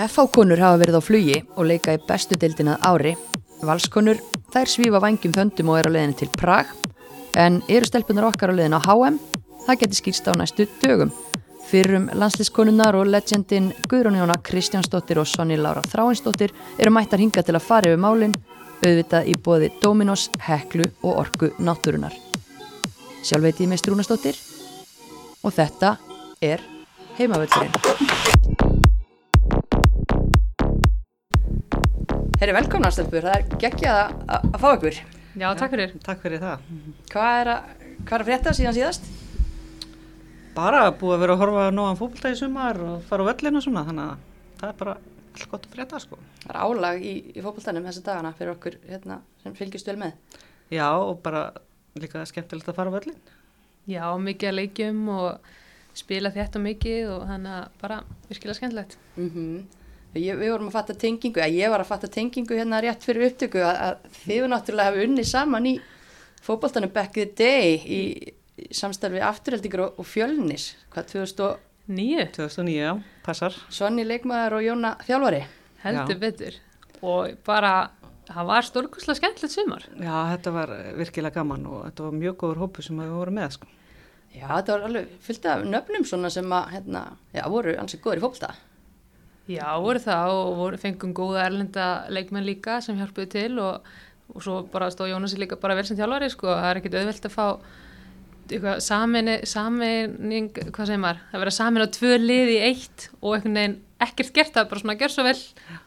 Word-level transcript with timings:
FH-konur 0.00 0.60
hafa 0.62 0.78
verið 0.80 0.96
á 0.96 1.02
flugi 1.04 1.40
og 1.56 1.66
leika 1.68 1.92
í 1.92 2.00
bestu 2.08 2.36
deildina 2.40 2.78
ári. 2.80 3.12
Valskonur, 3.62 4.18
þær 4.52 4.70
svífa 4.70 5.00
vangjum 5.02 5.34
þöndum 5.36 5.72
og 5.72 5.78
eru 5.82 5.92
á 5.92 5.94
leiðinni 5.96 6.16
til 6.18 6.30
Prag. 6.32 6.70
En 7.36 7.60
eru 7.68 7.86
stelpunar 7.86 8.30
okkar 8.30 8.52
á 8.52 8.56
leiðin 8.56 8.78
á 8.78 8.80
HM? 8.80 9.18
Það 9.66 9.78
geti 9.82 10.00
skýrst 10.00 10.30
á 10.30 10.32
næstu 10.38 10.66
dögum. 10.80 11.12
Fyrrum 11.68 12.08
landslískonunar 12.18 12.96
og 12.98 13.06
legendin 13.12 13.70
Guðrún 13.88 14.18
Jóna 14.18 14.38
Kristjánsdóttir 14.42 15.20
og 15.20 15.28
Sonny 15.28 15.56
Laura 15.56 15.84
Þráinsdóttir 15.86 16.52
eru 16.78 16.90
mættar 16.92 17.22
hinga 17.22 17.44
til 17.44 17.54
að 17.56 17.64
fara 17.68 17.92
yfir 17.92 18.02
málinn, 18.02 18.34
auðvitað 18.82 19.30
í 19.30 19.36
bóði 19.38 19.70
Dominos, 19.80 20.28
Heklu 20.42 20.88
og 21.02 21.22
Orku 21.22 21.52
Náttúrunar. 21.60 22.16
Sjálf 23.22 23.44
veit 23.46 23.62
ég 23.62 23.70
með 23.70 23.84
Strúnasdóttir 23.84 24.40
og 25.44 25.54
þetta 25.54 25.96
er 26.42 26.64
heimavöldurinn. 27.20 28.71
Herri, 32.42 32.56
velkomna 32.56 32.88
stelpur, 32.90 33.22
það 33.22 33.36
er 33.36 33.60
geggjað 33.62 33.98
að, 34.34 34.46
fá 34.58 34.64
ykkur. 34.74 34.96
Já, 35.38 35.44
takk 35.54 35.74
fyrir. 35.76 35.92
Takk 36.02 36.22
fyrir 36.24 36.40
það. 36.42 36.62
Hvað 37.12 37.34
er 37.38 37.50
að, 37.52 37.66
hvað 38.00 38.14
er 38.16 38.22
að 38.24 38.24
frétta 38.26 38.54
síðan 38.58 38.74
síðast? 38.74 39.04
Bara 40.56 40.80
búið 40.90 41.12
að 41.14 41.20
vera 41.22 41.36
að 41.36 41.42
horfa 41.44 41.66
nógan 41.70 42.32
í 42.32 42.32
sumar 42.40 42.80
og 42.82 43.04
fara 43.06 43.22
á 43.22 43.28
völlinu 43.28 43.60
og 43.60 43.62
svona, 43.62 43.84
þannig 43.86 44.08
að 44.08 44.24
það 44.58 44.72
er 44.72 44.80
bara 44.80 44.94
allt 44.96 45.44
gott 45.52 45.68
að 45.68 45.76
frétta, 45.76 46.00
sko. 46.02 46.18
Það 46.40 46.50
er 46.50 46.58
álag 46.66 47.04
í, 47.06 47.12
í 47.30 47.44
fókbaltanum 47.44 47.86
þessi 47.86 48.02
dagana 48.08 48.32
fyrir 48.40 48.50
okkur 48.56 48.78
hérna, 48.88 49.18
sem 49.44 49.54
fylgjast 49.60 49.90
vel 49.92 49.94
með. 50.00 50.40
Já, 50.74 50.88
og 50.96 51.20
bara 51.22 51.44
líka 51.94 52.24
skemmtilegt 52.26 52.72
að 52.72 52.80
fara 52.80 52.90
á 52.90 52.96
völlin. 52.96 53.20
Já, 53.86 54.02
mikið 54.18 54.50
að 54.50 54.58
leikjum 54.58 55.06
og 55.14 55.54
spila 55.94 56.34
þetta 56.34 56.64
mikið 56.66 57.14
og 57.20 57.22
þannig 57.30 57.54
að 57.60 57.78
bara 57.84 58.00
virkilega 58.32 58.58
skemmtilegt. 58.58 58.98
Mm 59.14 59.30
ég, 60.20 60.36
við 60.36 60.52
vorum 60.52 60.68
að 60.68 60.76
fatta 60.76 60.94
tengingu, 60.94 61.40
að 61.40 61.56
ég 61.56 61.72
var 61.72 61.80
að 61.80 61.90
fatta 61.92 62.08
tengingu 62.12 62.58
hérna 62.58 62.80
rétt 62.84 63.04
fyrir 63.06 63.30
upptöku 63.30 63.62
að, 63.64 63.80
að 63.86 64.20
þið 64.24 64.46
náttúrulega 64.52 64.90
hefur 64.90 65.08
unni 65.08 65.24
saman 65.24 65.66
í 65.70 65.74
fókbaltanum 66.42 66.92
back 66.92 67.14
the 67.16 67.26
day 67.38 67.76
í, 67.80 68.00
í 68.58 68.68
samstarfi 68.74 69.22
afturheldingur 69.24 69.86
og, 69.86 70.00
og 70.02 70.08
fjölnis, 70.08 70.72
hvað 70.92 71.12
2009, 71.16 71.68
Nýju, 71.92 72.28
2009, 72.36 72.76
já, 72.78 72.92
passar. 73.26 73.56
Sonni 73.74 74.04
leikmaður 74.06 74.60
og 74.60 74.62
Jóna 74.62 74.92
þjálfari. 75.02 75.40
heldur 75.82 76.14
Já. 76.14 76.20
betur. 76.22 76.58
Og 77.02 77.32
bara, 77.44 77.72
það 78.28 78.46
var 78.52 78.66
stórkurslega 78.68 79.18
skemmtilegt 79.18 79.54
sumar. 79.56 79.86
Já, 79.98 80.14
þetta 80.30 80.52
var 80.54 80.72
virkilega 81.00 81.40
gaman 81.40 81.66
og 81.66 81.80
þetta 81.88 82.04
var 82.06 82.18
mjög 82.20 82.36
góður 82.38 82.60
hópu 82.62 82.84
sem 82.86 83.00
við 83.02 83.10
vorum 83.16 83.34
með, 83.40 83.56
sko. 83.56 83.66
Já, 84.32 84.46
þetta 84.46 84.76
var 84.76 84.86
alveg 84.86 85.10
fyllt 85.26 85.48
af 85.50 85.64
nöfnum 85.74 86.06
svona 86.06 86.30
sem 86.32 86.54
að, 86.54 86.70
hérna, 86.76 87.02
já, 87.34 87.42
voru 87.50 87.74
ansið 87.82 88.04
góður 88.06 88.22
í 88.22 88.24
fókbalta. 88.28 88.52
Já, 89.52 89.68
voru 89.82 90.00
það 90.02 90.32
og 90.38 90.50
voru, 90.58 90.80
fengum 90.80 91.12
góða 91.16 91.46
erlenda 91.48 91.86
leikmenn 92.12 92.46
líka 92.46 92.80
sem 92.84 92.98
hjálpuðu 92.98 93.30
til 93.32 93.52
og, 93.62 93.88
og 94.32 94.44
svo 94.44 94.58
bara 94.72 94.90
stóð 94.92 95.12
Jónasi 95.12 95.40
líka 95.40 95.58
bara 95.60 95.76
vel 95.78 95.86
sem 95.88 95.98
þjálfari, 95.98 96.30
sko. 96.32 96.50
Það 96.52 96.68
er 96.70 96.80
ekkit 96.80 96.98
auðvelt 97.00 97.28
að 97.28 97.34
fá 97.34 97.46
eitthvað 98.52 98.82
saminni, 98.84 99.36
saminning, 99.48 100.50
hvað 100.74 100.90
segir 100.90 101.02
maður, 101.02 101.22
að 101.32 101.44
vera 101.44 101.54
samin 101.56 101.86
á 101.86 101.94
tvö 101.96 102.16
lið 102.20 102.52
í 102.52 102.58
eitt 102.68 103.08
og 103.20 103.36
einhvern 103.36 103.58
veginn 103.58 103.76
ekkert 104.04 104.32
gert 104.36 104.54
það, 104.56 104.68
bara 104.70 104.82
svona 104.82 104.96
gjör 105.00 105.12
svo 105.14 105.24
vel, 105.26 105.34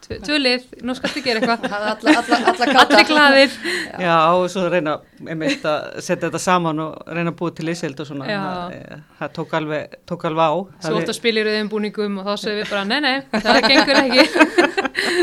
tvö, 0.06 0.18
tvö 0.26 0.38
lið, 0.40 0.66
nú 0.86 0.96
skaltu 0.96 1.22
gera 1.24 1.42
eitthvað, 1.42 1.66
Alla, 1.76 1.94
alla, 1.94 2.38
alla, 2.52 2.82
allir 2.82 3.08
glaðir. 3.10 3.56
Já, 4.02 4.16
og 4.36 4.46
svo 4.52 4.66
reyna 4.72 4.96
einmitt 5.26 5.64
að 5.68 6.00
setja 6.00 6.26
þetta 6.26 6.40
saman 6.42 6.82
og 6.86 7.12
reyna 7.12 7.32
að 7.32 7.38
búa 7.40 7.54
til 7.56 7.68
ísild 7.72 8.00
og 8.02 8.08
svona. 8.08 8.28
Já. 8.30 8.40
Það, 8.42 8.76
eh, 8.76 9.04
það 9.20 9.32
tók 9.38 9.56
alveg, 9.60 9.96
tók 10.08 10.26
alveg 10.30 10.44
á. 10.46 10.54
Svo 10.86 11.00
ótt 11.00 11.12
að 11.12 11.18
spila 11.20 11.42
í 11.42 11.46
rauðum 11.46 11.72
búningum 11.72 12.20
og 12.22 12.28
þá 12.28 12.34
sögum 12.44 12.60
við 12.62 12.72
bara, 12.74 12.84
nei, 12.84 13.00
nei, 13.04 13.16
það 13.46 13.60
gengur 13.70 14.02
ekki. 14.02 14.26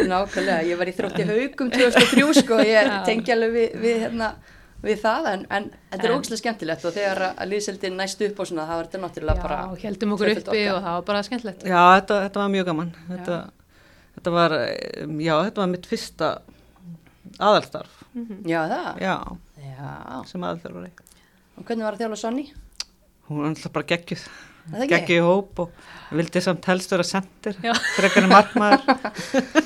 Nákvæmlega, 0.09 0.63
ég 0.69 0.79
var 0.79 0.89
í 0.89 0.95
þrótti 0.97 1.27
haugum 1.29 1.71
2003 1.73 2.33
sko, 2.41 2.59
ég 2.65 2.89
Já. 2.89 2.97
tengi 3.07 3.33
alveg 3.33 3.55
við, 3.57 3.79
við, 3.83 4.01
hérna, 4.05 4.33
við 4.83 4.99
það 5.03 5.27
en, 5.33 5.43
en 5.49 5.67
þetta 5.91 6.03
er 6.03 6.11
En- 6.11 6.17
ógæslega 6.19 6.41
skemmtilegt 6.41 6.85
og 6.89 6.93
þegar 6.97 7.21
að 7.33 7.49
liðseldin 7.53 7.95
næst 7.99 8.21
upp 8.27 8.39
og 8.43 8.49
svona 8.49 8.65
það 8.67 8.79
var 8.81 8.87
þetta 8.89 9.01
náttúrulega 9.05 9.43
bara 9.45 9.59
Já, 9.63 9.83
heldum 9.87 10.15
okkur 10.17 10.31
uppi 10.33 10.41
orka. 10.43 10.73
og 10.75 10.81
það 10.83 10.97
var 10.97 11.05
bara 11.09 11.21
skemmtilegt. 11.27 11.63
Já, 11.63 11.81
þetta, 11.99 12.17
þetta 12.27 12.41
var 12.43 12.49
mjög 12.57 12.65
gaman. 12.71 12.91
Þetta, 13.09 13.37
þetta 14.17 14.33
var, 14.37 14.55
já, 15.23 15.35
þetta 15.47 15.63
var 15.63 15.71
mitt 15.73 15.87
fyrsta 15.93 16.31
aðalstarf. 17.39 17.99
Já 18.45 18.59
það, 18.69 18.89
Já, 19.01 19.15
já, 19.57 19.93
sem 20.29 20.43
aðalþjálfari. 20.45 20.91
og 21.57 21.63
hvernig 21.65 21.85
var 21.87 21.95
að 21.95 22.03
þjála 22.03 22.17
Sonni? 22.21 22.43
Hún 23.29 23.39
var 23.39 23.47
alltaf 23.53 23.71
bara 23.73 23.87
geggjuð, 23.93 24.25
Geggjuð 24.71 25.17
í 25.17 25.23
hóp 25.25 25.59
og 25.65 25.71
vildi 26.13 26.41
samt 26.45 26.65
helst 26.69 26.91
vera 26.93 27.03
sendir, 27.03 27.55
Já. 27.65 27.73
frekar 27.97 28.23
en 28.23 28.31
markmaður. 28.31 28.83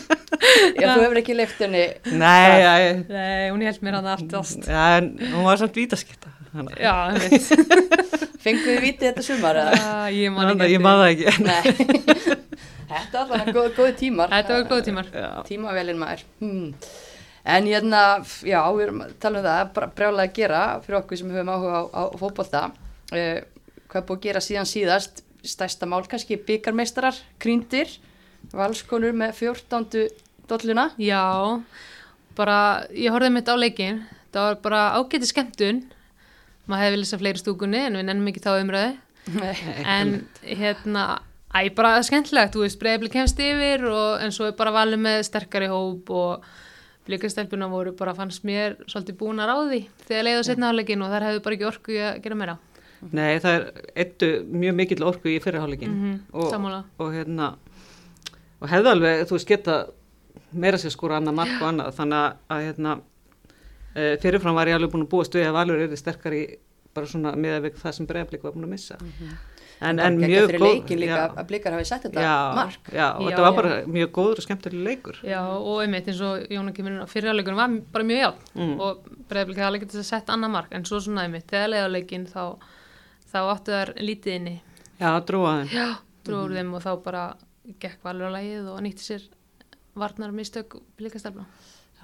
Já, 0.77 0.87
þú 0.93 1.01
hefur 1.03 1.19
ekki 1.19 1.33
leift 1.35 1.59
henni 1.63 1.83
Nei, 2.13 2.61
já, 2.61 2.71
ég- 2.83 2.99
Nei, 3.09 3.49
hún 3.51 3.63
held 3.65 3.79
mér 3.85 3.97
hann 3.97 4.09
allt 4.11 4.33
allt. 4.37 4.65
já, 4.67 4.83
en 4.99 5.07
hún 5.33 5.45
var 5.47 5.57
samt 5.61 5.75
vítaskipta. 5.77 6.29
Já, 6.77 6.93
ég 7.13 7.23
veit. 7.23 7.47
Fengum 8.43 8.69
við 8.69 8.79
vitið 8.83 9.07
þetta 9.09 9.23
sumar 9.25 9.59
eða? 9.61 9.73
Ah, 9.81 10.07
Ég 10.13 10.31
man 10.33 10.51
að 10.53 10.61
ekki. 10.65 10.73
ég 10.75 10.83
maður 10.83 11.01
það 11.03 11.11
ekki. 11.13 11.25
Nei 11.47 12.37
Þetta 12.91 13.23
var 13.27 13.41
alveg 13.43 13.55
góð, 13.57 13.67
góði 13.75 13.95
tímar 13.99 14.31
Þetta 14.31 14.53
var 14.55 14.67
góð 14.71 14.83
tímar. 14.87 15.09
Já, 15.11 15.27
Tímavelin 15.49 15.99
maður 15.99 16.21
hmm. 16.39 16.69
En 17.47 17.67
hérna, 17.67 18.03
já, 18.47 18.61
við 18.77 18.85
erum 18.87 19.01
að 19.05 19.11
tala 19.23 19.41
um 19.41 19.45
það 19.49 19.73
bara 19.75 19.89
brjálega 19.97 20.29
að 20.31 20.37
gera 20.39 20.61
fyrir 20.85 20.99
okkur 21.01 21.19
sem 21.21 21.33
höfum 21.35 21.51
áhuga 21.53 21.77
á, 21.79 21.81
á 21.95 22.03
fótbolta 22.19 22.63
uh, 22.71 23.39
Hvað 23.87 24.05
búið 24.09 24.17
að 24.17 24.25
gera 24.27 24.43
síðan 24.43 24.69
síðast 24.69 25.23
stærsta 25.47 25.87
mál 25.87 26.03
kannski 26.09 26.37
byggarmeistarar 26.47 27.15
krýndir, 27.39 27.91
valskonur 28.51 29.15
með 29.15 29.35
14. 29.39 30.07
dolluna 30.49 30.89
Já, 30.99 31.23
bara, 32.37 32.57
ég 32.91 33.13
horfði 33.15 33.31
mitt 33.35 33.47
á 33.51 33.55
leikin. 33.55 34.03
Það 34.33 34.49
var 34.49 34.59
bara 34.65 34.81
ágæti 34.99 35.29
skemmtun. 35.29 35.85
Maður 36.67 36.83
hefði 36.83 36.95
viljað 36.97 37.09
sér 37.13 37.21
fleiri 37.23 37.41
stúkunni 37.41 37.79
en 37.87 37.95
við 37.99 38.07
nennum 38.09 38.27
ekki 38.31 38.43
þá 38.43 38.51
umröði. 38.59 38.93
En 39.87 40.13
hérna, 40.43 41.03
æ, 41.55 41.59
bara 41.75 41.97
skemmtilegt, 42.03 42.53
þú 42.55 42.63
veist, 42.65 42.79
breyðbli 42.79 43.11
kemst 43.11 43.39
yfir 43.43 43.83
og 43.87 44.23
en 44.23 44.35
svo 44.35 44.49
er 44.49 44.55
bara 44.59 44.75
valið 44.75 45.01
með 45.03 45.23
sterkari 45.27 45.67
hóp 45.71 46.11
og 46.15 46.47
blikastelpuna 47.07 47.69
voru 47.71 47.93
bara 47.95 48.13
fannst 48.15 48.43
mér 48.47 48.75
svolítið 48.83 49.15
búnar 49.19 49.51
á 49.51 49.55
því 49.63 49.81
þegar 50.09 50.25
leiði 50.27 50.43
á 50.43 50.47
setna 50.47 50.71
áleikin 50.73 51.03
og 51.05 51.11
þær 51.13 51.25
hefðu 51.29 51.43
bara 51.45 51.55
ekki 51.57 51.67
orku 51.69 51.99
að 52.03 52.17
gera 52.25 52.39
meira. 52.39 52.57
Nei, 53.11 53.39
það 53.39 53.53
er 53.57 53.65
eittu 53.95 54.29
mjög 54.51 54.75
mikill 54.79 55.03
orku 55.05 55.29
í 55.29 55.39
fyrirháleikin 55.43 55.91
Mhm, 55.93 56.15
og, 56.33 56.51
sammála. 56.53 56.83
og 56.99 57.11
hérna, 57.13 57.55
og 58.61 58.69
hefðu 58.71 58.91
alveg, 58.93 59.25
þú 59.29 59.37
veist, 59.37 59.47
geta 59.47 59.75
meira 60.53 60.77
sér 60.77 60.93
skóra 60.95 61.17
annað 61.19 61.35
mark 61.41 61.61
og 61.61 61.67
annað, 61.71 61.91
þannig 61.97 62.33
að, 62.49 62.63
hérna, 62.67 62.95
e, 63.95 64.17
fyrirfram 64.21 64.55
var 64.55 64.67
ég 64.67 64.75
alveg 64.79 64.91
búin 64.95 65.05
að 65.05 65.11
búast 65.13 65.33
við 65.35 65.45
að 65.49 65.53
Valur 65.59 65.83
er 65.83 65.95
sterkar 65.99 66.33
í 66.33 66.45
bara 66.93 67.05
svona 67.05 67.35
miðað 67.37 67.71
það 67.77 67.93
sem 67.93 68.07
breyðablik 68.09 68.43
var 68.43 68.51
búin 68.55 68.65
að 68.65 68.73
missa. 68.73 68.97
En, 69.79 69.99
en 70.01 70.15
Bara 70.17 70.27
mjög 70.27 70.47
fyrir 70.49 70.59
góð, 70.63 70.71
leikin 70.73 70.97
líka 71.03 71.17
já, 71.19 71.25
að 71.37 71.47
blikar 71.51 71.73
hafi 71.75 71.85
sett 71.85 72.01
þetta 72.07 72.21
já, 72.25 72.55
mark 72.57 72.87
já, 72.89 73.07
og 73.13 73.21
Já, 73.21 73.27
þetta 73.29 73.41
var 73.45 73.51
já. 73.51 73.55
bara 73.59 73.75
mjög 73.93 74.09
góður 74.15 74.39
og 74.41 74.45
skemmtileg 74.47 74.85
leikur. 74.87 75.19
Já, 75.21 75.41
og 75.53 75.81
einmitt 75.83 76.07
eins 76.09 76.21
og 76.25 76.47
Jóna 76.49 76.73
kemur 76.73 76.95
inn 76.95 77.03
á 77.05 77.05
fyrirháleikunum 77.05 77.59
var 77.61 77.75
bara 77.93 78.03
mjög 78.09 78.21
játn 78.23 78.41
Mm. 78.57 78.79
og 78.81 79.05
breyðblik 79.29 79.57
hefði 79.61 79.67
alveg 79.69 79.81
getið 79.85 79.99
að 80.01 80.09
setja 80.09 80.33
annað 80.33 80.49
mark 80.55 80.67
en 80.73 80.83
svo 80.83 80.97
svona 80.99 81.27
einmitt, 81.27 81.45
þegar 81.45 81.91
leikin 81.93 82.25
þá, 82.25 82.57
þá 83.31 83.39
áttu 83.43 83.75
þær 83.75 83.93
lítið 84.01 84.37
inni. 84.39 84.55
Já, 84.97 85.09
þeim. 85.27 85.73
Já, 85.73 85.87
dróður 86.27 86.55
þeim 86.59 86.73
og 86.77 86.85
þá 86.85 86.91
bara 87.03 87.25
gekk 87.81 88.05
valur 88.05 88.31
á 88.31 88.35
lagið 88.37 88.71
og 88.71 88.79
nýtti 88.85 89.05
sér 89.05 89.27
varnar 89.97 90.33
mistök 90.35 90.79
blikastelpna. 90.97 91.45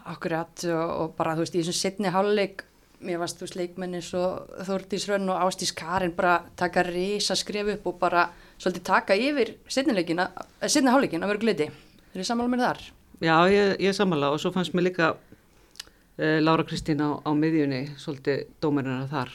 Akkurat 0.09 0.65
og, 0.67 0.89
og 0.99 1.17
bara 1.17 1.35
þú 1.37 1.45
veist 1.45 1.55
í 1.55 1.61
þessum 1.63 1.79
setni 1.79 2.11
háluleik 2.11 2.65
mér 3.03 3.19
varst 3.21 3.39
þú 3.39 3.47
veist 3.47 3.57
leikmenni 3.59 4.01
svo 4.03 4.23
Þórdís 4.67 5.07
Rönn 5.09 5.31
og 5.31 5.41
Ástís 5.43 5.73
Karin 5.75 6.13
bara 6.15 6.41
taka 6.59 6.83
reysa 6.87 7.35
skref 7.39 7.73
upp 7.75 7.87
og 7.91 7.97
bara 8.01 8.27
svolítið 8.57 8.85
taka 8.87 9.17
yfir 9.19 9.55
setni 9.67 9.95
háluleikin 9.95 11.23
að 11.23 11.33
vera 11.33 11.41
gliti. 11.41 11.69
Þeir 12.13 12.21
eru 12.21 12.27
sammála 12.29 12.53
mér 12.53 12.63
þar? 12.67 12.83
Já, 13.23 13.35
ég, 13.51 13.73
ég 13.83 13.95
sammála 13.95 14.31
og 14.33 14.39
svo 14.41 14.53
fannst 14.55 14.75
mér 14.75 14.89
líka 14.89 15.13
uh, 15.15 16.39
Lára 16.43 16.65
Kristín 16.67 17.03
á, 17.03 17.19
á 17.23 17.31
miðjunni, 17.35 17.85
svolítið 17.99 18.47
dómarina 18.63 19.07
þar 19.11 19.31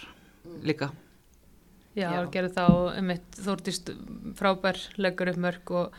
líka. 0.64 0.93
Já, 1.96 2.11
Já. 2.12 2.12
Já. 2.20 2.31
gerði 2.31 2.52
þá 2.55 2.67
einmitt 2.99 3.38
þórtist 3.44 3.90
frábær 4.38 4.79
leggur 4.99 5.31
upp 5.32 5.40
mörg 5.43 5.70
og 5.70 5.93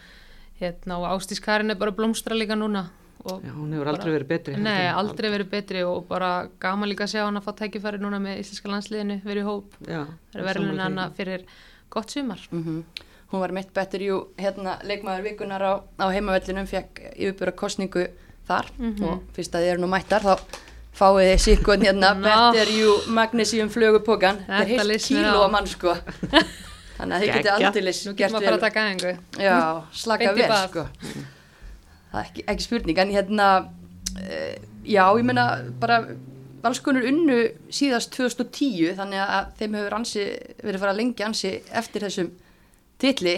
hérna 0.62 1.00
og 1.00 1.10
Ástís 1.18 1.42
Karin 1.42 1.72
er 1.72 1.76
bara 1.80 1.92
blómstra 1.96 2.36
líka 2.38 2.56
núna. 2.56 2.90
Og 3.26 3.42
Já, 3.44 3.52
hún 3.52 3.74
hefur 3.76 3.90
aldrei 3.92 4.14
verið 4.16 4.28
betri. 4.30 4.54
Nei, 4.56 4.72
heldur 4.72 4.88
en- 4.88 4.96
aldrei 5.02 5.30
verið 5.34 5.50
betri 5.52 5.84
og 5.84 6.08
bara 6.08 6.48
gaman 6.60 6.88
líka 6.90 7.04
að 7.04 7.12
sjá 7.16 7.26
hann 7.26 7.36
að 7.36 7.44
fá 7.50 7.52
tækifæri 7.60 8.00
núna 8.00 8.20
með 8.24 8.40
íslenska 8.40 8.70
landsliðinu, 8.72 9.22
verið 9.24 9.44
í 9.44 9.48
hóp. 9.50 9.74
Já, 9.88 10.06
Það 10.32 10.40
er 10.40 10.46
verðin 10.48 10.80
hana 10.80 11.10
fyrir 11.18 11.44
gott 11.90 12.10
sumar. 12.12 12.40
Mm 12.52 12.84
Hún 13.30 13.42
var 13.42 13.52
mitt 13.52 13.72
betur 13.74 14.00
jú 14.02 14.16
hérna 14.40 14.80
leikmaður 14.82 15.22
vikunar 15.24 15.62
á, 15.62 15.74
á 16.02 16.06
heimavellinum, 16.10 16.66
fekk 16.66 17.14
yfirbúra 17.14 17.52
kostningu 17.54 18.08
þar 18.48 18.66
og 19.06 19.22
fyrst 19.36 19.54
að 19.54 19.62
þið 19.62 19.72
eru 19.76 19.82
nú 19.84 19.88
mættar 19.92 20.22
þá 20.26 20.40
fáið 21.00 21.30
þið 21.30 21.42
síkon 21.46 21.86
hérna 21.88 22.14
Ná. 22.20 22.28
better 22.28 22.72
you 22.76 22.96
magnesium 23.16 23.70
flögupokan. 23.74 24.42
Þetta 24.46 24.64
er 24.66 24.72
heilt 24.76 25.06
kíló 25.08 25.44
að 25.46 25.52
mann 25.56 25.70
sko. 25.72 25.96
Þannig 27.00 27.16
að 27.16 27.22
þið 27.24 27.30
getið 27.38 27.52
aldeilis 27.56 28.00
Nú 28.06 28.12
gert 28.12 28.34
getur 28.34 28.36
maður 28.36 28.58
að 28.58 28.64
taka 28.66 28.82
aðeingu. 28.86 29.14
Já, 29.40 29.60
slaka 29.96 30.26
Beint 30.34 30.42
í 30.42 30.48
vel 30.50 30.64
sko. 30.68 30.84
það 32.10 32.20
er 32.20 32.26
ekki, 32.26 32.44
ekki 32.52 32.66
spurning 32.66 33.00
en 33.00 33.14
hérna 33.16 33.48
uh, 33.64 34.56
já, 34.84 35.04
ég 35.06 35.24
meina 35.30 35.46
bara 35.80 36.02
valskonur 36.64 37.06
unnu 37.08 37.38
síðast 37.72 38.12
2010 38.18 38.98
þannig 38.98 39.22
að 39.24 39.54
þeim 39.62 39.78
hefur 39.80 39.96
ansi, 40.02 40.26
verið 40.60 40.84
fara 40.84 40.98
lengi 40.98 41.24
ansi 41.24 41.54
eftir 41.72 42.04
þessum 42.08 42.34
titli 43.00 43.38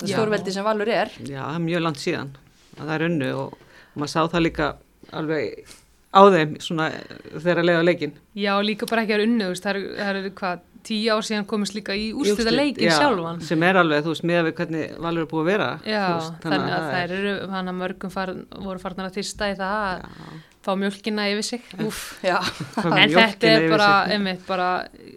það 0.00 0.10
stórveldi 0.16 0.54
sem 0.56 0.66
Valur 0.66 0.90
er 0.90 1.12
Já, 1.30 1.44
mjög 1.62 1.84
langt 1.84 2.02
síðan 2.02 2.34
að 2.76 2.82
það 2.88 2.94
er 2.96 3.06
unnu 3.06 3.28
og 3.44 3.54
maður 3.94 4.12
sá 4.16 4.20
það 4.34 4.46
líka 4.48 4.70
alveg 5.14 5.76
á 6.16 6.20
þeim 6.32 6.56
svona 6.64 6.88
þegar 7.36 7.60
að 7.60 7.68
leiða 7.68 7.84
leikin. 7.84 8.16
Já, 8.40 8.54
líka 8.64 8.88
bara 8.88 9.04
ekki 9.04 9.18
að 9.18 9.26
unnu, 9.26 9.44
þú 9.44 9.52
veist, 9.52 9.66
það 9.66 9.76
eru, 9.76 9.92
eru 10.06 10.32
hvað, 10.40 10.64
tíu 10.86 11.12
ár 11.12 11.24
síðan 11.26 11.46
komist 11.50 11.74
líka 11.76 11.94
í 11.98 12.08
úrstæða 12.14 12.52
leikin 12.54 12.86
Já, 12.86 12.96
sjálfan. 13.00 13.40
Sem 13.44 13.62
er 13.66 13.78
alveg, 13.80 14.04
þú 14.06 14.12
veist, 14.12 14.26
með 14.30 14.42
við 14.48 14.56
hvernig 14.60 14.98
Valur 15.02 15.24
er 15.24 15.30
búið 15.30 15.42
að 15.42 15.48
vera. 15.50 15.70
Já, 15.82 16.02
þú 16.06 16.18
veist, 16.18 16.36
þannig 16.44 16.74
að 16.76 16.84
það 16.84 16.92
þær 16.96 17.14
eru, 17.16 17.32
hann 17.54 17.72
að 17.72 17.78
mörgum 17.80 18.12
far, 18.14 18.32
voru 18.66 18.82
farnar 18.82 19.08
að 19.10 19.18
þyrsta 19.18 19.48
í 19.50 19.56
það 19.58 19.86
að 19.86 20.04
fá 20.66 20.70
mjölkina 20.82 21.26
yfir 21.32 21.46
sig. 21.46 21.66
Úf, 21.86 22.04
já, 22.26 22.36
En 23.02 23.14
þetta 23.14 23.50
er 23.52 23.66
bara, 23.70 23.90
einmitt, 24.14 24.46
bara 24.48 24.70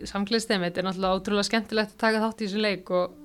samkliðst 0.10 0.54
einmitt, 0.56 0.78
er 0.78 0.88
náttúrulega 0.88 1.22
ótrúlega 1.22 1.50
skemmtilegt 1.50 1.96
að 1.96 2.04
taka 2.06 2.24
þátt 2.26 2.44
í 2.44 2.50
þessu 2.50 2.66
leik 2.66 2.92
og, 2.94 3.16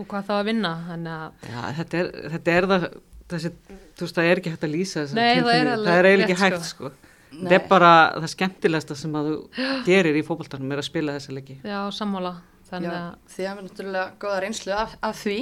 og 0.00 0.08
hvað 0.10 0.26
þá 0.28 0.34
að 0.38 0.50
vinna, 0.50 0.74
þannig 0.88 1.14
að 1.18 1.52
Já, 1.52 1.60
þetta 1.80 2.02
er, 2.02 2.10
þetta 2.34 2.56
er 2.56 2.68
það, 2.72 2.88
þessi, 3.34 3.52
þú 3.70 4.06
veist, 4.06 4.18
það 4.18 4.32
er 4.32 4.42
ekki 4.42 4.54
hægt 4.54 4.66
að 4.68 4.74
lýsa 4.74 5.06
Nei, 5.16 5.30
það 5.40 5.54
er 5.54 5.70
er 5.70 6.10
eiginlega 6.10 6.26
ekki 6.26 6.40
hægt, 6.44 6.68
sko. 6.68 6.92
Þetta 7.30 7.56
er 7.56 7.64
bara 7.70 7.90
það 8.18 8.28
skemmtilegasta 8.34 8.96
sem 8.98 9.16
að 9.20 9.30
þú 9.30 9.64
gerir 9.88 10.18
í 10.18 10.26
fótboltanum 10.26 10.74
er 10.74 10.82
að 10.82 10.88
spila 10.90 11.16
þessa 11.18 11.36
leiki. 11.36 11.58
já, 11.62 11.78
sammála, 11.94 12.34
þannig 12.70 12.90
já 12.90 12.98
að 13.00 13.34
þið 13.36 13.50
hafum 13.52 13.66
náttúrulega 13.68 14.06
góða 14.24 14.44
reynslu 14.46 14.76
af, 14.76 14.94
af 15.10 15.18
því. 15.24 15.36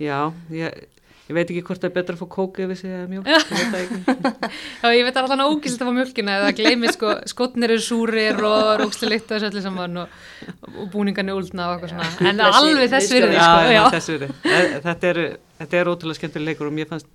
Já, 0.00 0.18
ég, 0.54 0.76
ég 1.26 1.34
veit 1.34 1.50
ekki 1.50 1.62
hvort 1.66 1.82
það 1.82 1.88
er 1.90 1.94
betra 1.96 2.14
að 2.16 2.20
fá 2.22 2.26
kók 2.36 2.60
veit 2.70 3.72
það 3.74 3.80
ekki. 3.82 3.98
Já, 4.86 4.88
ég 4.94 5.04
veit 5.08 5.16
allan 5.20 5.42
ógist 5.48 5.80
að 5.82 5.88
fá 5.88 5.94
mjölkina 5.96 6.36
eða 6.38 6.52
gleymi 6.56 6.92
sko, 6.94 7.12
skotnir 7.32 7.74
eru 7.74 7.82
súrir 7.82 8.38
og 8.46 8.70
róksleitt 8.84 9.26
og 9.26 9.34
þessu 9.34 9.48
allir 9.50 9.64
saman 9.64 10.00
og, 10.04 10.16
og 10.70 10.86
búningarnir 10.94 11.34
úldna 11.36 11.66
og 11.72 11.80
eitthvað 11.80 11.96
svona. 11.96 12.30
En 12.30 12.40
Þessi 12.44 12.60
alveg 12.62 12.92
þess 12.94 13.12
virði 13.16 13.40
sko, 13.42 14.30
Þetta 14.86 15.10
er, 15.10 15.22
þetta 15.60 15.80
er 15.82 15.90
ótrúlega 15.92 16.20
skemmtileg 16.20 16.52
leikur 16.54 16.70
og 16.70 16.76
mér 16.78 16.92
fannst, 16.92 17.10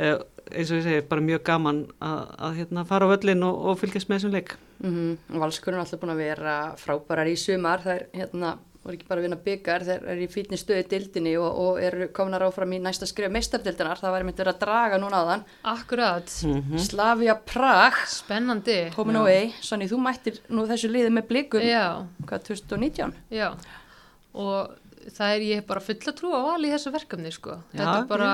eins 0.00 0.70
og 0.72 0.80
ég 0.80 0.86
segi, 0.86 1.04
bara 1.10 1.22
mjög 1.24 1.44
gaman 1.46 1.84
að, 2.02 2.24
að 2.48 2.58
hérna, 2.62 2.86
fara 2.88 3.06
á 3.06 3.12
völlin 3.12 3.44
og, 3.46 3.60
og 3.70 3.78
fylgjast 3.82 4.08
með 4.10 4.18
þessum 4.20 4.34
leik. 4.38 4.56
mm 4.80 5.38
Valskonur 5.42 5.78
er 5.78 5.84
alltaf 5.84 6.00
búin 6.02 6.14
að 6.16 6.24
vera 6.24 6.56
frábærar 6.80 7.30
í 7.30 7.36
sumar. 7.38 7.82
Það 7.84 7.96
er 7.98 8.06
hérna 8.22 8.56
voru 8.80 8.96
ekki 8.96 9.08
bara 9.10 9.20
að 9.20 9.26
vinna 9.26 9.36
byggar, 9.44 9.82
þeir 9.84 10.04
eru 10.08 10.22
í 10.24 10.28
fítni 10.32 10.56
stöði 10.56 10.86
dildinni 10.88 11.34
og, 11.36 11.58
og 11.60 11.80
eru 11.84 12.06
komnar 12.16 12.40
áfram 12.46 12.70
í 12.72 12.78
næsta 12.80 13.04
skrif 13.04 13.28
meistardildinar, 13.34 14.00
það 14.00 14.16
einmitt 14.22 14.40
verið 14.40 14.54
að 14.54 14.62
draga 14.62 15.00
núna 15.02 15.20
á 15.20 15.24
þann 15.28 15.42
Akkurat, 15.74 16.32
Mm. 16.48 16.78
Slavia 16.80 17.34
Prag, 17.44 17.98
spennandi. 18.08 18.78
Komin 18.96 19.18
away. 19.20 19.50
Sonny, 19.60 19.84
þú 19.90 19.98
mættir 20.00 20.40
nú 20.48 20.64
þessu 20.70 20.88
liði 20.88 21.12
með 21.12 21.28
blikum 21.28 21.60
Já, 21.60 22.06
hvað, 22.24 22.46
2019? 22.48 23.12
já. 23.36 23.50
Og 24.32 24.70
það 25.16 25.32
er 25.36 25.42
ég 25.48 25.64
bara 25.68 25.80
fulla 25.84 26.12
trú 26.18 26.30
á 26.36 26.40
val 26.50 26.60
í 26.66 26.70
þessu 26.74 26.92
verkefni 26.94 27.32
sko 27.34 27.56
þetta 27.72 27.88
Já, 27.88 27.98
er 28.02 28.06
bara, 28.10 28.30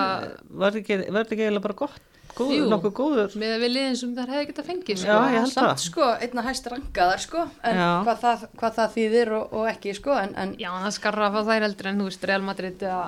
var 0.50 0.76
þetta 0.76 0.82
ekki, 0.82 1.40
eiginlega 1.46 1.64
bara 1.66 1.76
gott, 1.78 2.00
góð, 2.36 2.52
Jú. 2.56 2.66
nokkuð 2.72 2.94
góður. 2.98 3.36
með 3.40 3.54
að 3.56 3.62
við 3.66 3.72
liðin 3.76 3.98
sem 4.02 4.14
þær 4.18 4.32
hefði 4.34 4.48
getað 4.50 4.68
fengið 4.72 5.00
sko 5.02 5.08
Já, 5.12 5.18
ég 5.32 5.38
held 5.40 5.52
Samt 5.54 5.70
það. 5.70 5.84
sko, 5.86 6.08
einna 6.26 6.46
hæst 6.48 6.70
rangaðar 6.72 7.22
sko 7.26 7.46
en 7.62 7.82
hvað 8.06 8.22
það, 8.26 8.46
hvað 8.60 8.76
það 8.80 8.94
þýðir 8.98 9.32
og, 9.40 9.52
og 9.60 9.70
ekki 9.72 9.94
sko 10.00 10.18
en, 10.20 10.34
en 10.44 10.54
Já, 10.60 10.70
það 10.84 10.96
skarra 10.98 11.30
að 11.30 11.38
fá 11.38 11.50
þær 11.52 11.66
heldur 11.68 11.90
en 11.92 12.00
þú 12.04 12.08
veist 12.10 12.28
Real 12.32 12.42
Madrid 12.50 12.82
eða 12.82 13.04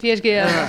PSG 0.00 0.32
eða 0.42 0.66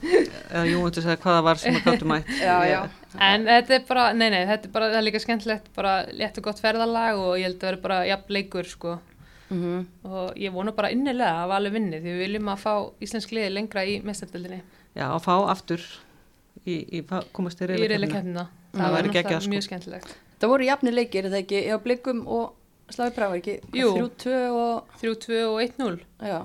Eða 0.00 0.64
Júventus 0.64 1.04
eða 1.04 1.18
hvað 1.20 1.34
það 1.36 1.44
var 1.46 1.58
sem 1.60 1.74
að 1.76 1.82
gáttu 1.84 2.06
mætt. 2.08 2.30
já, 2.48 2.54
já, 2.64 2.78
En 3.20 3.42
þetta 3.44 3.74
er 3.76 3.82
bara, 3.88 4.04
nei, 4.16 4.30
nei, 4.32 4.40
þetta 4.48 4.66
er 4.68 4.72
bara, 4.72 4.86
það 4.94 4.98
er 5.00 5.04
líka 5.04 5.20
skemmtilegt, 5.20 5.66
bara 5.76 5.92
létt 6.16 6.38
og 6.40 6.46
gott 6.46 6.62
ferðalag 6.62 7.18
og 7.20 7.34
ég 7.36 7.44
held 7.50 7.58
að 7.60 7.66
vera 7.68 7.80
bara 7.84 7.98
jafn 8.08 8.32
leikur, 8.38 8.70
sko. 8.70 8.94
Mm 9.50 9.86
Og 10.06 10.36
ég 10.38 10.52
vona 10.54 10.72
bara 10.72 10.90
innilega 10.94 11.42
að 11.44 11.50
vali 11.50 11.72
vinni 11.74 11.98
því 12.00 12.14
við 12.14 12.22
viljum 12.24 12.52
að 12.52 12.62
fá 12.62 12.72
íslensk 13.02 13.32
liði 13.34 13.50
lengra 13.54 13.84
í 13.84 13.98
mestardöldinni, 14.06 14.62
Já, 14.94 15.06
að 15.10 15.20
fá 15.26 15.34
aftur 15.50 15.82
í, 16.66 16.76
í 16.98 17.02
komast 17.32 17.60
í 17.62 17.66
reyla 17.70 18.06
keppnina. 18.06 18.48
Það 18.72 18.80
var 18.80 18.94
væri 18.94 19.08
náttúrulega 19.08 19.22
geggjað, 19.22 19.42
sko. 19.42 19.50
mjög 19.50 19.66
skemmtilegt. 19.66 20.14
það 20.40 20.52
voru 20.54 20.64
jafni 20.64 20.94
leikir, 20.94 21.26
er 21.26 21.34
það 21.34 21.42
ekki 21.44 21.60
á 21.70 21.76
blikum 21.82 22.24
og 22.26 22.56
Slavi 22.90 23.14
Prag, 23.14 23.30
var 23.30 23.38
ekki 23.38 23.60
Jú. 23.78 23.90
3-2 24.18 24.38
og 24.50 24.96
3-2 25.02 25.42
og 25.46 25.60
1-0, 25.62 26.00
já, 26.26 26.40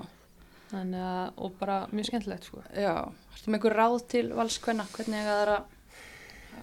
þannig 0.70 1.06
að, 1.10 1.32
og 1.38 1.56
bara 1.60 1.78
mjög 1.92 2.10
skemmtilegt, 2.12 2.50
sko. 2.50 2.62
já 2.74 2.94
Ertu 3.36 3.52
með 3.52 3.58
einhver 3.60 3.76
ráð 3.78 3.98
til 4.10 4.28
valskvenna, 4.34 4.86
hvernig 4.96 5.26
það 5.26 5.42
er 5.42 5.54
að 5.56 5.72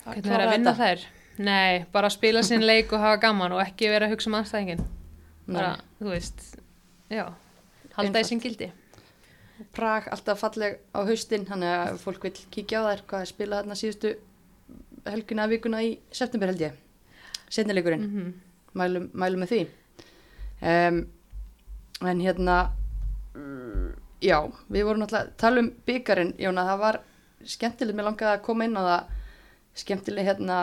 Hvernig 0.03 0.33
er 0.35 0.43
að 0.43 0.53
vinna 0.57 0.73
þær? 0.75 1.05
Nei, 1.43 1.85
bara 1.93 2.11
spila 2.11 2.43
sinn 2.45 2.65
leik 2.67 2.91
og 2.93 3.01
hafa 3.03 3.21
gaman 3.23 3.55
og 3.55 3.63
ekki 3.63 3.91
vera 3.93 4.09
að 4.09 4.17
hugsa 4.17 4.31
um 4.31 4.37
anstæðingin. 4.41 4.83
Bara, 5.47 5.73
þú 6.01 6.13
veist, 6.13 6.43
já, 7.11 7.25
halda 7.97 8.21
í 8.23 8.25
sinn 8.29 8.41
gildi. 8.41 8.71
Prag 9.75 10.09
alltaf 10.11 10.41
falleg 10.43 10.79
á 10.95 11.01
haustin 11.07 11.45
þannig 11.47 11.71
að 11.71 11.99
fólk 12.03 12.23
vil 12.27 12.33
kíkja 12.51 12.83
á 12.83 12.89
þær 12.93 13.03
hvað 13.11 13.21
er 13.25 13.31
spilað 13.31 13.61
þarna 13.63 13.77
síðustu 13.79 14.15
helgina 15.07 15.47
vikuna 15.51 15.83
í 15.83 15.93
september 16.15 16.51
held 16.53 16.61
ég. 16.69 16.73
Setnileikurinn, 17.53 18.09
Mm 18.09 18.33
mælum, 18.73 19.11
mælum 19.13 19.43
með 19.45 19.51
því. 19.53 19.61
Um, 20.65 20.99
en 22.09 22.21
hérna 22.25 22.55
mm, 23.37 23.91
já, 24.25 24.39
við 24.73 24.87
vorum 24.89 25.03
að 25.05 25.27
tala 25.37 25.61
um 25.61 25.69
byggarinn, 25.87 26.31
Jóna, 26.41 26.65
það 26.71 26.79
var 26.81 26.99
skemmtilegt, 27.45 27.97
mér 27.99 28.07
langaði 28.09 28.31
að 28.39 28.45
koma 28.47 28.65
inn 28.65 28.79
á 28.81 28.83
það 28.87 29.11
skemmtileg 29.83 30.25
hérna 30.31 30.57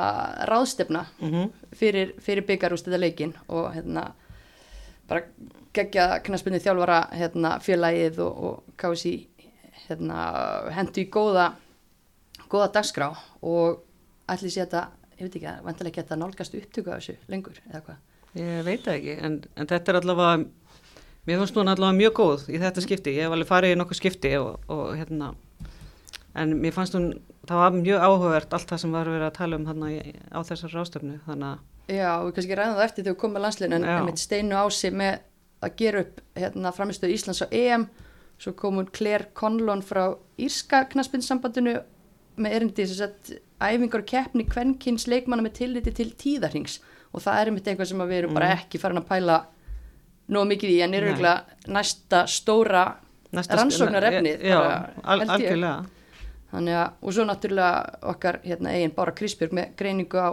ráðstefna 0.49 1.03
Mhm. 1.21 1.51
fyrir, 1.77 2.15
fyrir 2.19 2.45
byggarústið 2.49 2.97
leikin 2.99 3.35
og 3.47 3.73
hérna 3.75 4.13
bara 5.09 5.25
gegja 5.75 6.07
knaspunni 6.25 6.61
þjálfara 6.63 7.01
hérna, 7.13 7.55
félagið 7.63 8.21
og, 8.25 8.43
og 8.49 8.77
kási 8.79 9.15
hérna, 9.87 10.19
hendu 10.75 11.03
í 11.03 11.09
góða 11.11 11.51
góða 12.49 12.71
dagskrá 12.79 13.11
og 13.45 13.83
ætli 14.29 14.49
sé 14.49 14.63
þetta, 14.63 14.87
ég 15.17 15.25
veit 15.27 15.35
ekki 15.39 15.49
að 15.51 15.65
vantilega 15.67 16.03
þetta 16.03 16.19
nálgast 16.21 16.55
upptöku 16.57 16.93
af 16.93 17.01
þessu 17.01 17.17
lengur 17.29 17.59
eða 17.69 17.83
hvað 17.87 18.05
Ég 18.37 18.61
veit 18.65 18.85
ekki, 18.85 19.15
en, 19.25 19.39
en 19.57 19.69
þetta 19.69 19.93
er 19.93 19.97
allavega, 20.03 20.43
mér 21.25 21.39
fannst 21.41 21.55
hún 21.57 21.71
allavega 21.71 21.97
mjög 21.97 22.13
góð 22.19 22.43
í 22.53 22.59
þetta 22.61 22.83
skipti. 22.85 23.15
Ég 23.17 23.25
hef 23.25 23.33
alveg 23.33 23.49
farið 23.49 23.73
í 23.73 23.79
nokkuð 23.79 23.97
skipti 23.97 24.33
og, 24.37 24.59
og 24.69 24.91
hérna, 24.99 25.31
en 26.37 26.53
mér 26.61 26.75
fannst 26.75 26.97
hún, 26.97 27.07
það 27.49 27.63
var 27.63 27.79
mjög 27.79 28.05
áhugavert 28.05 28.53
allt 28.53 28.69
það 28.69 28.83
sem 28.83 28.93
var 28.93 29.09
verið 29.09 29.27
að 29.31 29.37
tala 29.39 29.57
um 29.57 29.65
þarna 29.65 29.89
á 30.29 30.39
þessar 30.45 30.75
rástefnu. 30.77 31.17
Þannig 31.25 31.49
að, 31.49 31.65
Já, 31.89 32.11
við 32.25 32.33
kannski 32.37 32.57
ræðum 32.59 32.77
það 32.77 32.85
eftir 32.85 33.03
þegar 33.03 33.15
við 33.15 33.19
komum 33.23 33.37
með 33.39 33.45
landslinn 33.47 33.75
en 33.79 33.87
Já. 33.87 33.93
einmitt 33.97 34.21
steinu 34.21 34.59
á 34.61 34.65
sig 34.69 34.93
með 34.93 35.19
að 35.65 35.75
gera 35.81 36.03
upp 36.05 36.19
hérna, 36.39 36.71
framistöðu 36.75 37.15
Íslands 37.15 37.41
á 37.43 37.47
EM. 37.51 37.87
Svo 38.39 38.53
kom 38.55 38.77
hún 38.79 38.91
Claire 38.95 39.27
Conlon 39.35 39.81
frá 39.83 40.03
Írska 40.39 40.85
knaspinsambandinu 40.93 41.73
með 42.39 42.53
erindi 42.55 42.85
sem 42.87 42.99
sett 43.01 43.33
æfingar 43.59 43.99
og 44.05 44.07
keppni 44.07 44.45
kvenkins 44.47 45.07
leikmanna 45.11 45.43
með 45.43 45.57
tilliti 45.59 45.91
til 45.97 46.13
tíðarhings 46.15 46.77
og 47.11 47.23
það 47.25 47.39
er 47.41 47.49
einmitt 47.51 47.67
eitthvað 47.67 47.89
sem 47.89 48.03
að 48.05 48.11
við 48.13 48.21
erum 48.21 48.37
bara 48.37 48.51
ekki 48.55 48.79
farin 48.79 49.01
að 49.01 49.09
pæla 49.09 49.39
nóg 50.31 50.45
mikið 50.53 50.71
í 50.71 50.77
en 50.85 50.93
er 50.95 51.07
auðvitað 51.09 51.71
næsta 51.75 52.21
stóra 52.31 52.83
næsta- 53.35 53.57
rannsóknarefnið 53.59 54.45
Já, 54.45 54.59
al, 55.03 55.19
algjörlega. 55.25 55.73
Þannig 56.53 56.77
að, 56.79 56.93
og 57.01 57.13
svo 57.13 57.25
náttúrulega 57.29 57.99
okkar 58.13 58.39
hérna, 58.45 58.71
eigin 58.77 58.93
Bára 58.95 59.11
Krisbjörg 59.17 59.51
með 59.57 59.73
greiningu 59.77 60.17
á, 60.21 60.29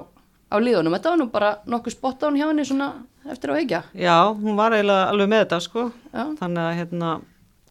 á 0.53 0.57
liðunum. 0.63 0.95
Þetta 0.97 1.13
var 1.13 1.21
nú 1.21 1.27
bara 1.33 1.51
nokkuð 1.67 1.95
spott 1.97 2.23
á 2.23 2.27
hann 2.29 2.39
hjá 2.39 2.47
henni 2.51 2.65
svona 2.69 2.89
eftir 3.31 3.51
á 3.51 3.55
veikja. 3.59 3.81
Já, 3.99 4.17
hún 4.33 4.57
var 4.59 4.73
eiginlega 4.77 5.09
alveg 5.11 5.31
með 5.33 5.45
þetta, 5.45 5.61
sko. 5.65 5.87
Já, 6.13 6.25
Þannig 6.41 6.63
að, 6.63 6.75
hérna, 6.81 7.13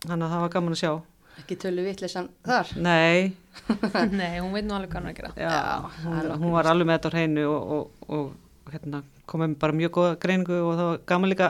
þannig 0.05 0.25
að 0.27 0.33
það 0.35 0.43
var 0.45 0.53
gaman 0.55 0.75
að 0.75 0.81
sjá. 0.83 0.93
ekki 1.39 1.55
tölu 1.59 1.83
vitleysan 1.85 2.29
þar. 2.47 2.69
Nei, 2.79 3.33
Nei, 4.19 4.39
hún 4.39 4.53
veit 4.55 4.65
nú 4.67 4.75
alveg 4.75 4.95
er 4.95 5.07
að 5.09 5.15
gera. 5.17 5.31
já, 5.35 5.49
Já, 5.51 5.89
hún, 6.05 6.29
hún 6.43 6.53
var 6.55 6.69
alveg 6.71 6.87
með 6.87 6.97
þetta 6.99 7.09
á 7.11 7.15
hreinu 7.15 7.43
og, 7.51 7.73
og, 7.75 8.05
og 8.15 8.71
hérna, 8.73 9.01
komið 9.27 9.55
bara 9.59 9.75
mjög 9.75 9.91
góða 9.97 10.13
greiningu 10.23 10.59
og 10.61 10.75
það 10.79 10.89
var 10.91 11.01
gaman 11.11 11.31
líka, 11.31 11.49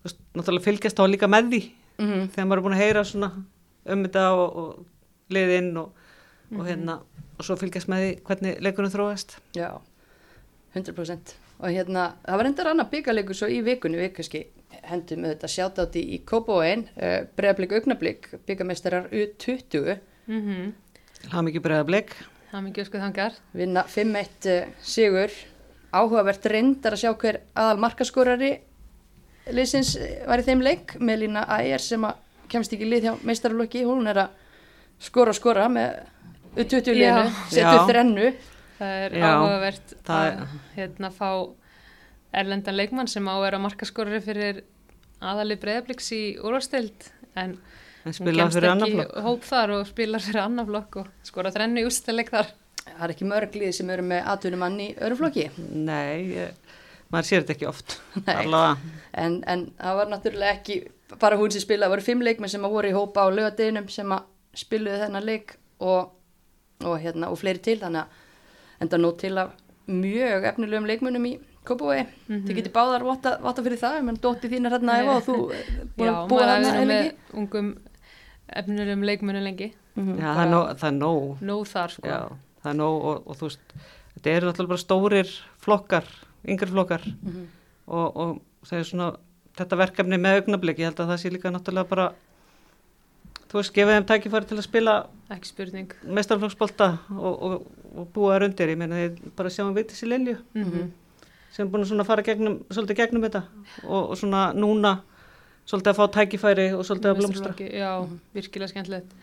þú 0.00 0.08
veist, 0.08 0.20
náttúrulega 0.36 0.64
fylgjast 0.68 0.98
þá 1.00 1.04
líka 1.12 1.28
með 1.30 1.52
því 1.52 1.60
Mm 1.98 2.28
þegar 2.30 2.46
maður 2.46 2.60
er 2.60 2.64
búin 2.68 2.74
að 2.76 2.82
heyra 2.84 3.00
svona 3.08 3.28
um 3.90 4.02
þetta 4.04 4.24
og, 4.38 4.58
og 4.62 5.32
liðinn 5.34 5.70
og, 5.80 6.04
og 6.54 6.60
hérna, 6.68 6.98
og 7.38 7.44
svo 7.48 7.56
fylgjast 7.58 7.88
með 7.90 8.04
því 8.04 8.10
hvernig 8.28 8.60
leikunum 8.62 8.92
þróast. 8.92 9.34
Já, 9.58 9.72
100%. 10.74 11.34
Og 11.58 11.74
hérna, 11.74 12.12
það 12.26 12.40
var 12.40 12.50
endar 12.50 12.70
annað 12.72 12.90
byggarleikur 12.92 13.38
svo 13.38 13.48
í 13.50 13.62
vikunni, 13.66 13.98
við 13.98 14.12
kannski 14.18 14.44
hendum 14.88 15.24
með 15.24 15.34
þetta 15.34 15.50
sjátátti 15.54 16.04
í 16.14 16.20
Kópóin, 16.28 16.86
uh, 16.96 17.24
bregðarblik 17.36 17.74
augnablík, 17.78 18.30
byggarmeistarar 18.46 19.10
U20, 19.10 19.98
Mm 20.28 20.40
-hmm. 20.44 20.72
Það 21.30 21.44
mikið 21.44 21.62
bregða 21.62 21.84
bleik. 21.84 22.10
Það 22.50 22.58
er 22.58 22.64
mikið 22.64 22.82
öskuð 22.84 23.00
þangar. 23.00 23.32
vinna 23.52 23.82
5-1 23.82 24.46
uh, 24.46 24.68
sigur. 24.82 25.30
Áhugavert 25.92 26.46
reyndar 26.46 26.92
að 26.92 27.00
sjá 27.00 27.14
hver 27.16 27.40
aðal 27.54 27.78
markaskorari 27.78 28.60
liðsins 29.52 29.96
eh, 29.96 30.26
var 30.28 30.38
í 30.38 30.42
þeim 30.42 30.60
leik 30.60 30.94
með 31.00 31.18
lína 31.22 31.46
Ægir 31.58 31.80
sem 31.80 32.04
að 32.04 32.14
kemst 32.48 32.72
ekki 32.72 32.84
í 32.84 32.90
lið 32.90 33.02
hjá 33.02 33.14
meistaralokki, 33.24 33.84
hún 33.84 34.06
er 34.06 34.16
að 34.16 34.28
skora 34.98 35.32
skora 35.32 35.68
með 35.68 36.00
U20 36.56 36.94
liðinu, 36.94 37.24
Já. 37.24 37.48
setur 37.50 37.88
þrennu 37.88 38.32
Það 38.78 38.92
er 39.06 39.16
Já, 39.18 39.26
áhugavert 39.34 39.94
það 40.06 40.20
að 40.22 40.28
er- 40.42 40.56
hérna 40.76 41.10
fá 41.14 41.30
erlendan 42.38 42.76
leikmann 42.76 43.08
sem 43.10 43.26
á 43.28 43.32
að 43.34 43.42
vera 43.46 43.58
markaskorri 43.62 44.20
fyrir 44.22 44.60
aðalið 45.24 45.60
breyðabliks 45.64 46.10
í 46.14 46.22
úrvastild 46.44 47.08
en 47.38 47.56
En 48.04 48.12
hún 48.12 48.14
spila 48.14 48.44
kemst 48.44 48.56
fyrir 48.58 48.70
annar 48.70 48.88
ekki 48.88 48.98
flokk. 49.00 49.22
hóp 49.26 49.46
þar 49.48 49.72
og 49.78 49.86
spilar 49.88 50.22
fyrir 50.22 50.42
annar 50.44 50.66
flokk 50.68 50.98
og 51.02 51.08
skora 51.26 51.50
þrennu 51.52 51.82
í 51.82 51.88
ústileik 51.88 52.30
þar. 52.30 52.52
það 52.88 53.02
er 53.08 53.14
ekki 53.14 53.26
mörg 53.28 53.56
lið 53.58 53.72
sem 53.74 53.90
eru 53.90 54.04
með 54.06 54.28
atvinnumann 54.32 54.78
í 54.80 54.86
öðrum 54.96 55.18
flokki 55.22 55.48
Nei, 55.74 56.36
ég, 56.36 56.54
maður 57.12 57.26
sér 57.28 57.42
þetta 57.42 57.56
ekki 57.56 57.66
oft. 57.68 57.98
Nei. 58.26 58.36
Allavega. 58.44 58.94
en, 59.24 59.40
en 59.46 59.66
það 59.80 59.98
var 59.98 60.12
náttúrulega 60.14 60.54
ekki 60.60 60.78
bara 61.18 61.36
hún 61.40 61.50
sem 61.52 61.60
spilaði, 61.64 61.84
það 61.88 61.94
voru 61.96 62.06
fimm 62.06 62.22
leikmenn 62.28 62.52
sem 62.54 62.64
að 62.68 62.74
voru 62.78 62.88
í 62.92 62.96
hópa 62.96 63.24
á 63.24 63.28
lögadeginum 63.32 63.88
sem 63.92 64.12
að 64.12 64.24
spiluðu 64.62 65.02
þennan 65.02 65.24
leik 65.26 65.56
og, 65.80 66.10
og, 66.84 66.96
hérna, 67.02 67.30
og 67.32 67.38
fleiri 67.40 67.60
til 67.64 67.78
þannig 67.82 68.04
að 68.06 68.24
enda 68.80 68.98
nú 68.98 69.12
til 69.18 69.38
af 69.38 69.50
mjög 69.88 70.44
efnilegum 70.52 70.86
leikmennum 70.86 71.26
í 71.26 71.38
Kópavogi 71.68 72.06
Mhm. 72.28 72.44
þið 72.48 72.54
geti 72.56 72.70
báðar 72.72 73.02
votta 73.04 73.62
fyrir 73.62 73.76
það 73.80 74.02
menn 74.04 74.16
dótti 74.22 74.48
þín 74.48 74.66
er 74.66 74.72
hérna 74.78 74.94
ef 75.02 75.08
og 75.08 75.22
þú 75.26 75.36
eh, 75.52 75.64
búin 75.96 76.08
Já, 76.08 76.14
að 76.14 76.28
búa 76.28 76.38
maður 76.38 76.48
þarna 76.48 76.72
hefði 76.72 76.86
verið 76.86 76.88
eða 76.88 77.12
með 77.12 77.38
ungum 77.42 77.68
efnilegum 78.48 79.02
leikmunum 79.04 79.44
lengi. 79.44 79.68
Já, 79.98 80.28
það 80.34 80.42
er 80.44 80.50
nóg. 80.52 80.68
Það 80.78 80.88
er 80.88 80.96
nóg. 80.98 81.40
Nóð 81.44 81.64
þar 81.72 81.90
sko. 81.96 82.08
Já, 82.08 82.20
það 82.62 82.70
er 82.72 82.78
nóg 82.78 83.04
og, 83.10 83.16
og 83.28 83.36
þú 83.36 83.48
veist, 83.48 83.74
þetta 84.16 84.30
eru 84.36 84.48
náttúrulega 84.48 84.72
bara 84.72 84.84
stórir 84.84 85.32
flokkar, 85.64 86.04
yngri 86.48 86.70
flokkar 86.72 87.02
Mhm. 87.22 87.42
og, 87.88 88.16
og 88.16 88.40
það 88.64 88.78
er 88.78 88.84
svona, 88.88 89.08
þetta 89.58 89.76
verkefni 89.82 90.16
með 90.22 90.40
augnablik, 90.42 90.78
ég 90.78 90.88
held 90.88 91.02
að 91.04 91.10
það 91.12 91.20
sé 91.24 91.32
líka 91.34 91.50
náttúrulega 91.52 91.88
bara, 91.88 92.12
þú 93.48 93.58
veist, 93.60 93.72
gefa 93.74 93.94
þeim 93.96 94.06
tækifæri 94.10 94.48
til 94.50 94.58
að 94.58 94.66
spila 94.66 94.94
Ekki 95.30 95.48
spurning. 95.50 95.92
meistarflokksbolta 96.04 96.88
og, 97.16 97.42
og, 97.42 97.66
og 97.96 98.08
búa 98.14 98.36
þær 98.38 98.44
undir, 98.48 98.68
ég 98.74 98.78
meina 98.80 98.96
þeir 98.96 99.32
bara 99.36 99.48
sjáum 99.52 99.74
við 99.76 99.90
þessi 99.92 100.08
Lilju 100.08 100.38
Mm 100.54 100.90
sem 101.50 101.64
er 101.66 101.70
búin 101.72 101.80
að 101.82 101.88
svona 101.88 102.04
fara 102.04 102.22
gegnum, 102.22 102.58
svolítið 102.70 102.96
gegnum 103.00 103.22
þetta 103.24 103.40
og, 103.88 104.10
og 104.12 104.16
svona 104.20 104.52
núna 104.54 104.90
svolítið 105.66 105.88
að 105.90 105.96
fá 105.96 106.04
tækifæri 106.18 106.66
og 106.76 106.84
svolítið 106.84 107.08
að 107.10 107.16
blómstra. 107.18 107.54
Já, 107.72 107.88
virkilega 108.36 108.68
skemmtilegt. 108.70 109.14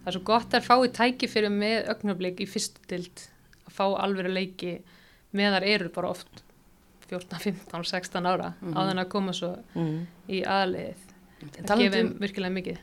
Það 0.00 0.08
er 0.10 0.16
svo 0.16 0.22
gott 0.26 0.56
að 0.56 0.64
fái 0.64 0.88
tækifyrir 0.96 1.52
með 1.52 1.90
ögnablik 1.92 2.40
í 2.40 2.46
fyrstu 2.48 2.80
dild 2.90 3.26
að 3.68 3.76
fá 3.76 3.84
alveg 4.00 4.30
leiki 4.32 4.72
með 5.36 5.54
þar 5.58 5.68
eru 5.74 5.92
bara 5.94 6.10
oft 6.16 6.42
14, 7.12 7.38
15, 7.44 7.84
16 7.92 8.26
ára 8.32 8.54
Mhm. 8.64 8.74
á 8.74 8.80
þannig 8.88 9.04
að 9.04 9.12
koma 9.14 9.32
svo 9.36 9.52
Mm. 9.76 10.06
í 10.28 10.42
aðliðið. 10.42 11.04
Það 11.44 11.66
Talandi 11.68 11.88
gefið 11.90 12.04
um- 12.08 12.18
virkilega 12.24 12.52
mikið. 12.58 12.78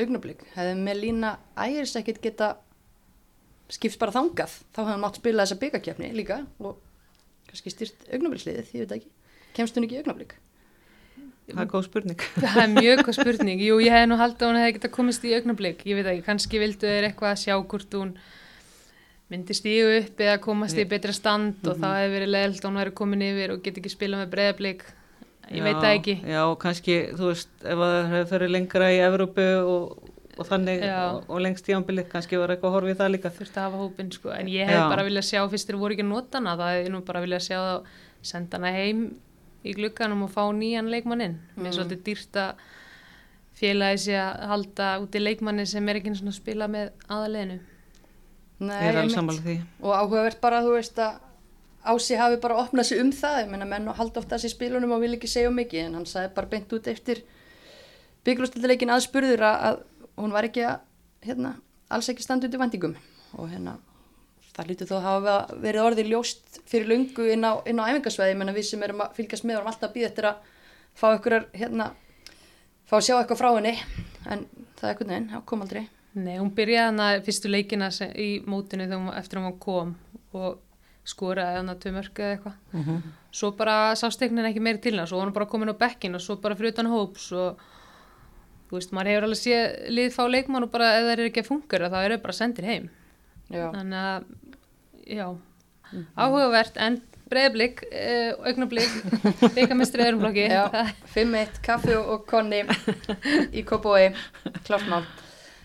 Augnablík, 0.00 0.44
hefði 0.54 0.76
Melína 0.80 1.34
Ægis 1.60 1.96
ekkert 2.00 2.22
geta 2.24 2.52
skipt 3.72 3.98
bara 4.00 4.14
þangað, 4.14 4.54
þá 4.72 4.80
hefði 4.82 4.94
hann 4.94 5.04
mátt 5.04 5.20
spila 5.20 5.44
þessa 5.44 5.60
byggakefni 5.62 6.12
líka 6.16 6.42
og 6.60 6.78
kannski 7.48 7.72
styrt 7.72 8.08
augnablíksliðið, 8.12 8.72
ég 8.76 8.86
veit 8.86 8.96
ekki 8.98 9.12
kemst 9.56 9.76
hún 9.76 9.86
ekki 9.86 9.98
í 9.98 10.02
augnablík? 10.02 10.34
Það 11.52 11.62
er 11.64 11.70
góð 11.72 11.86
spurning. 11.88 12.22
Það 12.42 12.60
er 12.62 12.70
mjög 12.70 13.00
góð 13.02 13.16
spurning. 13.18 13.62
Jú, 13.66 13.80
ég 13.82 13.92
hef 13.92 14.06
nú 14.08 14.16
haldið 14.20 14.46
að 14.46 14.52
hún 14.52 14.60
hefði 14.60 14.74
getað 14.76 14.92
komist 14.94 15.24
í 15.26 15.32
augnablik. 15.36 15.82
Ég 15.88 15.98
veit 15.98 16.08
ekki, 16.12 16.24
kannski 16.28 16.60
vildu 16.62 16.88
þeir 16.88 17.08
eitthvað 17.08 17.32
að 17.32 17.40
sjá 17.42 17.56
hvort 17.58 17.96
hún 17.98 18.12
myndi 19.32 19.56
stígu 19.56 19.90
upp 19.98 20.22
eða 20.22 20.38
komast 20.44 20.78
í 20.78 20.84
betra 20.88 21.12
stand 21.16 21.64
og 21.66 21.80
það 21.80 21.98
hefði 21.98 22.14
verið 22.14 22.32
leðilt 22.34 22.62
að 22.62 22.68
hún 22.68 22.80
væri 22.80 22.94
komin 23.00 23.24
yfir 23.26 23.54
og 23.54 23.62
geti 23.64 23.82
ekki 23.82 23.92
spilað 23.92 24.22
með 24.22 24.32
breyðablik. 24.36 24.84
Ég 25.50 25.64
veit 25.66 25.78
það 25.80 25.94
ekki. 25.96 26.14
Já, 26.32 26.42
kannski, 26.62 26.96
þú 27.18 27.28
veist, 27.32 27.50
ef 27.60 27.82
það 27.82 27.96
hefur 28.12 28.30
fyrir 28.30 28.52
lengra 28.52 28.90
í 28.94 29.00
Evrópu 29.02 29.46
og, 29.66 30.12
og 30.36 30.48
þannig 30.48 30.84
og, 30.86 31.18
og 31.26 31.42
lengst 31.44 31.68
í 31.68 31.74
ámbili, 31.76 32.04
kannski 32.08 32.38
var 32.40 32.54
eitthvað 32.54 32.70
að 32.70 32.76
horfa 32.78 32.94
í 32.94 32.98
það 33.00 33.12
líka. 33.16 33.32
Þurfti 33.40 33.60
að 33.60 33.66
hafa 33.66 33.82
hópin, 33.82 34.12
sko. 34.14 34.30
En 34.36 34.52
ég 34.52 34.70
hef 34.70 34.78
Já. 34.78 34.86
bara 34.92 35.06
viljað 35.08 35.28
sjá, 35.28 35.42
fyrst 35.52 35.68
þeir 35.68 35.80
voru 35.82 35.96
ekki 35.96 36.06
að 36.06 36.12
nota 36.12 36.40
hana, 36.40 36.54
það 36.60 36.76
hefði 36.76 36.94
nú 36.94 37.02
bara 37.08 37.24
viljað 37.26 37.44
sjá 37.48 37.58
það 37.58 37.90
senda 38.32 38.60
hana 38.60 38.72
heim 38.76 39.02
í 39.62 39.74
glugganum 39.76 40.24
og 40.26 40.32
fá 40.32 40.44
nýjan 40.56 40.90
leikmann 40.92 41.26
inn. 41.26 41.36
Mér 41.58 41.72
er 41.72 41.76
svolítið 41.76 42.06
dýrt 42.06 42.38
að 42.42 42.62
félagi 43.58 44.00
sé 44.06 44.16
að 44.18 44.46
halda 44.52 44.88
út 45.02 45.18
í 45.18 45.22
leikmanni 45.22 45.66
sem 45.70 45.90
er 45.90 46.00
ekki 46.00 46.14
svona 46.18 46.32
að 46.32 46.38
spila 46.40 46.70
með 46.70 46.90
aðaleginu. 47.06 47.60
Nei, 48.62 48.78
er 48.86 48.98
og 49.82 49.92
áhugavert 49.96 50.38
bara 50.42 50.62
þú 50.62 50.76
veist 50.76 50.98
að 51.02 51.18
Ási 51.82 52.18
hafi 52.18 52.38
bara 52.42 52.60
opnað 52.62 52.88
sig 52.90 53.00
um 53.02 53.10
það. 53.14 53.38
Ég 53.42 53.52
menna 53.52 53.66
menn 53.66 53.88
og 53.90 53.98
halda 53.98 54.20
ofta 54.22 54.36
þessi 54.36 54.52
spilunum 54.54 54.94
og 54.94 55.02
vil 55.02 55.16
ekki 55.16 55.30
segja 55.30 55.50
mikið 55.50 55.86
en 55.88 55.96
hann 55.98 56.08
sagði 56.08 56.34
bara 56.36 56.50
beint 56.52 56.74
út 56.76 56.90
eftir 56.92 57.24
bygglústildaleikin 58.26 58.92
aðspurður 58.94 59.42
að, 59.48 59.80
hún 60.20 60.34
var 60.34 60.46
ekki 60.46 60.62
að 60.68 60.84
hérna, 61.26 61.56
alls 61.90 62.10
ekki 62.12 62.22
standa 62.22 62.46
út 62.46 62.54
í 62.54 62.60
vendingum 62.60 62.94
og 63.34 63.48
hérna 63.50 63.78
það 64.52 64.68
lítur 64.68 64.90
þó 64.90 64.94
að 64.98 65.06
hafa 65.08 65.34
verið 65.64 65.86
orðið 65.86 66.10
ljóst 66.12 66.60
fyrir 66.68 66.90
lungu 66.92 67.26
inn 67.32 67.46
á, 67.46 67.58
á 67.64 67.88
æfingasveði 67.88 68.36
menna 68.38 68.54
við 68.54 68.68
sem 68.68 68.82
erum 68.84 69.02
að 69.02 69.16
fylgjast 69.16 69.46
með 69.48 69.58
erum 69.58 69.70
alltaf 69.72 69.88
að 69.88 69.94
býða 69.96 70.10
eftir 70.10 70.28
að 70.28 70.50
fá 70.92 71.06
ykkur 71.16 71.38
hérna 71.56 71.86
fá 72.92 72.98
að 72.98 73.06
sjá 73.06 73.14
eitthvað 73.16 73.40
frá 73.40 73.50
henni. 73.56 73.72
En 74.28 74.44
það 74.76 74.84
er 74.84 74.90
eitthvað 74.92 75.12
neinn, 75.12 75.28
það 75.32 75.44
kom 75.48 75.64
aldrei. 75.64 75.82
Nei, 76.12 76.34
hún 76.36 76.52
byrjaði 76.52 76.90
hana 76.90 77.06
fyrstu 77.24 77.48
leikina 77.48 77.88
í 78.20 78.28
mótinu 78.44 78.84
þegar 78.84 79.00
hún, 79.00 79.14
eftir 79.16 79.40
að 79.40 79.46
hún 79.48 79.58
kom. 79.62 79.94
Og 80.36 80.60
skoraði 81.08 81.58
hana 81.58 81.74
tvö 81.82 81.92
mörg 81.96 82.18
eða 82.22 82.36
eitthvað. 82.36 83.04
Svo 83.34 83.52
bara 83.58 83.76
sá 83.98 84.06
stegnin 84.12 84.46
ekki 84.46 84.62
meiri 84.62 84.82
til 84.82 84.94
hana, 84.96 85.06
svo 85.10 85.18
var 85.18 85.30
hún 85.30 85.36
bara 85.36 85.50
komin 85.50 85.72
á 85.72 85.76
bekkin 85.78 86.14
og 86.14 86.22
svo 86.22 86.36
bara 86.42 86.56
fyrir 86.58 86.74
utan 86.74 86.90
hóps 86.92 87.30
og 87.34 87.62
þú 88.70 88.78
veist, 88.78 88.92
maður 88.94 89.12
hefur 89.12 89.28
alveg 89.28 89.40
séð 89.40 89.64
lið 89.92 90.12
fá 90.14 90.22
leikmann 90.30 90.66
og 90.66 90.70
bara 90.72 90.92
ef 90.96 91.06
það 91.06 91.14
er 91.14 91.24
ekki 91.26 91.42
að 91.42 91.48
fungera 91.48 91.90
þá 91.92 91.98
eru 92.02 92.20
bara 92.22 92.36
sendir 92.36 92.68
heim. 92.68 92.90
Já. 93.52 93.66
Þannig 93.74 93.98
að, 94.00 94.28
já, 95.12 95.26
áhugavert 96.16 96.78
en 96.80 97.00
breyðblik, 97.32 97.82
uh, 97.88 98.46
augnablík, 98.48 98.94
byggamestri 99.56 100.04
öðrum 100.06 100.22
flokki. 100.24 100.46
Já, 100.48 100.92
5-1, 101.14 101.60
kaffi 101.64 101.96
og, 101.98 102.24
konni 102.28 102.62
í 103.52 103.64
Kópói, 103.68 104.12
klártmál. 104.66 105.04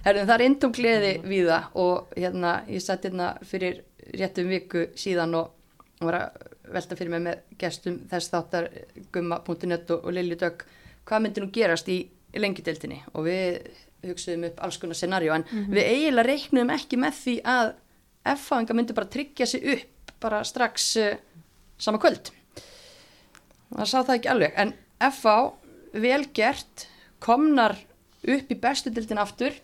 Herðum, 0.05 0.27
það 0.29 0.35
er 0.37 0.45
indum 0.45 0.75
gleði 0.75 1.13
við 1.27 1.49
það 1.51 1.79
og 1.83 2.15
hérna, 2.15 2.53
ég 2.71 2.83
satt 2.83 3.07
hérna 3.07 3.33
fyrir 3.47 3.81
réttum 4.13 4.49
viku 4.51 4.87
síðan 4.97 5.35
og 5.37 5.53
var 6.03 6.19
að 6.19 6.45
velta 6.73 6.97
fyrir 6.99 7.13
mig 7.15 7.23
með 7.25 7.57
gestum 7.61 7.97
þess 8.09 8.31
þáttar 8.31 8.69
gumma.net 9.13 9.91
og, 9.95 10.05
og 10.05 10.13
Lilju 10.13 10.37
Dögg, 10.41 10.63
hvað 11.07 11.23
myndi 11.23 11.43
nú 11.43 11.51
gerast 11.55 11.89
í 11.91 11.99
lengjudeldinni 12.37 13.01
og 13.13 13.27
við 13.27 13.69
hugsaðum 14.05 14.47
upp 14.51 14.63
alls 14.63 14.77
konar 14.81 14.99
scenarjó 14.99 15.33
en 15.33 15.45
við 15.71 15.83
eiginlega 15.83 16.27
reiknum 16.27 16.73
ekki 16.75 16.99
með 17.01 17.21
því 17.21 17.35
að 17.55 17.71
F-fáinga 18.35 18.75
myndi 18.75 18.95
bara 18.95 19.09
tryggja 19.09 19.47
sig 19.47 19.63
upp 19.73 20.11
bara 20.21 20.43
strax 20.45 20.89
uh, 20.99 21.15
sama 21.79 21.99
kvöld. 22.01 22.31
Það 23.71 23.89
sá 23.89 23.97
það 24.01 24.15
ekki 24.17 24.31
alveg 24.31 24.57
en 24.59 24.73
FA 25.13 25.37
vel 25.93 26.23
gert 26.35 26.87
komnar 27.23 27.77
upp 28.27 28.51
í 28.51 28.59
bestu 28.59 28.91
dildin 28.93 29.21
aftur. 29.21 29.55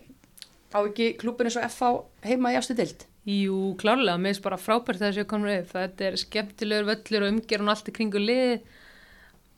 Á 0.74 0.78
ekki 0.82 1.14
eins 1.20 1.58
og 1.58 1.66
FA 1.70 1.90
heima 2.26 2.54
í 2.54 2.58
afstu 2.58 2.76
dild 2.78 3.04
Jú, 3.24 3.58
klárlega, 3.80 4.18
mér 4.20 4.34
finnst 4.34 4.44
bara 4.44 4.60
frábært 4.60 5.00
að 5.00 5.06
þessu 5.06 5.28
komur 5.28 5.52
upp. 5.54 5.70
Þetta 5.72 6.04
er 6.04 6.18
skemmtilegur 6.20 6.90
völlur 6.90 7.24
og 7.24 7.30
umgerun 7.32 7.72
allt 7.72 7.88
í 7.88 7.94
kringu 7.96 8.20
lið 8.20 8.58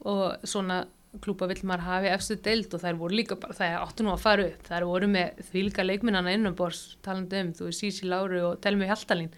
og 0.07 0.47
svona 0.47 0.85
klúpa 1.25 1.49
vill 1.51 1.65
maður 1.67 1.87
hafi 1.87 2.11
efstu 2.13 2.37
deild 2.45 2.75
og 2.77 2.83
þær 2.83 2.99
voru 3.01 3.17
líka 3.19 3.39
bara, 3.41 3.57
það 3.57 3.77
áttu 3.81 4.07
nú 4.07 4.13
að 4.13 4.23
fara 4.23 4.47
upp. 4.51 4.65
Þær 4.69 4.87
voru 4.87 5.11
með 5.11 5.43
þvílika 5.51 5.87
leikminnana 5.87 6.35
innanbors 6.37 6.83
talandi 7.03 7.43
um, 7.43 7.53
þú 7.57 7.69
er 7.71 7.77
Sísi 7.79 8.09
Láru 8.11 8.43
og 8.51 8.59
Telmi 8.63 8.89
Hjaltalín. 8.89 9.31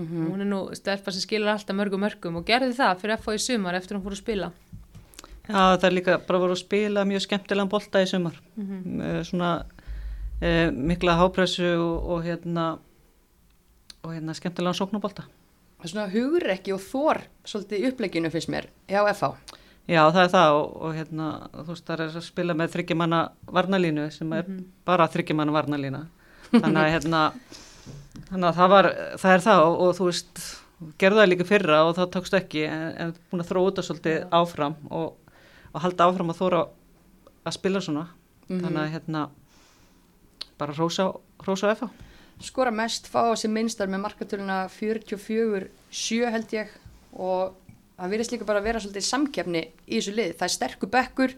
Hún 0.00 0.40
er 0.40 0.46
nú 0.48 0.60
stelpa 0.78 1.12
sem 1.12 1.24
skilur 1.24 1.50
alltaf 1.50 1.76
mörgum 1.76 2.00
mörgum 2.04 2.38
og 2.38 2.46
gerði 2.48 2.76
það 2.78 3.00
fyrir 3.02 3.20
FA 3.20 3.34
í 3.34 3.40
sumar 3.42 3.76
eftir 3.76 3.96
að 3.96 3.98
hún 3.98 4.06
fór 4.06 4.14
að 4.14 4.22
spila. 4.22 4.50
Já, 5.50 5.62
það 5.74 5.86
er 5.88 5.96
líka 5.96 6.18
bara 6.28 6.40
voru 6.40 6.54
að 6.54 6.62
spila 6.62 7.04
mjög 7.10 7.24
skemmtilegan 7.26 7.72
bolta 7.72 8.00
í 8.00 8.06
sumar. 8.08 8.38
Með 8.56 9.18
svona 9.28 9.50
e, 10.38 10.70
mikla 10.70 11.18
hápressu 11.18 11.72
og, 11.74 12.06
og 12.14 12.22
hérna 12.28 12.68
og 14.02 14.14
hérna 14.14 14.36
skemmtilegan 14.36 14.78
sóknabolta. 14.78 15.26
það 15.78 15.86
er 15.88 15.94
svona 15.94 16.10
hugrekki 16.12 16.74
og 16.76 16.84
þór 16.84 17.24
svolítið 17.44 17.80
í 17.80 17.90
uppleginu 17.90 18.30
finnst 18.30 18.52
mér 18.52 18.70
hjá 18.88 19.02
FA 19.14 19.34
Já, 19.90 20.04
það 20.12 20.20
er 20.22 20.30
það 20.30 20.52
og, 20.54 20.66
og 20.86 20.92
hérna, 20.94 21.28
þú 21.50 21.66
veist, 21.72 21.84
það 21.88 22.02
er 22.04 22.16
að 22.20 22.22
spila 22.22 22.54
með 22.54 22.74
þryggjumanna 22.76 23.20
varnalínu 23.56 24.04
sem 24.14 24.34
er 24.36 24.50
bara 24.86 25.08
þryggjumanna 25.10 25.54
varnalína. 25.56 26.02
Þannig 26.52 26.80
að 26.82 26.90
hérna, 26.94 27.22
þannig 28.28 28.48
að 28.50 28.60
það 28.60 28.70
var, 28.74 28.88
það 29.22 29.34
er 29.34 29.44
það 29.46 29.62
og, 29.64 29.74
og 29.86 29.96
þú 29.98 30.06
veist, 30.10 30.42
gerðu 31.00 31.20
það 31.20 31.30
líka 31.32 31.48
fyrra 31.48 31.80
og 31.88 31.96
það 31.98 32.12
tókst 32.14 32.38
ekki 32.38 32.62
en, 32.68 32.86
en 33.02 33.16
búin 33.32 33.42
að 33.42 33.50
það 33.50 33.88
svolítið 33.88 34.36
áfram 34.38 34.76
og, 35.00 35.34
og 35.72 35.84
halda 35.86 36.06
áfram 36.06 36.30
að 36.30 36.40
þóra 36.44 36.62
að 37.42 37.58
spila 37.58 37.82
svona. 37.82 38.06
Þannig 38.50 38.80
að 38.84 38.94
hérna, 38.94 39.24
bara 40.60 40.76
rósa, 40.78 41.08
rósa 41.46 41.74
FH. 41.74 41.90
Skora 42.44 42.72
mest, 42.74 43.08
fá 43.10 43.30
á 43.30 43.34
sig 43.36 43.52
minnstar 43.52 43.90
með 43.90 44.04
markatöluna 44.06 44.62
44-7 44.72 46.32
held 46.34 46.54
ég 46.56 46.72
og 47.12 47.56
það 47.98 48.14
virðist 48.14 48.34
líka 48.34 48.48
bara 48.48 48.62
að 48.62 48.68
vera 48.70 48.82
svolítið 48.82 49.06
samkefni 49.08 49.64
í 49.86 49.98
þessu 49.98 50.16
lið, 50.16 50.36
það 50.38 50.46
er 50.46 50.54
sterkur 50.56 50.92
bekkur 50.94 51.36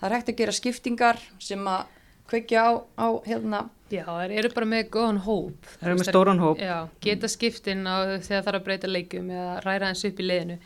það 0.00 0.08
er 0.08 0.16
hægt 0.16 0.32
að 0.32 0.40
gera 0.40 0.56
skiptingar 0.58 1.22
sem 1.42 1.70
að 1.70 1.92
kveikja 2.30 2.64
á, 2.66 2.70
á 2.98 3.08
hérna, 3.26 3.66
Já, 3.92 4.06
þeir 4.08 4.32
eru 4.40 4.50
bara 4.54 4.66
með 4.66 4.86
góðan 4.94 5.20
hóp. 5.26 5.66
Þeir 5.76 5.90
eru 5.90 5.98
með 6.00 6.08
stóran 6.08 6.40
hóp. 6.42 6.62
Já, 6.62 6.76
geta 7.04 7.28
skiptinn 7.30 7.84
á 7.86 7.94
þegar 8.24 8.24
það 8.46 8.48
er 8.50 8.56
að 8.58 8.64
breyta 8.64 8.90
leikum 8.90 9.28
eða 9.30 9.52
ræra 9.62 9.90
eins 9.92 10.04
upp 10.08 10.22
í 10.22 10.26
leiðinu. 10.26 10.56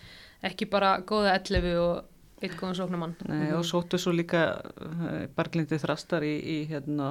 Ekki 0.48 0.68
bara 0.70 0.92
góða 1.04 1.34
11 1.34 1.80
og 1.82 2.46
eitt 2.46 2.54
góðan 2.56 2.78
sóknumann. 2.78 3.16
Nei, 3.28 3.50
og 3.58 3.66
sóttu 3.66 3.98
svo 4.00 4.14
líka 4.14 4.44
uh, 4.62 5.26
barglindi 5.36 5.80
þrastar 5.82 6.24
í, 6.24 6.34
í, 6.38 6.58
hérna, 6.70 7.10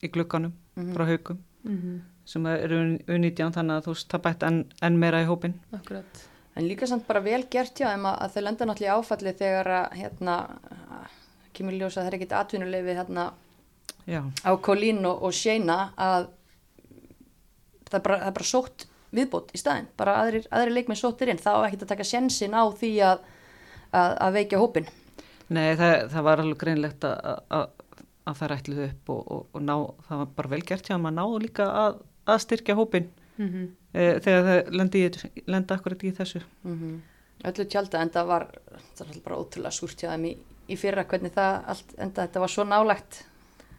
í 0.00 0.12
glugganum 0.14 0.54
frá 0.94 1.04
haugum 1.10 1.42
Mm 1.64 2.00
sem 2.30 2.46
eru 2.50 2.80
unnítján 3.10 3.54
þannig 3.54 3.78
að 3.78 3.86
þú 3.86 3.94
veist 3.94 4.12
það 4.12 4.24
bætt 4.26 4.44
enn 4.46 4.58
en 4.86 4.98
meira 5.02 5.22
í 5.22 5.28
hópin. 5.28 5.56
Akkurat. 5.74 6.26
En 6.58 6.66
líka 6.66 6.88
samt 6.90 7.06
bara 7.08 7.22
vel 7.24 7.42
gert 7.50 7.78
þeim 7.78 8.06
að, 8.10 8.18
að 8.24 8.34
þau 8.34 8.42
lenda 8.44 8.68
náttúrulega 8.68 8.90
í 8.90 8.98
áfalli 8.98 9.32
þegar 9.38 9.70
að 9.76 9.96
hérna, 10.00 10.36
kemur 11.56 11.78
ljós 11.78 11.96
að 11.96 12.02
það 12.02 12.10
er 12.10 12.18
ekkit 12.18 12.36
atvinnuleifi 12.40 12.96
hérna 12.98 13.26
Já, 14.10 14.20
á 14.26 14.50
Colleen 14.62 15.02
og, 15.06 15.24
og 15.26 15.34
Shayna 15.36 15.78
að 15.98 16.30
það 17.90 17.98
er 17.98 18.06
bara, 18.06 18.18
það 18.22 18.30
er 18.30 18.38
bara 18.38 18.50
sótt 18.50 18.86
viðbót 19.10 19.52
í 19.54 19.60
staðinn, 19.60 19.90
bara 19.98 20.16
aðrir, 20.22 20.46
aðrir 20.54 20.76
leikmenn 20.76 20.98
sóttir 20.98 21.30
inn, 21.32 21.42
þá 21.42 21.66
ekkit 21.66 21.84
að 21.86 21.92
taka 21.92 22.06
sjensin 22.06 22.54
á 22.54 22.62
því 22.70 22.90
að, 23.06 23.24
að, 23.90 24.12
að 24.26 24.36
veikja 24.38 24.60
hópin 24.62 24.90
nei 25.50 25.74
það, 25.78 25.94
það 26.12 26.26
var 26.28 26.42
alveg 26.44 26.60
greinlegt 26.60 27.06
að, 27.06 27.64
að, 28.20 28.30
að 28.30 28.38
það 28.40 28.50
rætluð 28.52 28.82
upp 28.88 29.10
og, 29.14 29.22
og, 29.32 29.46
og 29.54 29.62
ná, 29.66 29.74
það 30.08 30.18
var 30.22 30.26
bara 30.36 30.48
vel 30.54 30.62
gert 30.68 30.88
hjá 30.90 30.96
maður 30.98 31.16
náðu 31.20 31.38
líka 31.46 31.66
að, 31.86 32.00
að 32.26 32.42
styrkja 32.46 32.76
hópin 32.80 33.10
Mm 33.40 33.68
e, 33.96 34.02
þegar 34.20 34.42
það 34.44 34.66
lendi, 34.76 35.00
í- 35.08 35.42
lenda 35.48 35.74
akkurat 35.78 36.02
í 36.04 36.10
þessu. 36.12 36.42
mm 36.62 37.00
öllu 37.48 37.64
tjálta 37.72 38.02
en 38.04 38.10
það 38.12 38.26
var, 38.28 38.42
það 38.98 39.06
var 39.08 39.20
bara 39.24 39.36
ótrúlega 39.40 39.72
súrt 39.72 40.02
hjá 40.02 40.10
þeim 40.12 40.24
í, 40.28 40.32
í 40.68 40.76
fyrra 40.76 41.04
hvernig 41.08 41.32
það 41.32 41.54
allt 41.72 41.94
enda 41.96 42.26
þetta 42.26 42.40
var 42.42 42.52
svo 42.52 42.64
nálægt 42.68 43.22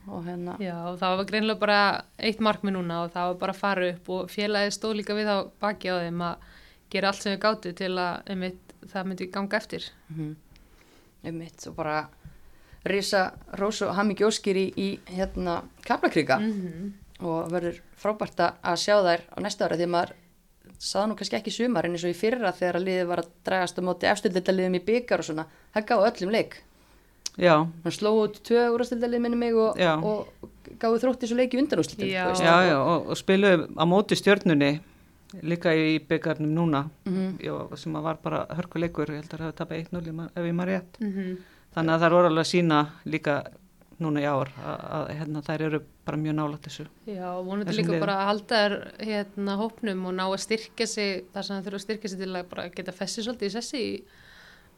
og 0.09 0.23
hérna 0.25 0.55
Já, 0.59 0.73
og 0.89 0.97
það 0.97 1.13
var 1.19 1.27
greinlega 1.29 1.59
bara 1.61 1.77
eitt 2.17 2.41
markmið 2.41 2.73
núna 2.79 3.03
og 3.05 3.11
það 3.13 3.27
var 3.29 3.37
bara 3.43 3.53
að 3.53 3.59
fara 3.61 3.89
upp 3.93 4.09
og 4.17 4.31
félagið 4.33 4.73
stóð 4.79 4.95
líka 4.97 5.13
við 5.19 5.29
á 5.29 5.37
baki 5.61 5.93
á 5.93 6.01
þeim 6.01 6.23
að 6.25 6.47
gera 6.91 7.11
allt 7.13 7.21
sem 7.21 7.35
við 7.35 7.43
gáttu 7.45 7.73
til 7.77 7.91
að 8.01 8.33
einmitt, 8.33 8.73
það 8.89 9.05
myndi 9.11 9.29
ganga 9.37 9.57
eftir. 9.61 9.85
mm 10.09 10.33
um 11.29 11.37
mitt 11.37 11.67
og 11.69 11.75
bara 11.77 11.99
risa 12.85 13.31
rós 13.59 13.81
og 13.85 13.93
hammingi 13.95 14.23
óskir 14.25 14.55
í, 14.57 14.65
í 14.77 14.99
hérna 15.17 15.61
kaplakriga 15.85 16.39
Mm 16.41 16.93
og 17.21 17.51
verður 17.53 17.75
frábært 18.01 18.39
að 18.41 18.77
sjá 18.81 18.95
þær 19.05 19.21
á 19.29 19.37
næsta 19.45 19.65
ára 19.67 19.75
því 19.77 19.83
að 19.85 19.89
maður 19.93 20.13
saða 20.81 21.07
nú 21.11 21.15
kannski 21.19 21.35
ekki 21.37 21.51
sumar 21.53 21.85
en 21.85 21.91
eins 21.93 22.03
og 22.03 22.09
í 22.09 22.17
fyrra 22.17 22.49
þegar 22.57 22.79
að 22.79 22.85
liðið 22.87 23.07
var 23.11 23.19
að 23.21 23.27
dragast 23.45 23.77
á 23.77 23.81
móti 23.85 24.07
efstöldildaliðum 24.09 24.77
í 24.79 24.81
byggar 24.87 25.21
og 25.21 25.27
svona 25.27 25.45
það 25.75 25.85
gáði 25.91 26.07
öllum 26.09 26.31
leik 26.33 26.55
Já, 27.37 27.53
hann 27.83 27.93
sló 27.93 28.09
út 28.23 28.41
tvö 28.41 28.63
úrstildalið 28.73 29.21
minni 29.21 29.37
mig 29.37 29.53
og, 29.53 29.77
og 30.01 30.49
gáði 30.81 31.03
þrótti 31.03 31.29
svo 31.29 31.37
leiki 31.37 31.61
undanúslitum 31.61 32.09
Já. 32.09 32.25
já, 32.41 32.55
já, 32.71 32.77
og, 32.81 33.07
og 33.13 33.17
spiluðu 33.21 33.69
á 33.77 33.83
móti 33.85 34.17
stjörnunni 34.17 34.71
líka 35.45 35.71
í 35.77 35.99
byggarnum 36.01 36.51
núna 36.57 36.89
Mhm. 37.05 37.37
já, 37.37 37.53
sem 37.77 37.93
var 37.93 38.17
bara 38.23 38.47
hörkuleikur, 38.49 39.13
ég 39.13 39.21
held 39.21 39.29
að 39.29 39.37
það 39.37 39.45
hafa 39.45 39.57
tapað 39.61 39.85
1-0 39.93 40.29
ef 40.35 40.43
ég 40.43 40.53
maður 40.57 40.73
rétt. 40.73 40.97
-hmm. 40.99 41.37
Þannig 41.75 41.93
að 41.95 42.01
það 42.05 42.13
voru 42.17 42.29
alveg 42.31 42.43
að 42.45 42.49
sína 42.51 42.79
líka 43.07 43.35
núna 44.01 44.19
í 44.23 44.25
ár 44.25 44.49
að, 44.65 44.79
að 44.97 45.09
hérna, 45.19 45.41
þær 45.45 45.61
eru 45.67 45.79
bara 46.07 46.17
mjög 46.17 46.33
nálægt 46.39 46.63
þessu. 46.67 46.85
Já, 47.05 47.27
vonandi 47.45 47.75
líka 47.77 47.91
liðum. 47.91 48.01
bara 48.01 48.15
að 48.17 48.27
halda 48.31 48.61
þær 48.63 48.73
hérna 49.05 49.55
hópnum 49.61 50.05
og 50.09 50.15
ná 50.17 50.23
að 50.25 50.39
styrkja 50.41 50.87
sig 50.89 51.21
þar 51.35 51.45
sem 51.47 51.55
það 51.59 51.67
þurfa 51.67 51.79
að 51.79 51.85
styrkja 51.85 52.09
sig 52.11 52.19
til 52.23 52.31
að 52.35 52.49
bara 52.49 52.65
geta 52.73 52.95
festið 52.97 53.27
svolítið 53.27 53.47
í 53.47 53.53
sessi 53.55 53.81
í 53.85 53.91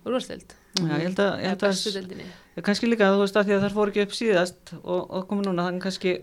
úrvarstild. 0.03 0.53
Já, 0.75 0.83
ég 0.99 1.05
held 1.07 1.21
að, 1.23 1.31
ég 1.39 1.53
held 1.53 1.63
að. 1.63 2.23
Ég 2.57 2.65
kannski 2.67 2.89
líka 2.91 3.07
þú 3.13 3.21
veist 3.23 3.39
að 3.39 3.47
því 3.47 3.55
að 3.57 3.63
þær 3.65 3.75
fóru 3.77 3.93
ekki 3.93 4.03
upp 4.03 4.15
síðast 4.19 4.73
og, 4.83 5.01
og 5.07 5.27
komu 5.29 5.45
núna 5.47 5.67
þannig 5.69 5.85
kannski 5.87 6.13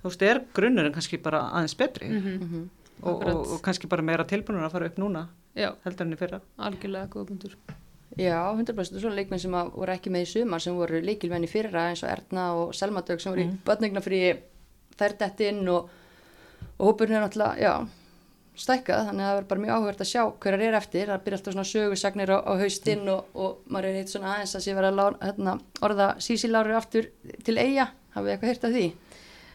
þú 0.00 0.06
veist, 0.08 0.24
er 0.24 0.40
grunnurinn 0.56 0.94
kannski 0.96 1.20
bara 1.20 1.44
aðeins 1.52 1.76
betri 1.76 2.08
Mm 2.08 2.38
Mhm. 2.40 2.64
og, 3.02 3.22
og, 3.28 3.52
og 3.54 3.60
kannski 3.64 3.88
bara 3.88 4.02
meira 4.04 4.24
tilbúinur 4.28 4.64
að 4.66 4.72
fara 4.74 4.88
upp 4.90 4.96
núna 5.00 5.26
Já, 5.56 5.70
heldur 5.84 6.04
enn 6.06 6.12
í 6.16 6.18
fyrra. 6.20 6.40
algjörlega 6.58 7.08
góða 7.12 7.28
punktur. 7.28 7.54
Já, 8.18 8.40
100% 8.56 8.96
og 8.96 9.00
svona 9.04 9.14
leikmenn 9.14 9.38
sem 9.38 9.52
voru 9.54 9.92
ekki 9.94 10.10
með 10.10 10.24
í 10.26 10.30
sumar 10.32 10.60
sem 10.60 10.74
voru 10.74 10.98
leikilmenn 11.04 11.44
í 11.46 11.50
fyrra 11.50 11.84
eins 11.92 12.02
og 12.02 12.10
Erna 12.10 12.48
og 12.58 12.72
Selma 12.74 13.02
Dögg 13.06 13.20
sem 13.22 13.32
voru 13.32 13.44
Mhm. 13.44 13.52
í 13.54 13.64
bötningnafrí 13.68 14.20
þær 14.98 15.14
dætt 15.18 15.40
inn 15.46 15.68
og, 15.68 15.88
og 16.78 16.86
hópurinn 16.90 17.16
er 17.16 17.22
náttúrulega, 17.28 17.60
já, 17.62 17.86
stækkað. 18.60 19.06
Þannig 19.08 19.24
að 19.24 19.30
það 19.30 19.36
verður 19.38 19.48
bara 19.48 19.60
mjög 19.60 19.76
áhugert 19.76 20.00
að 20.04 20.10
sjá 20.10 20.22
hverjar 20.42 20.60
er 20.66 20.74
eftir. 20.80 21.06
Það 21.06 21.22
byrja 21.24 21.38
alltaf 21.38 21.54
svona 21.54 21.70
sögusagnir 21.70 22.30
á, 22.34 22.38
á 22.44 22.52
haustinn 22.60 23.08
og, 23.08 23.24
og 23.34 23.58
maður 23.70 23.88
er 23.88 23.94
heitt 24.00 24.08
svona 24.12 24.34
aðeins 24.34 24.56
að 24.58 24.64
sé 24.66 24.74
verið 24.74 24.90
að 24.90 24.98
lá, 24.98 25.06
hérna, 25.22 25.54
orða 25.86 26.08
sísilári 26.20 26.74
aftur 26.76 27.08
til 27.46 27.56
eiga, 27.56 27.88
hafið 28.16 28.32
eitthvað 28.34 28.50
heyrt 28.50 28.64
af 28.64 28.74
því? 28.74 28.86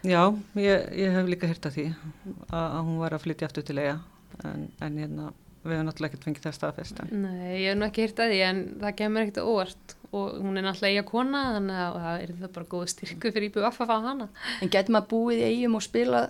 Já, 0.06 0.22
ég, 0.56 0.88
ég 0.96 1.12
hef 1.20 1.28
líka 1.30 1.48
hýrt 1.50 1.66
af 1.66 1.74
því 1.76 1.86
að, 1.92 2.66
að 2.72 2.82
hún 2.86 2.98
var 3.04 3.14
að 3.18 3.24
flytja 3.26 3.48
aftur 3.50 3.64
til 3.66 3.78
eiga 3.84 4.00
en, 4.46 4.68
en 4.82 4.98
hérna, 5.02 5.30
við 5.66 5.76
hefum 5.76 5.88
náttúrulega 5.90 6.12
ekkert 6.14 6.26
fengið 6.30 6.46
það 6.48 6.56
staðfest 6.60 7.02
en 7.04 7.12
Nei, 7.26 7.52
ég 7.64 7.68
hef 7.72 7.78
nú 7.80 7.86
ekki 7.90 8.06
hýrt 8.06 8.22
að 8.26 8.32
því 8.34 8.40
en 8.50 8.64
það 8.86 8.96
kemur 9.02 9.26
ekkert 9.26 9.42
á 9.42 9.46
óvart 9.50 9.96
og 10.16 10.40
hún 10.40 10.58
er 10.62 10.66
náttúrulega 10.68 10.94
eiga 10.96 11.06
kona 11.10 11.44
þannig 11.58 11.80
að 11.86 12.00
það 12.06 12.24
er 12.26 12.34
það 12.42 12.52
bara 12.58 12.70
góð 12.76 12.88
styrku 12.94 13.32
fyrir 13.36 13.50
íbúið 13.50 13.66
að 13.68 13.78
fá 13.82 13.86
hana. 14.06 14.28
En 14.62 14.72
getur 14.72 14.96
maður 14.96 15.10
búið 15.12 15.42
í 15.42 15.48
eigum 15.50 15.76
og 15.80 15.84
spilað 15.84 16.30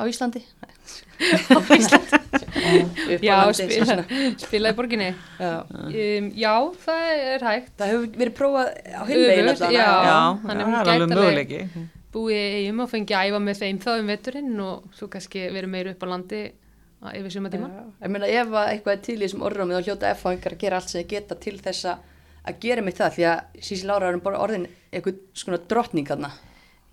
á 0.00 0.02
Íslandi? 0.08 0.42
á 1.56 1.58
Íslandi. 1.74 2.20
Já, 3.24 3.36
spila, 3.56 3.96
spila 4.40 4.70
í 4.72 4.76
borginni. 4.78 5.08
Já. 5.40 5.50
Um, 5.70 6.30
já, 6.38 6.52
það 6.84 7.08
er 7.34 7.44
hægt. 7.48 7.72
Það 7.80 7.92
hefur 7.94 8.06
verið 8.22 8.36
prófað 8.38 8.70
á 8.94 9.02
hinvegin 9.08 9.50
já. 9.50 9.70
Já, 9.74 9.88
já, 10.06 10.20
það 10.46 10.62
er 10.62 10.92
alveg 10.94 11.12
möguleiki. 11.14 11.60
Búið 12.14 12.38
í 12.38 12.46
eigum 12.64 12.80
og 12.84 12.90
fengi 12.90 13.14
að 13.14 13.28
æfa 13.30 13.40
með 13.44 13.60
þeim 13.60 13.82
þá 13.84 13.90
um 13.96 14.08
veturinn 14.10 14.62
og 14.64 14.96
svo 14.98 15.06
kannski 15.12 15.44
verið 15.54 15.70
meira 15.74 15.92
upp 15.94 16.02
á 16.02 16.06
landi 16.10 16.40
að- 16.46 16.56
yfir 17.16 17.32
suma 17.32 17.50
tíma. 17.52 17.68
Já. 17.72 17.84
Ég 18.04 18.12
meina 18.14 18.28
ef 18.28 18.50
að 18.52 18.70
eitthvað 18.74 18.94
er 18.96 19.02
til 19.06 19.16
í 19.16 19.22
þessum 19.24 19.44
orðrumið 19.48 19.78
þá 19.78 19.88
hljóta 19.88 20.10
F-fáingar 20.14 20.56
að 20.56 20.62
gera 20.64 20.80
allt 20.80 20.92
sem 20.92 21.00
þið 21.00 21.10
geta 21.14 21.38
til 21.46 21.56
þess 21.64 21.90
að 21.90 22.60
gera 22.60 22.84
mitt 22.84 23.00
það 23.00 23.14
því 23.16 23.26
að 23.30 23.60
Sísi 23.68 23.88
Lára 23.88 24.08
er 24.12 24.20
bara 24.24 24.40
orðin 24.44 24.66
eitthvað 24.92 25.20
svona 25.36 25.60
drottning 25.70 26.08
þarna 26.08 26.30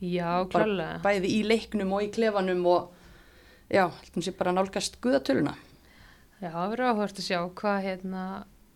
Já, 0.04 0.46
klálega. 0.52 1.00
bæði 1.04 1.32
í 1.34 1.39
leiknum 1.48 1.93
og 1.98 2.04
í 2.06 2.12
klefanum 2.13 2.65
og 2.70 2.91
já, 3.74 3.88
heldur 3.89 4.24
sé 4.28 4.34
bara 4.38 4.54
nálgast 4.54 5.00
guðatöluna 5.02 5.56
Já, 6.38 6.52
það 6.54 6.67
verður 6.76 6.91
áhört 6.91 7.17
að 7.17 7.26
sjá 7.26 7.39
hvað 7.58 7.80
hérna, 7.88 8.24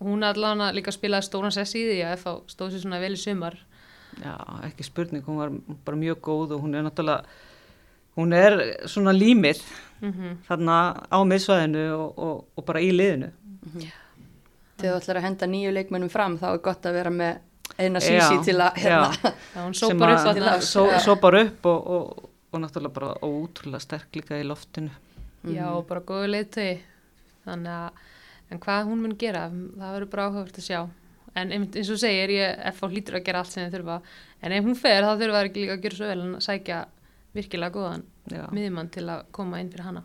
hún 0.02 0.24
allan 0.26 0.64
að 0.66 0.80
líka 0.80 0.94
spilaði 0.96 1.28
stóran 1.28 1.54
sess 1.54 1.76
í 1.78 1.84
því 1.86 2.00
að 2.08 2.16
FH 2.18 2.34
stóð 2.56 2.72
sér 2.74 2.82
svona 2.82 3.02
vel 3.04 3.12
í 3.14 3.20
sumar. 3.22 3.60
Já, 4.18 4.34
ekki 4.66 4.88
spurning, 4.88 5.22
hún 5.28 5.38
var 5.38 5.52
bara 5.86 6.00
mjög 6.02 6.24
góð 6.26 6.56
og 6.56 6.64
hún 6.66 6.74
er 6.74 6.88
náttúrulega, 6.88 7.22
hún 8.20 8.34
er 8.38 8.60
svona 8.90 9.14
límið 9.16 9.64
Mm 10.02 10.38
þarna 10.48 10.76
á 11.14 11.18
miðsvæðinu 11.30 11.82
og, 11.94 12.18
og, 12.18 12.38
og 12.58 12.66
bara 12.66 12.82
í 12.82 12.88
liðinu. 12.90 13.28
þegar 14.82 14.96
þú 14.96 14.98
ætlar 14.98 15.18
að 15.20 15.26
henda 15.28 15.48
nýju 15.52 15.74
leikmennum 15.76 16.10
fram 16.10 16.38
þá 16.42 16.48
er 16.56 16.62
gott 16.66 16.86
að 16.90 16.96
vera 16.98 17.12
með 17.14 17.36
eina 17.78 18.02
Sísi 18.02 18.18
Já, 18.18 18.44
til 18.44 18.56
að 18.58 18.80
hérna, 18.82 19.12
Já, 19.54 19.60
hún 19.62 19.76
Sem 19.78 20.00
sópar 21.06 21.38
upp 21.40 21.68
og, 21.70 21.92
og, 21.96 22.32
og 22.52 22.64
náttúrulega 22.64 22.96
bara 22.96 23.12
ótrúlega 23.22 23.84
sterk 23.84 24.18
líka 24.18 24.40
í 24.42 24.48
loftinu. 24.48 24.90
Já, 25.48 25.68
og 25.72 25.86
bara 25.90 26.02
góðu 26.06 26.32
leiðtögi. 26.34 26.80
Þannig 27.46 27.76
að, 27.76 28.02
en 28.52 28.62
hvað 28.66 28.90
hún 28.90 29.04
mun 29.06 29.16
gera, 29.22 29.46
það 29.52 29.94
verður 29.96 30.12
bara 30.16 30.26
áhugavert 30.30 30.58
að 30.62 30.68
sjá. 30.68 30.82
En 31.38 31.54
einmitt 31.54 31.78
eins 31.80 31.94
og 31.94 32.02
segir, 32.02 32.34
ég 32.36 32.66
FH 32.74 32.90
hlýtur 32.92 33.20
að 33.22 33.26
gera 33.30 33.42
allt 33.42 33.54
sem 33.54 33.64
þið 33.66 33.78
þurfa. 33.78 34.00
En 34.42 34.58
ef 34.58 34.66
hún 34.66 34.78
fer, 34.82 35.06
þá 35.06 35.14
þurfa 35.14 35.38
það 35.38 35.52
ekki 35.52 35.64
líka 35.64 35.78
að 35.78 35.86
gera 35.86 36.00
svo 36.02 36.10
vel 36.12 36.20
en 36.26 36.36
að 36.36 36.46
sækja 36.50 36.82
virkilega 37.36 37.76
góðan 37.76 38.06
miðjumann 38.52 38.92
til 38.94 39.08
að 39.12 39.26
koma 39.36 39.60
inn 39.62 39.72
fyrir 39.72 39.88
hana. 39.88 40.04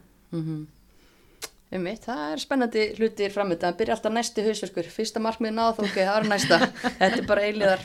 um 1.77 1.83
mitt, 1.83 2.05
það 2.07 2.33
er 2.33 2.43
spennandi 2.43 2.83
hlutir 2.97 3.33
framönda, 3.35 3.71
það 3.71 3.79
byrja 3.81 3.97
alltaf 3.97 4.15
næsti 4.15 4.45
hausverkur. 4.47 4.91
Fyrsta 4.95 5.23
markmið 5.23 5.57
náð, 5.57 5.81
ok, 5.83 5.97
það 5.99 6.19
er 6.21 6.29
næsta. 6.31 6.59
Þetta 7.01 7.19
er 7.19 7.27
bara 7.27 7.47
eiliðar 7.49 7.83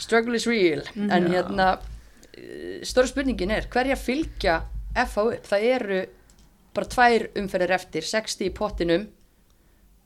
struggle 0.00 0.36
is 0.36 0.46
real, 0.48 0.84
en 0.96 1.28
Já. 1.28 1.32
hérna 1.34 1.68
eh, 2.36 2.80
stóra 2.88 3.08
spurningin 3.08 3.52
er 3.56 3.68
hverja 3.72 3.96
fylgja 4.00 4.60
FH 4.94 5.24
upp, 5.24 5.48
það 5.48 5.66
eru 5.70 6.00
bara 6.76 6.90
tvær 6.94 7.26
umferðir 7.40 7.74
eftir 7.76 8.06
60 8.06 8.46
í 8.46 8.52
pottinum 8.54 9.08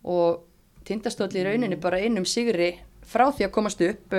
og 0.04 0.44
tindastóli 0.88 1.40
í 1.40 1.46
rauninni 1.46 1.78
bara 1.80 2.00
einum 2.00 2.26
sigri 2.28 2.74
frá 3.04 3.26
því 3.32 3.46
að 3.46 3.54
komast 3.54 3.82
upp 3.84 4.16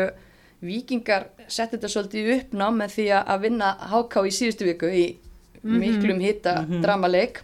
vikingar 0.66 1.30
setti 1.48 1.78
þetta 1.78 1.92
svolítið 1.94 2.30
í 2.30 2.38
uppná 2.40 2.70
með 2.74 2.96
því 2.98 3.08
að 3.20 3.44
vinna 3.46 3.72
HK 3.92 4.26
í 4.26 4.34
síðustu 4.40 4.70
viku 4.70 4.90
í 4.92 5.06
miklum 5.66 6.22
hitta 6.22 6.60
dramaleik. 6.84 7.42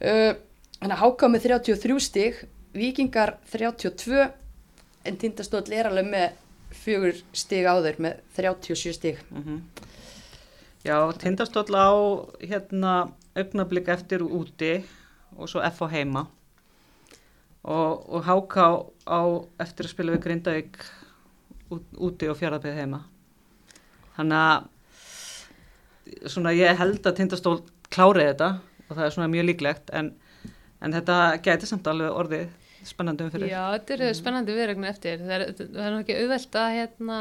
Uh, 0.00 0.36
þannig 0.80 0.96
að 0.96 1.02
HK 1.02 1.30
með 1.32 1.46
33 1.48 2.00
stig 2.04 2.42
vikingar 2.76 3.36
32 3.52 4.26
en 5.06 5.18
tindastóll 5.20 5.64
er 5.72 5.88
alveg 5.88 6.08
með 6.10 6.42
fjögur 6.76 7.20
stig 7.36 7.66
áður 7.66 8.00
með 8.02 8.22
37 8.36 8.96
stig. 8.96 9.20
Mm 9.30 9.60
Já, 10.86 11.10
tindastóll 11.18 11.74
á 11.74 11.90
hérna 12.38 13.10
augnablík 13.34 13.88
eftir 13.90 14.22
úti 14.22 14.84
og 15.34 15.48
svo 15.50 15.58
F 15.66 15.82
á 15.82 15.90
heima. 15.90 16.28
Og, 17.66 18.06
og 18.06 18.22
HK 18.22 18.56
á 19.02 19.22
eftir 19.58 19.88
að 19.88 19.90
spila 19.90 20.14
við 20.14 20.22
Grindavík 20.22 20.78
úti 21.70 22.28
og 22.30 22.36
fjaraðbyggð 22.38 22.80
heima. 22.82 23.00
Þannig 24.16 24.42
að 24.42 26.30
svona 26.30 26.52
ég 26.56 26.78
held 26.78 27.06
að 27.08 27.16
tindastól 27.18 27.56
klárið 27.92 28.28
þetta 28.30 28.48
og 28.86 28.92
það 28.94 29.04
er 29.08 29.14
svona 29.16 29.30
mjög 29.32 29.48
líklegt 29.50 29.90
en, 29.98 30.12
en 30.84 30.94
þetta 30.94 31.16
gæti 31.42 31.66
samt 31.70 31.88
alveg 31.90 32.14
orðið 32.14 32.46
spennandi 32.86 33.24
umfyrir. 33.26 33.48
Já, 33.50 33.62
þetta 33.74 33.94
eru 33.96 34.08
spennandi 34.14 34.54
viðregna 34.54 34.90
eftir. 34.92 35.18
Það 35.26 35.34
er, 35.34 35.44
það 35.58 35.82
er 35.88 35.96
ekki 35.98 36.16
auðvelt 36.20 36.58
að 36.60 36.74
hérna, 36.76 37.16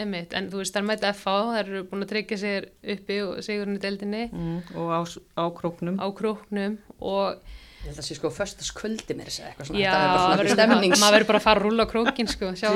emitt, 0.00 0.36
en 0.38 0.46
þú 0.48 0.62
veist, 0.62 0.72
það 0.72 0.80
er 0.80 0.86
mæta 0.88 1.10
FH, 1.12 1.34
það 1.50 1.58
eru 1.64 1.82
búin 1.90 2.06
að 2.06 2.12
tryggja 2.14 2.38
sér 2.40 2.68
uppi 2.94 3.18
og 3.26 3.42
sigurinn 3.44 3.76
í 3.76 3.82
deildinni 3.82 4.22
Mm, 4.32 4.62
og 4.80 4.94
á, 4.96 5.00
á 5.36 5.44
króknum. 5.60 5.98
á 6.00 6.06
króknum 6.16 6.78
og 7.04 7.42
Ég 7.80 7.86
held 7.88 7.96
að 7.96 8.00
það 8.02 8.06
sé 8.10 8.14
sko 8.18 8.30
föstaskvöldi 8.36 9.14
mér 9.16 9.28
þess 9.30 9.40
að 9.40 9.46
eitthvað 9.50 9.68
svona. 9.70 9.80
já, 9.80 9.90
Þetta 9.90 10.00
það 10.00 10.10
verður 10.10 10.36
bara 10.36 10.36
svona 10.36 10.56
bara- 10.56 10.56
stemnings. 10.60 11.00
maður 11.00 11.14
verður 11.16 11.26
bara 11.30 11.38
að 11.40 11.46
fara 11.46 11.60
að 11.60 11.64
rúla 11.64 11.84
á 11.86 11.90
krókin, 11.92 12.28
sko, 12.28 12.50
sjá, 12.60 12.68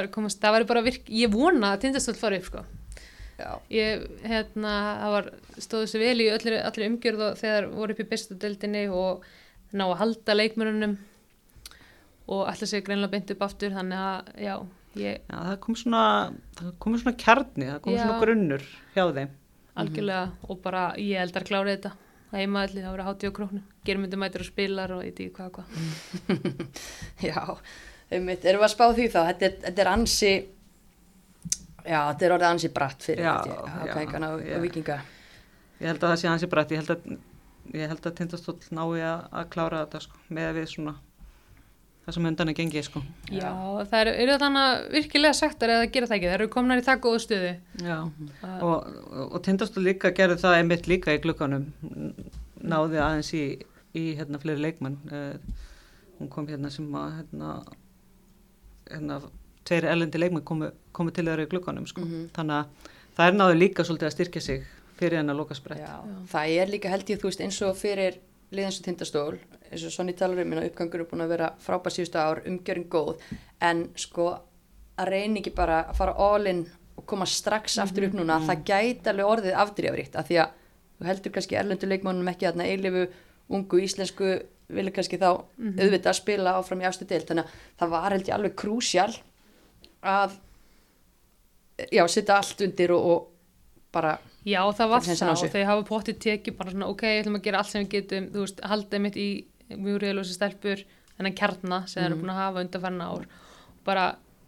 er 0.00 0.06
komast, 0.14 0.40
það 0.40 0.54
verður 0.54 0.68
bara 0.70 0.82
virk, 0.86 1.04
ég 1.10 1.32
vona 1.34 1.72
að 1.74 1.80
tindastóll 1.82 2.14
fara 2.20 2.36
upp, 2.38 2.44
sko. 2.46 2.64
Já. 3.40 3.50
Ég, 3.72 4.04
hérna, 4.22 4.72
það 5.00 5.10
var, 5.16 5.30
stóðu 5.58 5.86
sér 5.90 6.02
vel 6.04 6.20
í 6.20 6.28
öllir, 6.30 6.56
allir 6.62 6.90
umgjörð 6.90 7.20
og 7.30 7.38
þegar 7.40 7.68
voru 7.72 7.90
upp 7.96 8.00
í 8.04 8.08
bestu 8.10 8.34
deildinni 8.38 8.84
og 8.92 9.24
ná 9.72 9.84
að 9.88 9.96
halda 10.04 10.34
leikmörunum 10.36 10.98
og 12.30 12.44
alltaf 12.46 12.68
sér 12.70 12.84
greinlega 12.86 13.10
beint 13.14 13.30
upp 13.34 13.42
aftur, 13.48 13.72
þannig 13.74 13.98
að, 13.98 14.30
já, 14.44 14.54
ég, 15.00 15.18
Já, 15.26 15.38
það 15.48 15.56
kom 15.64 15.74
svona, 15.80 16.02
það 16.60 16.70
kom 16.84 16.98
svona 17.00 17.16
kjarni, 17.24 17.66
það 17.72 17.80
kom 17.82 17.94
Já. 17.96 18.02
svona 18.04 18.20
grunnur 18.22 18.62
hjá 18.94 19.04
þeim. 19.18 19.30
algjörlega 19.80 20.30
og 20.50 20.62
bara 20.62 20.84
ég 21.00 21.18
held 21.18 21.32
að 21.40 21.46
klára 21.48 21.74
þetta 21.74 21.92
heima 22.32 22.64
allir, 22.64 22.84
það 22.84 22.94
voru 22.94 23.06
hátíð 23.08 23.32
á 23.32 23.36
króknum 23.38 23.64
germyndu 23.86 24.20
mætur 24.20 24.44
og 24.44 24.48
spilar 24.48 24.94
og 24.94 25.02
ég 25.04 25.10
veit 25.10 25.22
ekki 25.24 25.34
hvað 25.36 25.50
hvað 25.56 25.66
Já, 27.28 27.40
einmitt, 28.10 28.44
erum 28.44 28.62
við 28.62 28.68
að 28.68 28.74
spá 28.74 28.84
því 28.94 29.08
þá? 29.10 29.20
Þetta 29.30 29.48
er, 29.48 29.56
þetta 29.66 29.84
er 29.84 29.90
ansi, 29.94 30.32
já, 31.84 31.98
þetta 31.98 32.28
er 32.28 32.36
orðið 32.36 32.48
ansi 32.52 32.72
bratt 32.78 33.08
fyrir 33.08 33.30
ákvæðingarna 33.30 34.32
og, 34.36 34.46
og 34.56 34.64
vikinga. 34.66 35.00
Ég 35.80 35.92
held 35.92 36.02
að 36.02 36.12
það 36.12 36.18
sé 36.22 36.30
hansi 36.30 36.50
brætt, 36.52 36.74
ég 36.74 36.82
held 36.82 36.94
að, 36.96 37.20
ég 37.74 37.92
held 37.94 38.10
að 38.10 38.18
tindastóll 38.18 38.58
nái 38.76 39.00
að, 39.00 39.28
að 39.40 39.52
klára 39.54 39.84
þetta 39.84 40.02
sko, 40.06 40.22
með 40.36 40.52
við 40.60 40.68
svona 40.74 40.96
það 42.06 42.14
sem 42.16 42.26
undan 42.30 42.48
er 42.48 42.54
gengið 42.58 42.84
sko. 42.88 43.02
já, 43.30 43.50
það 43.90 44.00
eru, 44.00 44.12
eru 44.24 44.36
þannig 44.42 44.86
virkilega 44.96 45.34
sagtar 45.36 45.68
eða 45.76 45.90
gera 45.92 46.06
það 46.10 46.16
ekki, 46.16 46.28
það 46.30 46.38
eru 46.40 46.48
komnar 46.48 46.80
í 46.80 46.86
það 46.86 47.00
góðu 47.06 47.20
stöðu 47.26 47.50
Já, 47.84 47.98
Að- 48.42 48.62
og, 48.66 48.86
og 49.34 49.42
tindastóll 49.46 49.84
líka 49.86 50.10
gerði 50.16 50.38
það 50.42 50.56
einmitt 50.60 50.88
líka 50.90 51.14
í 51.14 51.20
glukkanum, 51.22 51.66
náði 52.60 52.98
aðeins 53.04 53.32
í, 53.36 53.44
í 53.94 54.04
hérna 54.18 54.40
fleiri 54.42 54.60
leikmann, 54.64 54.96
uh, 55.12 55.36
hún 56.20 56.28
kom 56.32 56.48
hérna 56.50 56.70
sem 56.72 56.88
að 56.94 57.20
hérna, 57.20 57.52
hérna 58.90 59.20
tveiri 59.68 59.90
elendi 59.92 60.18
leikmann 60.20 60.44
komu, 60.46 60.70
komu 60.96 61.12
til 61.14 61.26
þeirra 61.28 61.46
í 61.46 61.50
glukkanum 61.52 61.86
sko, 61.88 62.00
Mhm. 62.04 62.30
þannig 62.34 62.56
að 62.58 62.90
það 63.16 63.26
er 63.28 63.38
náðu 63.38 63.58
líka 63.60 63.84
svolítið 63.84 64.08
að 64.08 64.14
styrkja 64.16 64.42
sig 64.42 64.64
fyrir 65.00 65.16
hennar 65.20 65.36
loka 65.36 65.54
sprett. 65.54 65.78
Já, 65.80 66.00
það 66.32 66.56
er 66.62 66.66
líka 66.74 66.88
held 66.90 67.06
ég, 67.08 67.18
þú 67.20 67.28
veist, 67.30 67.40
eins 67.40 67.62
og 67.62 67.76
fyrir 67.76 68.18
liðans 68.54 68.80
og 68.80 68.86
tindastól, 68.86 69.38
eins 69.70 69.86
og 69.86 69.94
Sonny 69.94 70.14
talar 70.18 70.42
um, 70.42 70.54
uppgangur 70.58 71.04
er 71.04 71.08
búin 71.10 71.24
að 71.24 71.34
vera 71.34 71.50
frábær 71.62 71.94
síðustu 71.94 72.18
ár, 72.18 72.42
umgjörinn 72.48 72.88
góð, 72.90 73.22
en 73.62 73.86
sko 73.98 74.28
að 75.00 75.12
reyna 75.14 75.40
ekki 75.40 75.54
bara 75.56 75.84
að 75.86 75.98
fara 76.00 76.16
all 76.18 76.50
in 76.50 76.64
og 76.98 77.06
koma 77.08 77.28
strax 77.28 77.78
aftur 77.80 78.08
upp 78.08 78.16
núna, 78.18 78.40
það 78.44 78.64
gæti 78.68 79.12
alveg 79.12 79.32
orðið 79.34 79.58
afdrifrikt, 79.62 80.18
af 80.18 80.28
því 80.28 80.40
að 80.42 80.56
þú 80.98 81.08
heldur 81.08 81.34
kannski 81.36 81.58
erlendu 81.60 81.88
leikmannum 81.88 82.32
ekki 82.32 82.50
að 82.50 82.64
eilifu 82.66 83.06
ungu 83.50 83.80
íslensku 83.84 84.34
vilja 84.70 84.94
kannski 84.94 85.18
þá 85.18 85.30
auðvitað 85.30 86.10
að 86.12 86.18
spila 86.18 86.54
áfram 86.58 86.82
í 86.82 86.86
afstu 86.86 87.06
deild, 87.08 87.26
þannig 87.30 87.48
að 87.48 87.64
það 87.80 87.92
var 87.94 88.14
held 88.14 88.28
ég 88.28 88.36
alveg 88.36 88.56
krúsjál 88.58 89.10
að 90.00 90.36
já, 91.90 92.04
setja 92.08 92.36
allt 92.36 92.62
undir 92.66 92.94
og, 92.94 93.06
og 93.10 93.90
bara 93.94 94.14
já, 94.46 94.60
það 94.78 94.92
var 94.94 95.04
Það 95.04 95.20
það 95.20 95.44
og 95.44 95.52
þau 95.54 95.64
hafa 95.70 95.84
pottið 95.90 96.18
tekið 96.24 96.56
bara 96.58 96.74
svona, 96.74 96.88
ok, 96.92 97.04
ég 97.10 97.22
ætlum 97.24 97.38
að 97.40 97.44
gera 97.46 97.60
allt 97.60 97.72
sem 97.72 97.84
við 97.84 97.92
getum 97.96 98.30
þú 98.34 98.46
veist, 98.46 98.64
haldið 98.72 99.04
mitt 99.04 99.20
í 99.20 99.28
mjög 99.70 100.00
reyðlösa 100.04 100.36
stelpur 100.36 100.82
þennan 101.16 101.36
kjarna 101.36 101.82
sem 101.86 102.00
þeir 102.00 102.08
eru 102.10 102.20
búin 102.22 102.32
að 102.32 102.40
hafa 102.40 102.64
undanferna 102.64 103.08
ár. 103.12 103.28
Bara 103.86 104.04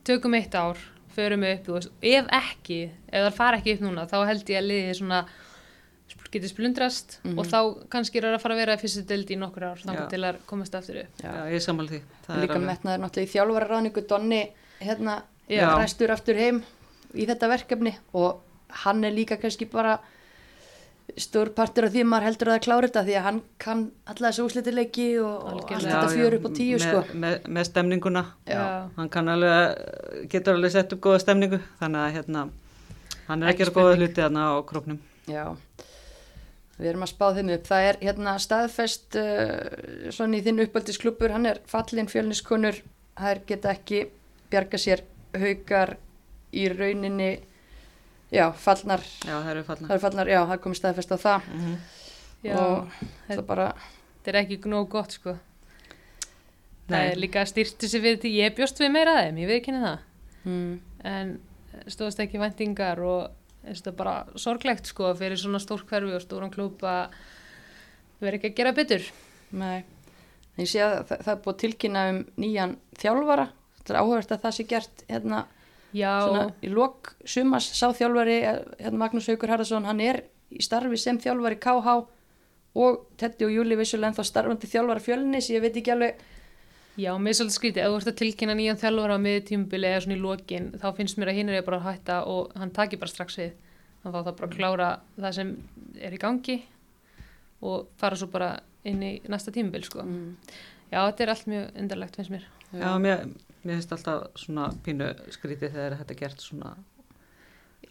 tökum 0.09 0.37
eitt 0.39 0.57
ár, 0.57 0.81
förum 1.13 1.47
upp 1.47 1.65
þú 1.69 1.77
veist, 1.79 1.95
ef 2.03 2.31
ekki, 2.41 2.81
ef 3.13 3.27
það 3.29 3.39
fara 3.39 3.61
ekki 3.61 3.77
upp 3.77 3.87
núna 3.87 4.07
þá 4.11 4.19
held 4.31 4.53
ég 4.55 4.63
að 4.63 4.71
liðið 4.71 4.95
svona 5.03 5.25
getið 6.33 6.49
splundrast 6.53 7.19
og 7.29 7.45
þá 7.49 7.59
kannski 7.93 8.19
er 8.21 8.27
það 8.27 8.37
að 8.37 8.43
fara 8.45 8.55
að 8.57 8.61
vera 8.63 8.77
í 8.77 8.81
fyrstu 8.81 9.03
deild 9.09 9.31
í 9.33 9.37
nokkur 9.41 9.67
ár 9.69 9.83
þannig 9.83 10.09
til 10.13 10.21
að 10.29 10.39
komast 10.49 10.77
aftur 10.77 11.03
upp. 11.03 11.21
Já, 11.21 11.33
ég 11.53 11.65
sammála 11.65 11.93
því. 11.93 12.01
Það 12.25 12.37
er 12.37 12.43
líka 12.47 12.61
metnaður 12.63 13.03
náttúrulega 13.05 13.29
í 13.29 13.33
þjálfararáningu 13.33 14.05
Donni 14.09 14.41
hérna 14.81 15.17
ræstur 15.53 16.13
aftur 16.15 16.41
heim 16.41 16.63
í 17.13 17.27
þetta 17.29 17.51
verkefni 17.53 17.93
og 18.17 18.41
hann 18.85 19.05
er 19.05 19.15
líka 19.15 19.39
kannski 19.41 19.69
bara 19.71 19.99
stór 21.19 21.51
partur 21.53 21.87
af 21.89 21.93
því 21.93 22.05
að 22.05 22.09
maður 22.09 22.27
heldur 22.29 22.49
að 22.49 22.57
það 22.57 22.65
klára 22.65 22.89
þetta 22.89 23.05
því 23.07 23.15
að 23.19 23.27
hann 23.27 23.39
kann 23.61 23.83
alla 24.09 24.31
þessu 24.31 24.47
úslitileiki 24.47 25.07
og, 25.21 25.47
allt 25.51 25.73
þetta 25.75 26.03
fjör 26.15 26.37
upp 26.39 26.47
á 26.49 26.51
tíu 26.57 26.79
með, 26.79 26.85
sko. 26.87 27.21
með, 27.25 27.39
með 27.57 27.69
stemninguna. 27.69 28.25
Já. 28.49 28.63
hann 28.97 29.13
kann 29.13 29.33
alveg, 29.33 29.83
getur 30.33 30.57
alveg 30.57 30.75
sett 30.77 30.95
upp 30.97 31.03
góða 31.05 31.23
stemningu 31.27 31.61
þannig 31.81 32.05
að 32.07 32.15
hérna 32.17 32.47
hann 33.29 33.43
er 33.43 33.53
Ekki 33.53 33.69
að 33.69 33.75
góða 33.77 33.99
hluti 33.99 34.21
þarna 34.21 34.47
á 34.49 34.55
króknum. 34.69 34.99
Já, 35.31 35.45
við 36.79 36.91
erum 36.93 37.07
að 37.07 37.13
spá 37.13 37.27
þeim 37.37 37.53
upp. 37.57 37.69
Það 37.69 37.89
er 37.91 38.01
hérna 38.03 38.35
staðfest 38.43 39.19
uh, 39.21 40.11
svona 40.15 40.39
í 40.39 40.45
þinn 40.47 40.65
uppöldisklubur, 40.67 41.35
hann 41.35 41.49
er 41.51 41.63
fallin 41.71 42.11
fjölniskonur, 42.11 42.83
þær 43.21 43.43
geta 43.49 43.75
ekki 43.77 44.07
bjarga 44.53 44.81
sér. 44.81 45.05
Haukar 45.33 45.95
í 46.53 46.67
rauninni, 46.69 47.31
já, 48.33 48.47
fallnar, 48.65 49.05
já, 49.23 49.35
það 49.37 49.51
eru 49.55 49.65
fallna 49.69 49.89
það 49.89 49.97
er 49.97 50.03
fallnar, 50.07 50.31
já, 50.33 50.41
það 50.43 50.55
er 50.57 50.63
komið 50.67 50.81
staðfest 50.81 51.15
á 51.15 51.19
það. 51.23 51.51
Mhm. 51.53 51.75
Já, 52.43 52.55
og 52.59 53.03
það 53.29 53.45
bara, 53.47 53.67
þetta 54.19 54.33
er 54.33 54.41
ekki 54.41 54.59
nóg 54.73 54.89
gott 54.91 55.15
sko. 55.15 55.37
Það 56.89 56.97
Nei. 56.99 57.11
er 57.13 57.21
líka 57.23 57.45
styrti 57.47 57.89
sig 57.89 58.03
við 58.03 58.19
því. 58.25 58.33
Ég 58.41 58.57
bjóst 58.57 58.81
við 58.83 58.91
meira 58.91 59.15
að 59.15 59.29
þeim, 59.29 59.39
ég 59.39 59.51
veit 59.53 59.61
ekki 59.61 59.77
það. 59.79 59.99
Mm, 60.43 60.73
en 61.13 61.31
stóðast 61.87 62.21
ekki 62.25 62.41
væntingar 62.43 63.01
og 63.07 63.31
þetta 63.63 63.93
er 63.93 63.97
bara 64.01 64.15
sorglegt 64.41 64.91
sko 64.91 65.13
fyrir 65.19 65.39
svona 65.39 65.61
stór 65.63 65.85
hverfi 65.87 66.17
og 66.17 66.25
stóran 66.25 66.51
klúb 66.53 66.83
að 66.83 67.15
vera 68.23 68.39
ekki 68.39 68.51
að 68.51 68.59
gera 68.59 68.75
betur. 68.77 69.07
Nei, 69.53 69.85
en 70.57 70.65
ég 70.65 70.71
sé 70.71 70.83
að 70.83 70.99
það, 71.09 71.25
það 71.27 71.33
er 71.35 71.41
búið 71.47 71.59
tilkynna 71.63 72.05
um 72.11 72.21
nýjan 72.43 72.77
þjálfara, 72.99 73.49
þetta 73.79 73.95
er 73.95 74.01
áhugast 74.03 74.35
að 74.35 74.45
það 74.47 74.57
sé 74.59 74.67
gert 74.73 75.05
hérna 75.09 75.45
svona 75.93 76.49
í 76.65 76.73
lok 76.73 77.15
sumas 77.25 77.69
sá 77.77 77.91
þjálfari 77.93 78.39
eh, 78.41 78.61
hérna 78.81 79.05
Magnús 79.05 79.29
Haukur 79.31 79.53
Harðarsson 79.53 79.89
hann 79.89 80.01
er 80.01 80.25
í 80.53 80.63
starfi 80.65 80.99
sem 81.01 81.21
þjálfari 81.21 81.61
KH 81.63 81.97
og 82.83 83.03
Teddy 83.21 83.47
og 83.47 83.57
Júli 83.57 83.77
vissulega 83.77 84.13
ennþá 84.13 84.25
starfandi 84.25 84.71
þjálfari 84.71 85.05
fjölnis 85.05 85.51
ég 85.53 85.65
veit 85.65 85.77
ekki 85.77 85.93
alveg 85.93 86.23
já, 86.97 87.13
mér 87.17 87.33
er 87.33 87.39
svolítið 87.39 87.57
skrítið. 87.57 87.83
Ef 87.83 87.93
þú 87.93 87.99
ert 87.99 88.11
að 88.11 88.19
tilkynna 88.21 88.57
nýjan 88.57 88.81
þjálfur 88.81 89.15
á 89.17 89.19
miður 89.21 89.45
tímubili 89.49 89.89
eða 89.89 90.03
svona 90.05 90.17
í 90.17 90.23
lokin, 90.23 90.67
þá 90.81 90.89
finnst 90.97 91.21
mér 91.21 91.33
að 91.33 91.39
hinn 91.39 91.53
er 91.53 91.65
bara 91.67 91.79
að 91.81 91.87
hætta 91.89 92.19
og 92.29 92.53
hann 92.59 92.75
taki 92.77 92.99
bara 93.01 93.13
strax 93.13 93.39
við. 93.41 93.55
Þannig 94.03 94.19
að 94.19 94.27
það 94.29 94.37
bara 94.41 94.57
klára 94.57 94.91
það 95.17 95.37
sem 95.39 95.55
er 96.03 96.17
í 96.17 96.21
gangi 96.21 96.59
og 97.63 97.89
fara 98.01 98.19
svo 98.19 98.29
bara 98.33 98.51
inn 98.89 99.03
í 99.07 99.13
næsta 99.31 99.55
tímubil 99.55 99.85
sko. 99.87 100.03
Mm, 100.03 100.35
já, 100.91 100.99
þetta 100.99 101.25
er 101.25 101.33
allt 101.35 101.49
mjög 101.53 101.81
undarlegt 101.85 102.19
finnst 102.19 102.35
mér. 102.35 102.47
Já, 102.73 102.89
mér, 102.99 103.25
mér 103.65 103.79
finnst 103.79 103.93
alltaf 103.97 104.25
svona 104.43 104.69
pínu 104.85 105.11
skrítið 105.35 105.73
þegar 105.77 105.97
þetta 106.01 106.15
er 106.17 106.21
gert 106.25 106.41
svona 106.43 106.73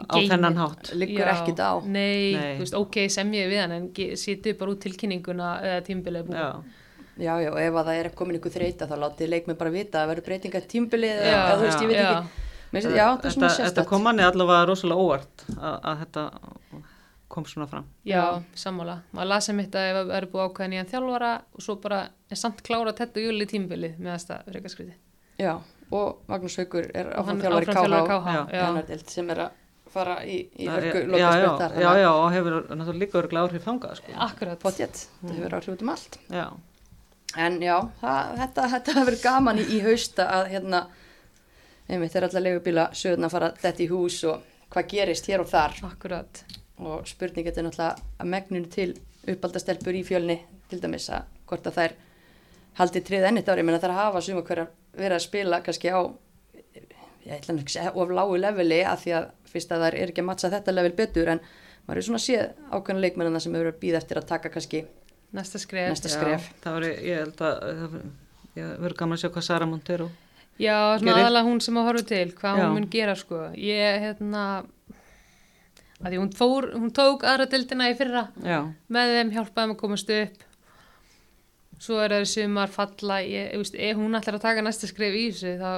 á 0.01 0.13
Geymið. 0.15 0.29
þennan 0.31 0.57
hátt 0.61 0.91
liggur 0.97 1.27
ekkit 1.31 1.59
á 1.61 1.71
Nei, 1.85 2.33
Nei. 2.33 2.53
þú 2.57 2.63
veist, 2.65 2.77
ok, 2.79 2.95
sem 3.11 3.31
ég 3.37 3.49
við 3.51 3.59
hann 3.61 3.71
en 3.75 3.89
sýtu 4.17 4.53
bara 4.57 4.71
út 4.73 4.79
tilkynninguna 4.81 5.49
eða 5.61 5.81
tímbilið 5.89 6.29
búið. 6.29 6.37
já, 6.41 6.51
já, 7.21 7.33
já, 7.43 7.51
ef 7.67 7.73
að 7.75 7.85
það 7.91 7.99
er 8.03 8.09
komin 8.17 8.39
ykkur 8.39 8.55
þreita 8.55 8.87
þá 8.89 8.95
látið 9.03 9.29
leikmið 9.35 9.57
bara 9.59 9.73
vita 9.75 10.01
að 10.03 10.07
verður 10.13 10.25
breytinga 10.29 10.61
tímbilið 10.71 11.19
Já, 11.21 11.35
eða 11.41 11.57
þú 11.59 11.67
veist, 11.67 11.81
ég 11.83 11.91
veit 11.91 11.97
já. 11.99 12.07
ekki 12.11 12.47
Mér 12.71 12.81
finnst- 12.85 12.97
já, 12.97 13.05
það 13.19 13.25
er 13.25 13.31
svona 13.35 13.49
þetta, 13.51 13.67
þetta 13.67 13.85
kom 13.89 14.03
manni 14.07 14.23
allavega 14.23 14.65
rosalega 14.69 15.03
óvart 15.03 15.43
að, 15.57 15.75
að 15.83 15.97
þetta 16.05 16.23
kom 17.31 17.45
svona 17.47 17.67
fram 17.67 17.85
Já, 18.07 18.23
sammála. 18.55 18.95
Maður 19.13 19.27
lasi 19.27 19.53
mitt 19.55 19.75
að 19.75 19.89
ef 19.91 19.97
það 20.07 20.15
eru 20.17 20.27
búið 20.31 20.45
ákveðin 20.47 20.73
í 20.73 20.79
hann 20.81 20.89
þjálfara 20.91 21.31
og 21.55 21.61
svo 21.67 21.75
bara 21.83 21.99
er 22.31 22.39
samt 22.39 22.63
klára 22.63 22.93
tett 22.95 23.15
og 23.19 23.23
júli 23.27 23.45
tímbilið 23.47 23.99
með 23.99 24.15
þesta 24.17 24.39
reykaskriti. 24.55 24.95
Já, 25.41 25.53
og 25.91 26.21
Magnús 26.31 26.59
Haukur 26.61 26.87
er 26.93 27.11
Og 27.17 27.25
hann 27.27 27.41
áfram 27.41 27.43
þjálfari 27.43 27.67
áfram 27.67 27.89
þjálfari 27.89 28.07
KH 28.07 28.99
KH. 29.01 29.11
Sem 29.11 29.33
er 29.33 29.43
að 29.47 29.57
fara 29.91 30.17
í, 30.23 30.37
í 30.55 30.67
hörku 30.71 31.01
já, 31.19 31.29
já, 31.35 31.47
já, 31.75 31.89
já, 31.99 32.09
og 32.11 32.27
hefur 32.31 32.53
náttúrulega 32.69 32.99
líka 33.01 33.19
örglega 33.19 33.47
áhrif 33.47 33.65
þangað 33.65 33.97
sko. 33.99 34.13
akkurat. 34.27 34.59
potjett, 34.61 35.01
það 35.21 35.39
hefur 35.39 35.55
áhrif 35.57 35.73
út 35.73 35.83
um 35.85 35.91
allt 35.95 36.19
já, 36.31 36.45
En 37.39 37.61
já, 37.63 37.77
það, 38.01 38.31
þetta, 38.41 38.63
þetta 38.75 38.95
hefur 38.99 39.17
gaman 39.23 39.59
í, 39.61 39.65
í 39.71 39.77
hausta 39.85 40.25
að 40.37 40.49
hérna, 40.51 40.81
einmitt 41.87 42.15
er 42.15 42.27
allar 42.27 42.43
leigubíla 42.43 42.87
sögurna 42.95 43.29
að 43.29 43.35
fara 43.37 43.51
þetta 43.61 43.83
í 43.85 43.87
hús 43.91 44.17
og 44.27 44.49
hvað 44.71 44.89
gerist 44.91 45.29
hér 45.31 45.43
og 45.43 45.51
þar 45.51 45.77
Akkurat. 45.87 46.43
og 46.79 47.07
spurning 47.07 47.47
þetta 47.47 47.61
er 47.63 47.67
náttúrulega 47.69 48.09
að 48.19 48.31
megninu 48.35 48.71
til 48.71 48.89
uppaldastelpur 49.31 49.95
í 49.95 50.03
fjölni 50.07 50.39
til 50.71 50.79
dæmis 50.83 51.09
að 51.11 51.27
hvort 51.47 51.67
að 51.67 51.79
þær 51.79 51.97
haldi 52.79 53.03
trið 53.03 53.27
ennit 53.27 53.51
ári, 53.51 53.63
menn 53.63 53.75
að 53.75 53.87
þær 53.87 53.97
hafa 53.99 54.23
suma 54.23 54.43
hverja 54.47 54.67
verið 54.97 55.17
að 55.17 55.25
spila 55.25 55.61
kannski 55.65 55.91
á 55.93 55.99
ég 57.21 57.35
ætla 57.37 57.55
nú 57.55 57.61
ekki 57.61 57.71
að 57.71 57.77
segja 57.77 57.93
of 57.95 58.15
lágu 58.17 58.39
leveli 58.39 58.81
að 58.87 59.03
því 59.03 59.13
að 59.19 59.27
fyrst 59.51 59.75
að 59.75 59.85
þær 59.85 59.99
er 59.99 60.13
ekki 60.13 60.23
að 60.23 60.29
matcha 60.31 60.51
þetta 60.51 60.73
level 60.73 60.95
betur 60.97 61.29
en 61.35 61.43
maður 61.85 62.01
er 62.01 62.07
svona 62.07 62.23
séð 62.23 62.49
ákveðna 62.71 63.05
leikmennina 63.05 63.41
sem 63.43 63.55
hefur 63.55 63.77
býð 63.81 63.99
eftir 64.01 64.21
að 64.21 64.29
taka 64.33 64.51
kannski 64.53 64.85
Næsta 65.31 65.61
skref. 65.63 65.93
Næsta 65.93 66.09
skref. 66.11 66.49
Já, 66.49 66.57
það 66.63 66.73
var, 66.75 66.85
ég 66.91 67.19
held 67.21 67.41
að 67.47 67.61
það 67.63 67.93
ég 68.57 68.71
verður 68.81 68.97
gaman 68.99 69.15
að 69.15 69.21
sjá 69.21 69.29
hvað 69.31 69.45
Sara 69.47 69.67
Montero 69.69 70.09
Já, 70.59 70.75
svona 70.99 71.15
aðalega 71.15 71.47
hún 71.47 71.61
sem 71.63 71.77
að 71.79 71.87
horfa 71.87 72.03
til, 72.09 72.25
hvað 72.37 72.59
Já. 72.59 72.63
hún 72.65 72.75
mun 72.75 72.87
gera 72.91 73.15
sko. 73.17 73.39
Ég, 73.57 74.03
hérna, 74.03 74.43
að 76.01 76.07
því 76.09 76.19
hún, 76.19 76.31
fór, 76.37 76.67
hún 76.75 76.91
tók 76.93 77.25
aðra 77.25 77.47
dildina 77.49 77.87
í 77.89 77.95
fyrra 77.97 78.25
já, 78.43 78.59
með 78.91 79.13
þeim, 79.15 79.31
hjálpaði 79.37 79.63
þeim 79.63 79.73
að 79.73 79.79
komast 79.79 80.13
upp. 80.17 80.43
Svo 81.81 81.97
er 82.03 82.13
það 82.13 82.67
falla, 82.69 83.17
ég, 83.25 83.49
ég 83.55 83.57
veist, 83.63 83.75
ef 83.75 83.97
hún 83.97 84.17
ætlar 84.19 84.37
að 84.37 84.45
taka 84.45 84.61
næsta 84.65 84.89
skref 84.89 85.17
í 85.17 85.25
þessu, 85.31 85.55
þá 85.57 85.71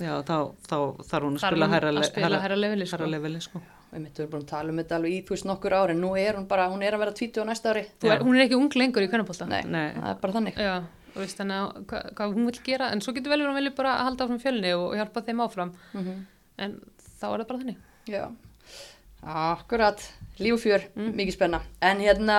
já 0.00 0.14
þá, 0.24 0.36
þá 0.64 0.76
þarf 1.04 1.26
hún 1.26 1.36
að 1.36 1.42
spila 1.44 1.68
að 1.68 2.06
spila 2.08 2.40
herra 2.40 2.56
leveli 2.56 2.86
sko. 2.88 3.08
sko. 3.44 3.60
við 3.92 4.00
myndum 4.00 4.30
búin 4.32 4.44
að 4.46 4.48
tala 4.48 4.72
um 4.72 4.78
þetta 4.80 4.96
alveg 4.96 5.12
í 5.12 5.20
þú 5.26 5.34
veist 5.34 5.48
nokkur 5.50 5.76
ári 5.76 5.92
en 5.92 6.00
nú 6.00 6.12
er 6.16 6.38
hún 6.38 6.46
bara, 6.48 6.70
hún 6.72 6.84
er 6.86 6.96
að 6.96 7.02
vera 7.04 7.14
20 7.18 7.44
á 7.44 7.48
næsta 7.50 7.74
ári 7.74 7.82
Þú 8.00 8.12
Er, 8.14 8.24
hún 8.24 8.38
er 8.38 8.46
ekki 8.46 8.56
ung 8.56 8.76
lengur 8.80 9.04
í 9.04 9.10
kvennabólta. 9.12 9.48
Nei, 9.50 9.60
Nei. 9.68 9.90
það 9.98 10.08
er 10.14 10.22
bara 10.22 10.36
þannig 10.38 10.60
Já, 10.64 10.72
og 11.12 11.18
veist 11.20 11.42
þannig 11.42 11.58
að 11.58 12.06
hvað, 12.16 12.38
hún 12.38 12.48
vil 12.48 12.62
gera, 12.70 12.88
en 12.94 13.04
svo 13.04 13.12
getur 13.12 13.34
vel 13.34 13.42
verið 13.42 13.50
að 13.50 13.52
hún 13.52 13.60
vilja 13.60 13.74
bara 13.82 13.98
halda 14.06 14.24
áfram 14.24 14.40
fjölni 14.40 14.72
og 14.78 14.96
hjálpa 14.96 15.24
þeim 15.28 15.44
áfram, 15.44 15.74
mm 15.92 16.22
en 16.62 16.74
þá 17.18 17.26
er 17.28 17.42
það 17.42 17.46
bara 17.48 17.60
þannig. 17.62 17.78
Já, 18.12 18.24
akkurat, 19.32 20.02
líf 20.38 20.56
og 20.56 20.60
fjör, 20.62 20.84
mikið 20.94 21.36
spenna. 21.36 21.62
En 21.80 22.02
hérna, 22.02 22.36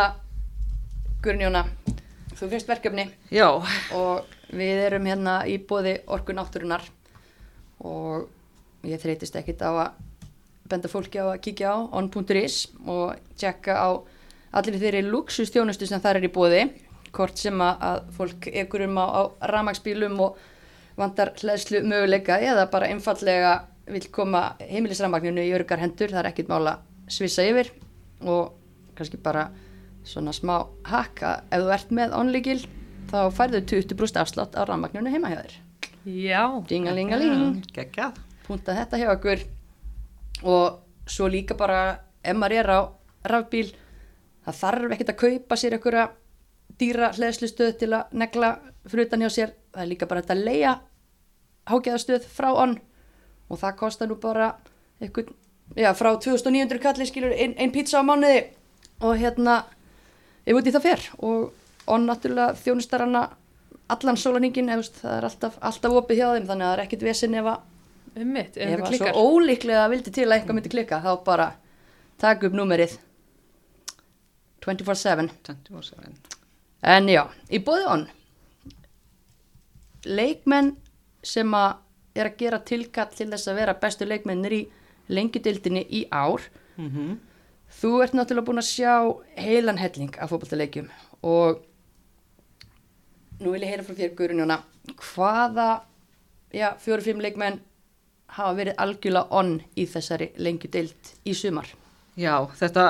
Guðrunjóna, 1.24 1.64
þú 2.44 2.52
fyrst 2.52 2.70
verkefni. 2.70 3.08
Já, 3.32 3.48
og 3.96 4.34
við 4.54 4.86
erum 4.90 5.08
hérna 5.08 5.42
í 5.48 5.58
bóði 5.64 5.98
orku 6.12 6.36
náttúrunar 6.36 6.84
og 7.84 8.28
ég 8.88 9.00
þreytist 9.02 9.38
ekkit 9.40 9.64
á 9.64 9.72
að 9.72 10.02
benda 10.70 10.92
fólki 10.92 11.20
á 11.20 11.32
að 11.32 11.42
kíkja 11.46 11.72
á 11.72 11.78
on.is 11.96 12.68
og 12.88 13.16
tjekka 13.40 13.76
á 13.80 13.90
allir 14.54 14.80
þeirri 14.80 15.04
luxustjónustu 15.08 15.88
sem 15.90 16.02
það 16.02 16.20
er 16.20 16.28
í 16.28 16.34
bóði, 16.34 16.64
hvort 17.14 17.40
sem 17.40 17.62
að, 17.62 17.86
að 17.90 18.02
fólk 18.18 18.48
ekkur 18.52 18.86
um 18.88 19.00
á, 19.00 19.06
á 19.06 19.22
ramagsbílum 19.54 20.20
og 20.24 20.40
vandar 21.00 21.34
hlæðslu 21.40 21.82
möguleika 21.88 22.38
eða 22.42 22.68
bara 22.72 22.90
einfallega 22.94 23.64
vil 23.90 24.06
koma 24.14 24.54
heimilisramagninu 24.62 25.44
í 25.44 25.54
örgar 25.58 25.82
hendur, 25.82 26.14
það 26.14 26.22
er 26.22 26.30
ekkit 26.32 26.52
mála 26.52 26.78
svissa 27.12 27.44
yfir 27.46 27.72
og 28.24 28.54
kannski 28.96 29.20
bara 29.20 29.50
svona 30.08 30.34
smá 30.36 30.56
hakka 30.88 31.44
ef 31.50 31.64
þú 31.64 31.74
ert 31.76 31.94
með 31.96 32.16
onlíkil 32.18 32.60
þá 33.12 33.20
færðu 33.36 33.62
20% 33.72 34.20
afslátt 34.22 34.58
á 34.58 34.62
ramagninu 34.68 35.12
heima 35.12 35.32
hjá 35.32 35.40
þér. 35.44 35.56
Já, 36.04 36.44
dingalingaling 36.68 37.62
punta 38.44 38.76
þetta 38.76 39.00
hjá 39.00 39.12
okkur. 39.14 39.44
Og 40.44 40.80
svo 41.08 41.30
líka 41.32 41.56
bara 41.56 42.00
ef 42.24 42.36
maður 42.36 42.60
er 42.60 42.72
á 42.72 42.80
rafbíl 43.32 43.70
það 44.44 44.60
þarf 44.60 44.96
ekkert 44.96 45.14
að 45.14 45.22
kaupa 45.22 45.60
sér 45.60 45.78
einhverja 45.78 46.08
dýra 46.80 47.12
hleðslustöð 47.16 47.78
til 47.80 47.92
að 47.96 48.18
negla 48.20 48.56
fyrir 48.88 49.08
utan 49.08 49.24
hjá 49.24 49.30
sér. 49.32 49.54
Það 49.72 49.86
er 49.86 49.92
líka 49.92 50.10
bara 50.10 50.24
þetta 50.24 50.36
að 50.36 50.44
leia 50.50 50.74
hágeðastöð 51.72 52.28
frá 52.28 52.50
onn 52.52 52.76
og 53.50 53.60
það 53.62 53.78
kostar 53.80 54.10
nú 54.10 54.18
bara 54.20 54.54
einhvern, 55.00 55.32
já, 55.78 55.92
frá 55.96 56.12
2900 56.18 56.82
kalli 56.84 57.08
skilur 57.08 57.36
ein, 57.36 57.56
ein 57.58 57.72
pizza 57.72 58.02
á 58.02 58.04
mánuði. 58.04 58.50
Og 59.04 59.18
hérna 59.20 59.64
ef 60.46 60.56
út 60.60 60.68
í 60.68 60.74
það 60.76 60.86
fer 60.88 61.06
og 61.20 61.54
onn 61.94 62.08
náttúrulega 62.08 62.56
þjónustar 62.64 63.04
hana 63.06 63.24
allan 63.94 64.18
sólaningin, 64.18 64.70
það 64.70 65.18
er 65.18 65.26
alltaf, 65.28 65.58
alltaf 65.62 65.92
opið 66.00 66.18
hjá 66.22 66.28
þeim 66.38 66.48
þannig 66.48 66.66
að 66.66 66.70
það 66.72 66.78
er 66.78 66.84
ekkert 66.86 67.02
vesen 67.10 67.34
ef 67.36 67.46
að 67.46 68.22
um 68.24 68.30
mitt, 68.34 68.58
ef 68.58 68.70
ef 68.70 68.74
að 68.74 68.80
svo 68.80 68.90
klikkar. 68.90 69.18
ólíklega 69.20 69.90
vildi 69.92 70.12
til 70.14 70.28
að 70.28 70.36
eitthvað 70.38 70.56
myndi 70.60 70.70
klikka 70.74 71.02
þá 71.04 71.12
bara 71.26 71.48
taka 72.22 72.48
upp 72.48 72.54
númerið 72.54 72.98
24-7 74.64 75.30
24/7. 75.44 76.14
en 76.84 77.08
já, 77.12 77.24
í 77.52 77.60
bóði 77.60 77.88
on 77.90 78.06
leikmenn 80.06 80.76
sem 81.24 81.52
að 81.56 81.76
er 82.16 82.30
að 82.30 82.38
gera 82.38 82.60
tilkall 82.60 83.10
til 83.16 83.30
þess 83.32 83.48
að 83.50 83.56
vera 83.62 83.74
bestu 83.82 84.06
leikmennir 84.08 84.54
í 84.58 84.64
lengjudildinni 85.10 85.86
í 85.90 86.04
ár 86.12 86.42
Mhm. 86.78 87.20
Þú 87.80 87.94
ert 88.06 88.16
náttúrulega 88.18 88.48
búin 88.50 88.64
að 88.64 88.70
sjá 88.70 88.94
heilan 89.40 89.82
helling 89.82 90.18
af 90.20 90.34
fótballtaleikjum 90.34 90.90
og 91.24 91.62
nú 93.42 93.54
vil 93.54 93.64
ég 93.64 93.74
heyra 93.74 93.86
frá 93.88 93.98
þér 94.00 94.18
Guðrun 94.18 94.44
Jóna 94.46 94.60
hvaða 95.00 95.70
já, 96.54 96.74
fjóri-fimm 96.80 97.24
leikmenn 97.24 97.62
hafa 98.34 98.58
verið 98.58 98.82
algjörlega 98.82 99.40
on 99.40 99.56
í 99.78 99.88
þessari 99.90 100.32
lengjudild 100.42 101.16
í 101.28 101.36
sumar 101.38 101.72
Já, 102.20 102.44
þetta, 102.60 102.84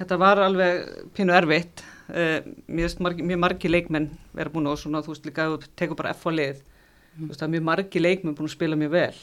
þetta 0.00 0.16
var 0.18 0.40
alveg 0.42 0.86
pínu 1.14 1.34
erfitt. 1.36 1.84
Uh, 2.06 2.40
mér 2.66 2.86
finnst 2.86 3.02
margi, 3.02 3.22
mjög 3.26 3.38
margi 3.42 3.70
leikmenn 3.70 4.08
vera 4.34 4.50
búin 4.50 4.66
og 4.70 4.78
svona, 4.80 5.02
þú 5.06 5.12
veist 5.12 5.26
líka, 5.26 5.46
þú 5.52 5.70
tekur 5.78 5.98
bara 5.98 6.14
F 6.14 6.26
á 6.26 6.30
lið, 6.34 6.64
þú 7.14 7.28
veist, 7.28 7.40
það 7.40 7.46
er 7.46 7.52
mjög 7.54 7.66
margi 7.68 8.02
leikmenn 8.02 8.36
búin 8.38 8.50
að 8.50 8.54
spila 8.56 8.78
mjög 8.78 8.92
vel. 8.96 9.20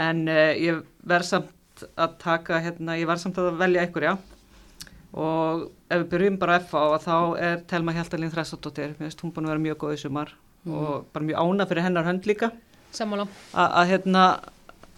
En 0.00 0.24
uh, 0.32 0.52
ég 0.56 0.80
verð 1.04 1.28
samt 1.28 1.52
að 1.82 2.16
taka, 2.22 2.60
hérna, 2.62 2.96
ég 3.00 3.08
verð 3.08 3.24
samt 3.24 3.40
að 3.40 3.58
velja 3.60 3.84
einhverja. 3.84 4.14
Og 5.14 5.68
ef 5.88 6.00
við 6.02 6.08
byrjum 6.12 6.38
bara 6.42 6.58
á 6.58 6.60
F 6.62 6.74
á, 6.74 6.84
þá 7.02 7.16
er 7.38 7.60
Telma 7.70 7.94
Hjaltalín 7.94 8.32
Þressadóttir, 8.32 8.94
mér 8.98 9.08
finnst 9.08 9.22
hún 9.22 9.32
búin 9.34 9.46
að 9.46 9.54
vera 9.54 9.64
mjög 9.68 9.78
góð 9.82 9.94
í 9.94 10.00
sumar 10.02 10.32
og 10.64 11.04
bara 11.12 11.26
mjög 11.28 11.42
ána 11.44 11.66
fyrir 11.70 11.86
hennar 11.86 12.08
hönd 12.08 12.26
líka. 12.26 12.50
Að 13.52 13.76
að, 13.80 13.90
hérna, 13.90 14.24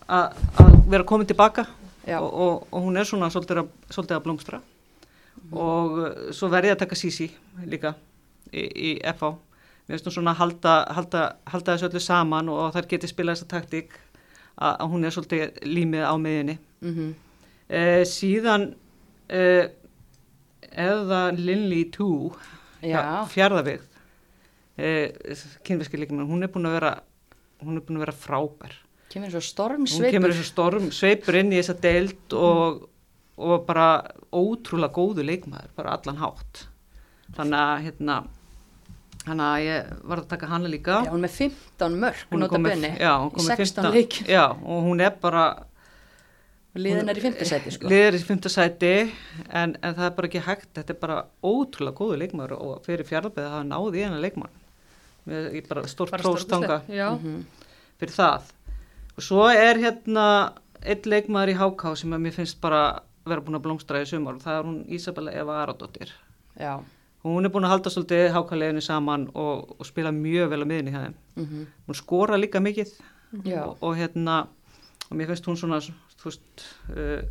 að 0.07 0.39
að 0.63 0.77
vera 0.93 1.09
komin 1.09 1.29
tilbaka 1.29 1.67
og, 1.67 2.29
og, 2.29 2.67
og 2.71 2.87
hún 2.87 2.97
er 2.97 3.09
svona 3.09 3.29
svolítið 3.33 3.65
að, 3.65 3.73
svolítið 3.91 4.17
að 4.17 4.25
blómstra. 4.29 4.61
Og 5.53 5.99
uh, 6.01 6.13
svo 6.37 6.49
verði 6.53 6.73
að 6.73 6.81
taka 6.85 6.99
Sisi 6.99 7.29
líka 7.67 7.97
í, 8.53 8.63
í 8.63 8.91
FH 9.13 9.35
mér 9.87 9.95
finnst 9.95 10.09
hún 10.09 10.17
svona 10.17 10.33
að 10.35 10.41
halda, 10.41 10.75
halda, 10.97 11.25
halda 11.47 11.75
þessu 11.75 11.89
öllu 11.91 12.03
saman 12.03 12.49
og 12.51 12.73
þar 12.75 12.89
geti 12.91 13.11
spilað 13.11 13.37
þessa 13.37 13.51
taktík 13.53 13.93
að, 14.57 14.87
hún 14.91 15.05
er 15.05 15.15
svolítið 15.15 15.61
límið 15.69 16.05
á 16.09 16.15
miðinni 16.17 16.59
mm 16.81 16.95
-hmm. 16.95 17.11
uh, 17.71 18.05
síðan 18.05 18.75
uh, 19.31 19.67
eða 20.73 21.21
Lilly 21.37 21.85
2 21.91 22.33
Já. 22.83 23.27
fjárðavigð 23.33 23.85
uh, 24.79 25.45
kynveski 25.65 26.01
líkmenn 26.01 26.29
hún 26.29 26.43
er 26.43 26.53
búin 26.53 26.67
að 26.67 26.81
vera 26.81 26.97
hún 27.65 27.79
er 27.79 27.85
búin 27.87 28.01
að 28.01 28.07
vera 28.07 28.17
frábær. 28.17 28.75
Kemur 29.13 29.31
svo 29.33 29.41
hún 29.41 29.49
stormsveipur 29.49 30.15
kemur 30.17 30.35
þessu 30.35 30.49
storm, 30.51 30.89
sveipur 30.93 31.39
inn 31.41 31.53
í 31.55 31.61
þessa 31.61 31.77
deild 31.81 32.37
og, 32.37 32.89
og 33.39 33.67
bara 33.69 33.87
ótrúlega 34.35 34.93
góðu 34.97 35.25
leikmaður, 35.25 35.71
bara 35.79 35.95
allan 35.97 36.21
hátt. 36.21 36.67
Þannig 37.37 37.63
að 37.63 37.85
hérna 37.87 38.19
þannig 39.27 39.47
að 39.47 39.65
ég 39.67 39.93
var 40.07 40.19
að 40.23 40.29
taka 40.31 40.47
hana 40.47 40.69
líka. 40.71 41.01
Já, 41.05 41.11
hún 41.11 41.19
er 41.19 41.25
með 41.27 41.37
15 41.37 41.97
mörg 42.03 42.21
Hún 42.31 42.37
er 42.37 42.45
nota 42.47 42.59
benni 42.63 42.91
já, 43.01 43.13
hún 43.21 43.31
kom 43.35 43.45
með 43.49 43.57
16 43.57 43.83
15 43.83 43.97
leik 43.97 44.19
já, 44.31 44.45
og 44.53 44.85
hún 44.87 45.01
er 45.03 45.17
bara 45.21 45.45
liðin 46.77 47.09
er 47.09 47.17
í 47.19 47.23
5. 47.25 47.39
seti 47.49 47.73
sko. 47.73 47.89
liður 47.89 48.19
í 48.19 48.21
fymta 48.29 48.51
sæti 48.53 48.91
en, 49.49 49.73
en 49.81 49.95
það 49.97 50.05
er 50.11 50.15
bara 50.19 50.29
ekki 50.29 50.43
hægt, 50.45 50.69
þetta 50.77 50.93
er 50.95 50.99
bara 51.01 51.17
ótrúlega 51.43 51.97
góðu 51.97 52.19
leikmaður 52.21 52.57
og 52.59 52.83
fyrir 52.85 53.09
fjárðabæði 53.09 53.47
að 53.49 53.55
hafa 53.57 53.69
náði 53.71 53.97
í 54.01 54.05
hennar 54.05 54.21
leikmann. 54.27 54.59
Mér- 55.27 55.49
ég 55.57 55.69
bara 55.71 55.83
stórt 55.91 56.13
Bara 56.13 56.23
prófstanga. 56.23 56.77
stórkostlegt. 56.85 56.99
Já, 57.01 57.09
Mhm. 57.17 57.47
fyrir 57.99 58.15
það. 58.15 58.53
Og 59.17 59.23
svo 59.25 59.47
er 59.49 59.81
hérna 59.81 60.27
einn 60.85 61.03
leikmaður 61.11 61.55
í 61.55 61.57
HK 61.57 61.97
sem 61.97 62.11
að 62.13 62.21
mér 62.27 62.33
finnst 62.37 62.61
bara 62.61 63.01
vera 63.27 63.41
búin 63.41 63.57
að 63.59 63.65
blómstra 63.65 64.03
í 64.03 64.07
sumar 64.07 64.35
og 64.37 64.43
það 64.45 64.59
er 64.61 64.65
hún 64.69 64.85
Ísabella 64.87 65.33
Eva 65.35 65.65
Aradóttir. 65.65 66.13
Já, 66.61 66.79
hún 67.35 67.49
er 67.49 67.53
búin 67.55 67.67
að 67.67 67.75
halda 67.75 67.93
svolítið 67.93 68.31
HK-leginu 68.35 68.83
saman 68.85 69.29
og, 69.35 69.77
og 69.79 69.89
spila 69.89 70.13
mjög 70.15 70.51
vel 70.53 70.63
á 70.63 70.67
miðinni 70.67 70.95
hjá 70.95 71.03
þeim. 71.05 71.15
Mm 71.37 71.47
hún 71.87 71.99
skora 71.99 72.37
líka 72.37 72.61
mikið. 72.61 72.93
Já. 73.45 73.65
og, 73.67 73.77
og 73.83 73.97
hérna 73.97 74.47
og 75.11 75.17
mér 75.17 75.27
finnst 75.27 75.47
hún 75.47 75.57
svona 75.59 75.81
veist 76.27 76.67
uh, 76.91 77.23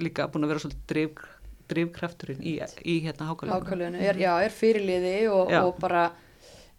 líka 0.00 0.28
búin 0.28 0.44
að 0.44 0.52
vera 0.52 0.62
svolítið 0.64 0.86
drif, 0.92 1.22
drifkrafturinn 1.70 2.42
í, 2.42 2.56
í 2.84 2.98
hérna 3.04 3.30
er, 4.00 4.18
já, 4.18 4.32
er 4.42 4.50
fyrirliði 4.54 5.14
og, 5.32 5.52
og 5.60 5.80
bara 5.80 6.10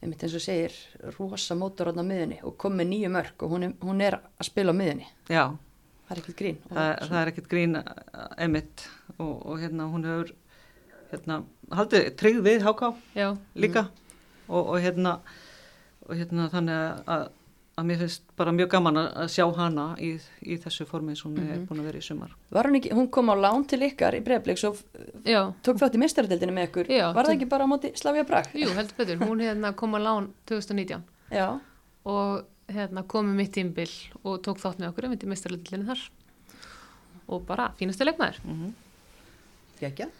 einmitt 0.02 0.24
eins 0.26 0.36
og 0.38 0.42
segir, 0.42 0.76
rosa 1.18 1.56
mótor 1.58 1.92
á 1.94 2.02
miðunni 2.02 2.40
og 2.48 2.58
kom 2.58 2.78
með 2.80 2.90
nýju 2.94 3.12
mörg 3.14 3.46
og 3.46 3.54
hún 3.54 3.68
er, 3.68 3.76
hún 3.86 4.02
er 4.02 4.18
að 4.18 4.50
spila 4.50 4.74
á 4.74 4.80
miðunni, 4.80 5.10
já, 5.30 5.44
það 6.08 6.16
er 6.16 6.22
ekkert 6.24 6.40
grín. 6.42 6.62
Og, 6.66 6.76
það, 6.78 6.94
það 7.04 7.20
er 7.22 7.34
ekkert 7.34 7.52
grín 7.52 7.80
emitt 8.48 8.86
og, 9.18 9.36
og 9.36 9.62
hérna 9.62 9.90
hún 9.92 10.08
hefur 10.10 10.34
hérna, 11.12 11.42
haldið 11.78 12.10
tryggð 12.20 12.48
við 12.48 12.66
HK 12.66 12.90
já, 13.18 13.28
líka 13.56 13.86
og, 14.48 14.74
og 14.74 14.76
hérna 14.84 15.20
og 16.08 16.18
hérna 16.18 16.48
þannig 16.52 17.08
að, 17.16 17.26
að 17.80 17.88
mér 17.88 18.02
finnst 18.02 18.24
bara 18.40 18.54
mjög 18.56 18.70
gaman 18.74 19.00
að, 19.02 19.26
sjá 19.32 19.46
hana 19.58 19.86
í, 20.02 20.12
í 20.44 20.58
þessu 20.62 20.86
formi 20.90 21.16
sem 21.18 21.32
hún 21.32 21.52
er 21.54 21.64
búin 21.68 21.82
að 21.84 21.90
vera 21.92 22.02
í 22.02 22.06
sumar 22.06 22.36
var 22.54 22.70
hún 22.70 22.80
ekki, 22.82 22.94
hún 22.98 23.10
kom 23.14 23.32
á 23.32 23.36
lán 23.40 23.66
til 23.70 23.82
ykkar 23.88 24.18
í 24.18 24.24
breyflik 24.26 24.60
svo 24.62 24.74
já. 25.24 25.54
tók 25.64 25.82
þátt 25.82 25.98
í 25.98 26.04
mestaradeldinu 26.04 26.56
með 26.58 26.70
ykkur 26.70 26.92
Já, 26.92 27.08
var 27.16 27.30
það 27.30 27.36
ekki 27.38 27.50
bara 27.54 27.68
á 27.68 27.72
móti 27.72 27.94
Slavia 28.00 28.28
Prag? 28.28 28.52
Jú, 28.58 28.72
heldur 28.76 28.98
betur. 28.98 29.22
Hún 29.24 29.44
hérna 29.44 29.74
kom 29.78 29.96
að 29.98 30.08
lán 30.08 30.32
2019 30.52 31.06
Já, 31.32 31.48
og 32.04 32.48
hérna 32.72 33.06
kom 33.08 33.30
með 33.30 33.40
mitt 33.42 33.54
tímbil 33.56 33.90
og 34.24 34.42
tók 34.46 34.60
þátt 34.62 34.82
með 34.82 34.92
okkur 34.92 35.08
um 35.08 35.16
þetta 35.16 35.32
mestarleitilinu 35.32 35.88
þar 35.92 36.06
og 37.32 37.46
bara 37.48 37.72
fínasta 37.80 38.08
leikmaður. 38.08 38.42
mm 38.44 38.72
Gekja. 39.82 40.12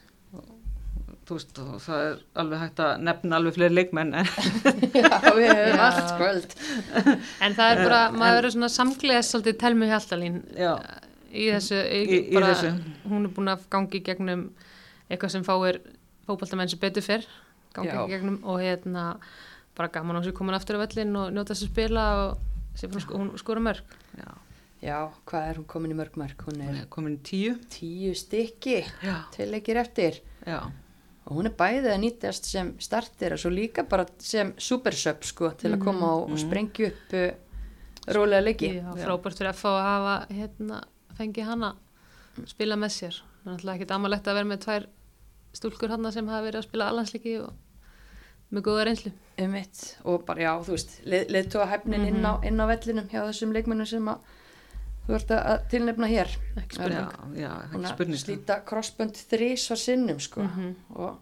Þú 1.28 1.38
veist, 1.38 1.60
það 1.86 2.02
er 2.08 2.18
alveg 2.42 2.60
hægt 2.66 2.80
að 2.84 3.04
nefna 3.08 3.38
alveg 3.38 3.56
fleiri 3.58 3.76
leikmenn 3.78 4.14
en 4.22 4.26
Já, 5.02 5.20
við 5.38 5.48
höfum 5.52 5.78
Já. 5.78 5.86
allt 5.88 6.12
kvöld. 6.20 6.56
En 7.46 7.56
það 7.58 7.72
er 7.76 7.82
bara, 7.86 8.02
maður 8.16 8.38
verður 8.40 8.56
svona 8.58 8.72
samgleðis 8.74 9.30
svolítið 9.32 9.60
telmu 9.62 9.88
hjaltalín 9.92 10.42
já, 10.58 10.74
í 11.32 11.46
þessu, 11.54 11.80
í, 11.86 12.02
Í- 12.02 12.20
í 12.26 12.36
bara, 12.36 12.52
þessu. 12.56 12.74
hún 13.12 13.30
er 13.30 13.34
búin 13.38 13.54
að 13.54 13.64
gangi 13.72 14.02
gegnum 14.10 14.44
eitthvað 15.12 15.34
sem 15.38 15.46
fáir 15.48 15.80
fótballtamenn 16.28 16.70
sem 16.72 16.80
betur 16.82 17.06
fyrr, 17.06 17.26
gangi 17.76 17.94
Já. 17.94 18.02
í 18.04 18.12
gegnum 18.16 18.42
og 18.44 18.60
hérna 18.64 19.06
bara 19.78 19.88
gaman 19.94 20.20
á 20.20 20.22
sig 20.26 20.36
komin 20.36 20.56
aftur 20.58 20.76
á 20.80 20.84
vellin 20.84 21.16
og 21.16 21.32
njóta 21.32 21.54
þess 21.56 21.66
að 21.70 21.72
spila 21.74 22.06
og 22.26 22.76
sé 22.76 22.88
fyrir 22.92 23.06
sko, 23.06 23.20
hún 23.22 23.32
skora 23.40 23.64
mörg. 23.64 23.84
já, 24.20 24.30
Já, 24.82 24.98
hvað 25.30 25.48
er 25.52 25.58
hún 25.62 25.66
komin 25.70 25.92
í 25.94 25.96
mörg 25.96 26.16
mörg? 26.18 26.40
Hún 26.48 26.62
er 26.66 26.86
komin 26.90 27.20
í 27.20 27.22
tíu 27.22 27.52
tíu 27.70 28.16
stykki 28.18 28.80
já, 29.06 29.16
til 29.36 29.52
leikir 29.54 29.78
eftir. 29.78 30.18
já, 30.48 30.58
Og 31.30 31.38
hún 31.38 31.48
er 31.48 31.54
bæðið 31.58 31.92
að 31.94 32.00
nýtast 32.02 32.48
sem 32.50 32.72
startir 32.82 33.36
og 33.36 33.42
svo 33.42 33.52
líka 33.54 33.86
bara 33.88 34.08
sem 34.24 34.56
supersub 34.58 35.26
sko 35.28 35.52
til 35.60 35.76
að 35.76 35.84
koma 35.84 36.16
og, 36.18 36.32
og 36.34 36.42
sprengja 36.42 36.90
upp 36.90 37.14
uh, 37.18 37.28
rólega 38.18 38.46
leiki. 38.46 38.72
Já, 38.80 38.88
frábært 38.98 39.38
fyrir 39.38 39.54
FH 39.54 39.74
að 39.76 39.86
hafa 39.86 40.16
hérna, 40.34 40.80
fengi 41.20 41.46
hana 41.46 41.76
spila 42.50 42.78
með 42.80 42.96
sér. 42.96 43.20
Það 43.22 43.46
er 43.46 43.54
náttúrulega 43.54 43.78
ekkit 43.78 43.96
amalegt 43.98 44.32
að 44.32 44.40
vera 44.40 44.50
með 44.50 44.64
tvær 44.66 44.88
stúlkur 45.62 45.94
hana 45.94 46.14
sem 46.16 46.32
hafa 46.32 46.48
verið 46.48 46.62
að 46.62 46.68
spila 46.70 46.90
allansliki 46.92 47.38
og 47.44 47.54
með 48.52 48.66
góða 48.68 48.86
reynslu. 48.90 49.14
Um 49.42 49.56
mitt 49.56 49.82
og 50.04 50.26
bara 50.28 50.44
já, 50.44 50.52
þú 50.66 50.76
veist, 50.76 50.98
leð, 51.08 51.30
leðtóa 51.36 51.68
hæfnin 51.72 52.08
inn, 52.10 52.26
á, 52.26 52.34
inn 52.48 52.60
á 52.60 52.66
vellinum 52.70 53.08
hjá 53.12 53.22
þessum 53.24 53.54
leikmennum 53.56 53.90
sem 53.90 54.10
að 54.12 54.34
þú 55.08 55.16
ert 55.18 55.32
að- 55.36 55.64
tilnefna 55.70 56.08
hér. 56.08 56.28
Ekki 56.58 56.78
já, 56.78 56.84
spurning. 56.84 57.40
já, 57.42 57.52
Hún 57.72 57.84
ekki 57.86 57.94
spurning 57.94 58.20
slíta 58.22 58.60
crossbönd 58.66 59.14
þrís 59.32 59.70
var 59.70 59.78
sinnum 59.78 60.20
sko 60.20 60.42
Mhm. 60.42 60.76
og 60.96 61.20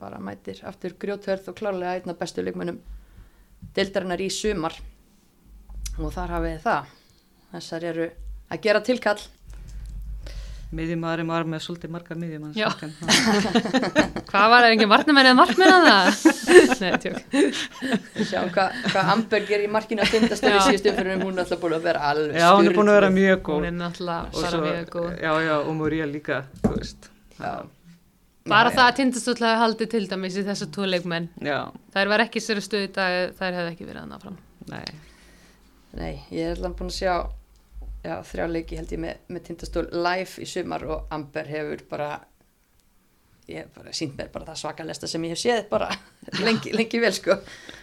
bara 0.00 0.18
mætir 0.18 0.62
aftur 0.64 0.90
grjóthörð 0.98 1.48
og 1.48 1.54
klárlega 1.56 1.94
einn 2.00 2.10
af 2.10 2.18
bestu 2.18 2.42
leikmennum 2.42 2.80
deildarinnar 3.74 4.18
í 4.20 4.30
sumar 4.30 4.72
og 5.98 6.12
þar 6.12 6.28
hafið 6.30 6.60
það. 6.62 6.84
Þessar 7.52 7.82
eru 7.84 8.10
að 8.50 8.60
gera 8.62 8.80
tilkall. 8.80 9.20
Miðjumæðurinn 10.72 11.28
var 11.32 11.44
með 11.52 11.60
svolítið 11.66 11.90
marga 11.92 12.14
miðjumann 12.16 12.54
Já. 12.56 12.68
Hvað 14.32 14.46
var 14.52 14.64
það, 14.64 14.70
engin 14.72 14.88
varnamenn 14.92 15.28
eða 15.28 15.36
markmenn 15.36 15.74
að 15.74 15.84
það? 15.88 16.06
Nei, 16.80 16.92
tjók. 17.02 17.18
Sjá 18.30 18.40
hvað 18.54 18.78
hva 18.94 19.02
Amberg 19.12 19.52
er 19.52 19.64
í 19.66 19.68
markinu 19.72 20.04
að 20.06 20.14
tindast 20.16 20.46
í 20.48 20.52
Já. 20.54 20.58
síðustum 20.68 20.96
fyrir 20.96 21.20
hún 21.20 21.36
er 21.36 21.44
alltaf 21.44 21.60
búin 21.62 21.76
að 21.76 21.84
vera 21.90 22.06
alveg 22.12 22.40
já, 22.40 22.48
hún 22.56 22.70
er 22.70 22.76
búin 22.78 22.88
að 22.92 22.98
vera 23.00 23.10
mjög 23.18 23.42
góð 23.48 23.60
Hún 23.60 23.68
er 23.68 23.76
Og 23.82 24.40
bara 24.40 24.50
svo- 24.54 24.62
mjög 24.64 24.88
góð. 24.96 25.10
já, 25.20 25.32
já, 25.46 25.54
og 25.60 25.72
Múrija 25.76 26.06
líka 26.08 26.40
þú 26.62 26.72
veist 26.78 27.10
Já. 27.38 27.52
Bara 28.48 28.70
Já, 28.72 28.74
það 28.78 28.86
að 28.88 28.96
tindastóll 28.98 29.38
hafi 29.44 29.60
haldið 29.62 29.90
til 29.92 30.06
dæmis 30.10 30.36
í 30.40 30.42
þessu 30.48 30.66
tvo 30.74 30.88
leikmenn. 30.88 31.28
já, 31.44 31.58
Þær 31.94 32.08
var 32.10 32.24
ekki 32.24 32.40
sér 32.42 32.58
stöð 32.64 32.88
í 32.88 32.92
dag, 32.96 33.36
þær 33.38 33.52
hefði 33.60 33.70
ekki 33.76 33.86
verið 33.86 34.02
að 34.02 34.10
ná 34.10 34.18
fram. 34.24 34.38
nei 34.72 34.84
Nei, 35.92 36.14
já, 38.02 38.16
þrjá 38.26 38.48
leiki 38.50 38.78
held 38.80 38.92
ég 38.94 39.00
með, 39.02 39.22
með 39.32 39.44
tindastól 39.48 39.86
live 39.92 40.42
í 40.42 40.48
sumar 40.48 40.84
og 40.88 41.06
Amber 41.14 41.48
hefur 41.50 41.84
bara 41.90 42.10
ég 43.50 43.64
hef 43.64 43.70
bara 43.76 43.92
sínt 43.96 44.16
mér 44.18 44.30
bara 44.32 44.46
það 44.50 44.60
svakalesta 44.62 45.08
sem 45.10 45.24
ég 45.26 45.34
hef 45.34 45.42
séð 45.42 45.64
bara 45.70 45.88
lengi, 46.46 46.74
lengi 46.76 47.00
vel 47.02 47.14
sko 47.16 47.38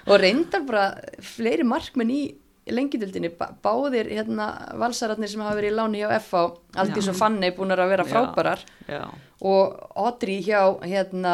og 0.08 0.19
reyndar 0.21 0.63
bara 0.67 0.86
fleiri 1.23 1.65
markmenn 1.67 2.13
í 2.15 2.21
lengidöldinni, 2.69 3.32
bá, 3.34 3.47
báðir 3.63 4.12
hérna 4.13 4.49
valsararnir 4.77 5.32
sem 5.32 5.41
hafa 5.41 5.55
verið 5.58 5.71
í 5.73 5.77
láni 5.79 6.01
hjá 6.03 6.12
FH 6.19 6.43
Aldís 6.84 7.08
Já. 7.08 7.12
og 7.13 7.17
Fanny 7.17 7.49
búin 7.58 7.73
að 7.73 7.89
vera 7.89 8.05
Já. 8.05 8.10
frábærar 8.12 8.62
já, 8.86 9.01
og 9.41 9.79
Audrey 9.97 10.38
hjá 10.45 10.62
hérna 10.84 11.34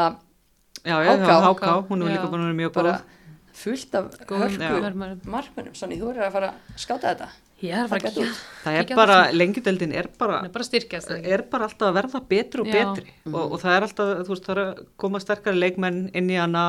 já, 0.85 0.95
já, 1.03 1.11
Háká. 1.11 1.27
já, 1.27 1.35
háká, 1.43 1.73
hún 1.89 2.05
er 2.05 2.07
Já. 2.07 2.13
líka 2.15 2.29
búin 2.31 2.39
að 2.39 2.47
vera 2.47 2.59
mjög 2.61 2.73
bara 2.77 2.93
góð 2.95 3.11
fullt 3.55 3.95
af 3.95 4.07
Góðum 4.29 4.55
hörku 4.63 5.29
markmennum, 5.31 5.75
Sonny, 5.75 5.99
þú 5.99 6.13
er 6.13 6.23
að 6.25 6.33
fara 6.37 6.53
að 6.53 6.79
skáta 6.85 7.11
þetta 7.11 7.29
er 7.63 7.79
að 7.85 7.89
fara 7.89 7.99
Taka 7.99 8.09
að 8.09 8.15
þetta 8.15 8.25
kíkja. 8.25 8.63
það 8.65 8.77
er 8.81 8.95
bara, 8.99 9.17
lengjudeldin 9.31 9.93
er 9.95 10.07
bara 10.19 10.39
er 10.43 10.49
bara 10.51 10.63
styrkjast. 10.67 11.09
eða 11.09 11.17
ekki? 11.21 11.31
er 11.37 11.41
bara 11.51 11.67
alltaf 11.69 11.87
að 11.87 11.95
verða 12.01 12.21
betri 12.29 12.61
og 12.61 12.67
Já. 12.67 12.73
betri 12.75 13.13
og, 13.31 13.41
og 13.51 13.59
það 13.61 13.75
er 13.77 13.85
alltaf, 13.87 14.11
þú 14.27 14.33
veist, 14.35 14.45
það 14.49 14.55
er 14.57 14.63
að 14.65 14.81
koma 14.97 15.21
sterkari 15.23 15.61
leikmenn 15.61 16.01
inn 16.13 16.29
í 16.29 16.35
hana 16.39 16.65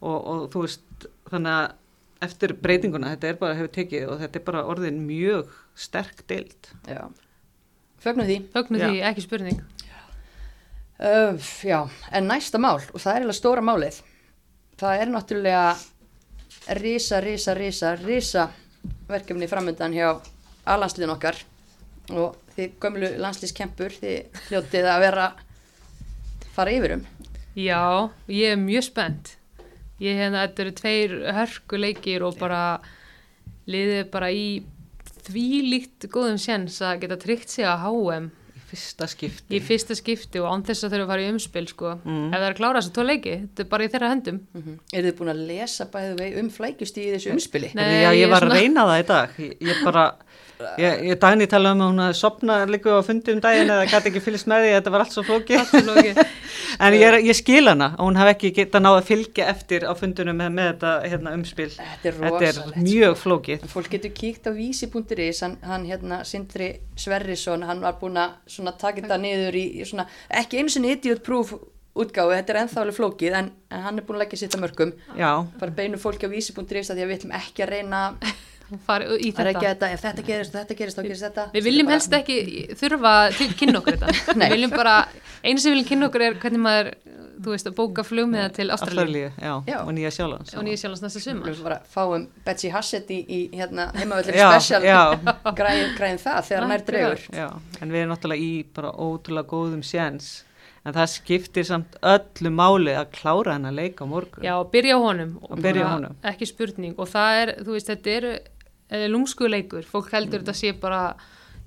og, 0.00 0.16
og 0.24 0.46
þú 0.54 0.64
veist, 0.64 1.08
þannig 1.30 1.58
að 1.58 1.74
eftir 2.24 2.54
breytinguna, 2.56 3.10
þetta 3.12 3.28
er 3.28 3.38
bara 3.42 3.54
hefur 3.58 3.72
tekið 3.74 4.08
og 4.08 4.20
þetta 4.22 4.40
er 4.40 4.44
bara 4.46 4.64
orðin 4.72 5.02
mjög 5.04 5.50
sterk 5.76 6.22
deild. 6.30 6.70
já, 6.88 7.02
fögnum 8.00 8.24
því 8.30 8.38
Fögnum 8.54 8.80
Já. 8.80 8.88
því, 8.88 9.00
ekki 9.10 9.24
spurning. 9.26 9.60
Uh, 10.94 11.34
já, 11.66 11.80
en 12.14 12.28
næsta 12.30 12.56
mál 12.62 12.78
og 12.78 13.00
það 13.02 13.10
er 13.10 13.16
eiginlega 13.18 13.36
stóra 13.36 13.62
málið 13.66 13.96
það 14.78 15.00
er 15.02 15.10
náttúrulega 15.10 15.64
risa, 16.78 17.18
risa, 17.20 17.54
risa, 17.58 17.90
risa 17.98 18.44
verkefni 19.08 19.48
framöndan 19.50 19.94
hjá 19.96 20.08
alansliðin 20.64 21.14
okkar. 21.14 21.38
Og 22.12 22.36
þið 22.54 22.76
gömlu 22.82 23.10
landslískempur 23.22 23.94
þið 23.96 24.42
hljótið 24.48 24.90
að 24.90 25.02
vera 25.06 25.30
fara 26.54 26.74
yfirum 26.74 27.02
Já, 27.54 28.10
ég 28.28 28.52
er 28.54 28.58
mjög 28.60 28.88
spennt. 28.88 29.36
Ég 30.02 30.18
hérna, 30.18 30.44
þetta 30.44 30.62
eru 30.64 30.72
tveir 30.74 31.12
hörkuleikir 31.36 32.24
og 32.26 32.38
bara 32.40 32.80
liðið 33.70 34.08
bara 34.10 34.30
í 34.34 34.46
því 35.24 35.46
líkt 35.70 36.08
góðum 36.12 36.40
séns 36.42 36.80
að 36.84 37.04
geta 37.04 37.20
tryggt 37.22 37.54
sig 37.54 37.68
að 37.68 37.84
Í 37.86 38.43
fyrsta 38.70 39.06
skipti. 39.10 39.56
í 39.56 39.60
fyrsta 39.62 39.94
skipti 39.98 40.40
og 40.42 40.48
án 40.52 40.64
þess 40.66 40.84
að 40.84 40.90
þau 40.90 40.96
eru 40.98 41.04
að 41.04 41.12
fara 41.12 41.22
í 41.24 41.30
umspil 41.32 41.66
sko. 41.68 41.92
Mm. 42.04 42.26
Ef 42.30 42.38
það 42.38 42.46
er 42.48 42.54
að 42.54 42.58
klára 42.60 42.80
þessu 42.80 42.92
tvo 42.96 43.04
leiki, 43.08 43.34
þetta 43.44 43.64
er 43.64 43.68
bara 43.74 43.84
í 43.84 43.88
þeirra 43.94 44.10
höndum. 44.14 44.40
mm 44.54 44.62
-hmm. 44.62 44.78
Er 44.92 45.02
þið 45.04 45.16
búin 45.18 45.32
að 45.34 45.46
lesa 45.48 45.84
bæðu 45.94 46.18
vei 46.18 46.30
um 46.40 46.50
flækjust 46.50 46.96
í 46.98 47.06
þessu 47.14 47.32
umspili? 47.34 47.70
Nei, 47.74 48.02
já, 48.02 48.10
ég 48.12 48.24
ég 48.24 48.30
var 48.30 48.40
svona- 48.40 48.54
að 48.54 48.60
reyna 48.60 48.80
það 48.90 49.02
í 49.02 49.06
dag. 49.06 49.28
Ég, 49.38 49.56
ég 49.60 49.84
bara, 49.84 50.04
ég, 50.80 51.18
dagni 51.22 51.46
tala 51.50 51.72
um 51.74 51.82
að 51.84 51.90
hún 51.92 52.02
að 52.04 52.14
sopna 52.18 52.58
líka 52.68 52.94
á 52.96 53.02
fundi 53.06 53.34
um 53.34 53.42
daginn 53.44 53.72
eða 53.74 53.88
gæti 53.90 54.10
ekki 54.10 54.22
fylgst 54.24 54.48
með 54.50 54.64
því, 54.64 54.72
þetta 54.76 54.94
var 54.94 55.04
allt 55.04 55.16
svo 55.16 55.24
lagi. 55.90 56.14
En 56.84 56.94
ég, 56.96 57.16
ég 57.28 57.36
skil 57.38 57.68
hana 57.68 57.92
að 57.94 58.00
hún 58.02 58.16
hef 58.18 58.30
ekki 58.32 58.50
getað 58.56 58.82
náða 58.82 59.00
að 59.00 59.08
fylgja 59.10 59.44
eftir 59.52 59.84
á 59.86 59.92
fundunum 59.98 60.38
með, 60.40 60.54
með 60.56 60.70
þetta 60.72 60.92
hérna, 61.12 61.34
umspil. 61.38 61.68
Þetta 61.74 62.08
er 62.10 62.16
Þetta 62.24 62.48
er 62.48 62.80
mjög 62.82 63.14
flókið. 63.20 63.66
En 63.66 63.72
Fólk 63.74 63.92
getur 63.94 64.14
kíkt 64.16 64.48
á 64.48 64.52
vísi.is, 64.56 65.42
hann, 65.44 65.54
hann 65.62 65.86
hérna 65.86 66.22
Sindri 66.26 66.70
Sverrisson, 66.98 67.66
hann 67.68 67.84
var 67.84 68.00
búin 68.00 68.18
að 68.18 68.74
taka 68.80 69.04
þetta 69.04 69.20
niður 69.22 69.60
í, 69.60 69.64
í 69.78 69.86
svona, 69.86 70.08
ekki 70.42 70.62
einu 70.62 70.74
sinni 70.74 70.94
idiot 70.96 71.22
proof 71.26 71.54
útgáfu, 71.94 72.34
þetta 72.34 72.54
er 72.54 72.60
ennþá 72.64 72.80
alveg 72.82 72.96
flókið, 72.96 73.36
en, 73.38 73.52
en 73.70 73.84
hann 73.86 74.00
er 74.00 74.06
búin 74.06 74.18
að 74.18 74.24
leggja 74.24 74.40
sitt 74.42 74.56
að 74.56 74.64
mörgum. 74.64 74.94
Já, 75.18 75.30
Bara 75.60 75.76
beinu 75.76 76.00
fólki 76.02 76.26
á 76.26 76.32
vísi.is 76.32 76.90
að 76.90 76.98
því 76.98 77.04
að 77.04 77.10
við 77.12 77.16
ætlum 77.20 77.36
ekki 77.38 77.66
að 77.66 77.72
reyna 77.76 78.00
Fari 78.86 79.04
í 79.20 79.30
að 79.34 79.44
reykja 79.48 79.60
þetta. 79.60 79.72
þetta, 79.74 79.88
ef 79.92 80.04
þetta 80.04 80.22
gerist 80.28 80.54
og 80.54 80.60
þetta 80.62 80.76
gerist, 80.78 80.98
þá 80.98 81.02
gerist 81.04 81.24
þetta. 81.26 81.42
Við 81.54 81.66
viljum 81.68 81.90
helst 81.92 82.14
ekki 82.16 82.36
þurfa 82.80 83.12
til 83.36 83.48
að 83.50 83.56
kynna 83.60 83.80
okkur 83.82 83.98
þetta. 84.00 84.34
Nei. 84.40 84.46
Við 84.46 84.54
viljum 84.56 84.72
bara, 84.74 84.94
einu 85.44 85.60
sem 85.60 85.68
við 85.70 85.76
viljum 85.76 85.88
kynna 85.90 86.08
okkur 86.08 86.24
er 86.28 86.38
hvernig 86.42 86.62
maður, 86.64 86.88
þú 87.44 87.52
veist, 87.52 87.68
að 87.68 87.76
bóka 87.76 88.04
flugmiða 88.06 88.46
til 88.56 88.66
Ástralíu 88.72 89.26
já, 89.36 89.52
og 89.82 89.90
Nýja 89.92 90.14
Sjálands. 90.16 90.54
og 90.56 90.64
nýja 90.64 90.80
sjálfans 90.80 91.04
næsta 91.04 91.22
sumar. 91.26 91.50
Við 91.50 91.60
bara 91.66 91.78
fáum 91.92 92.24
Betsy 92.46 92.72
Hassett 92.72 93.12
í, 93.12 93.20
í 93.20 93.40
hérna, 93.52 93.90
heimavöldur 93.98 94.38
special 94.38 94.86
já. 94.88 95.02
græðin, 95.60 96.18
það 96.22 96.40
þegar 96.48 96.66
nær 96.70 96.80
Akkurat. 96.80 96.88
dregur. 96.88 97.28
Já, 97.36 97.46
en 97.82 97.92
við 97.92 98.00
erum 98.00 98.14
náttúrulega 98.14 98.48
í 98.48 98.52
bara 98.74 98.94
ótrúlega 98.96 99.50
góðum 99.52 99.84
séns. 99.84 100.32
En 100.84 100.92
það 100.92 101.06
skiptir 101.14 101.64
samt 101.64 101.94
öllu 102.04 102.50
máli 102.52 102.92
að 102.92 103.06
klára 103.16 103.54
henn 103.56 103.64
að 103.70 103.78
leika 103.78 104.04
á 104.04 104.06
morgun. 104.08 104.44
Já, 104.44 104.52
byrja 104.68 104.96
á 104.96 105.00
honum. 105.00 105.30
og 105.48 105.62
byrja 105.64 105.86
á 105.88 105.92
honum. 105.94 106.16
Ekki 106.28 106.48
spurning. 106.50 106.92
Og 107.00 107.08
það 107.08 107.38
er, 107.40 107.52
þú 107.64 107.76
veist, 107.76 107.88
þetta 107.88 108.12
eru 108.18 108.32
er 109.02 109.12
lúmsku 109.12 109.48
leikur. 109.50 109.84
Fólk 109.88 110.12
heldur 110.14 110.42
þetta 110.42 110.56
sé 110.56 110.72
bara 110.80 111.14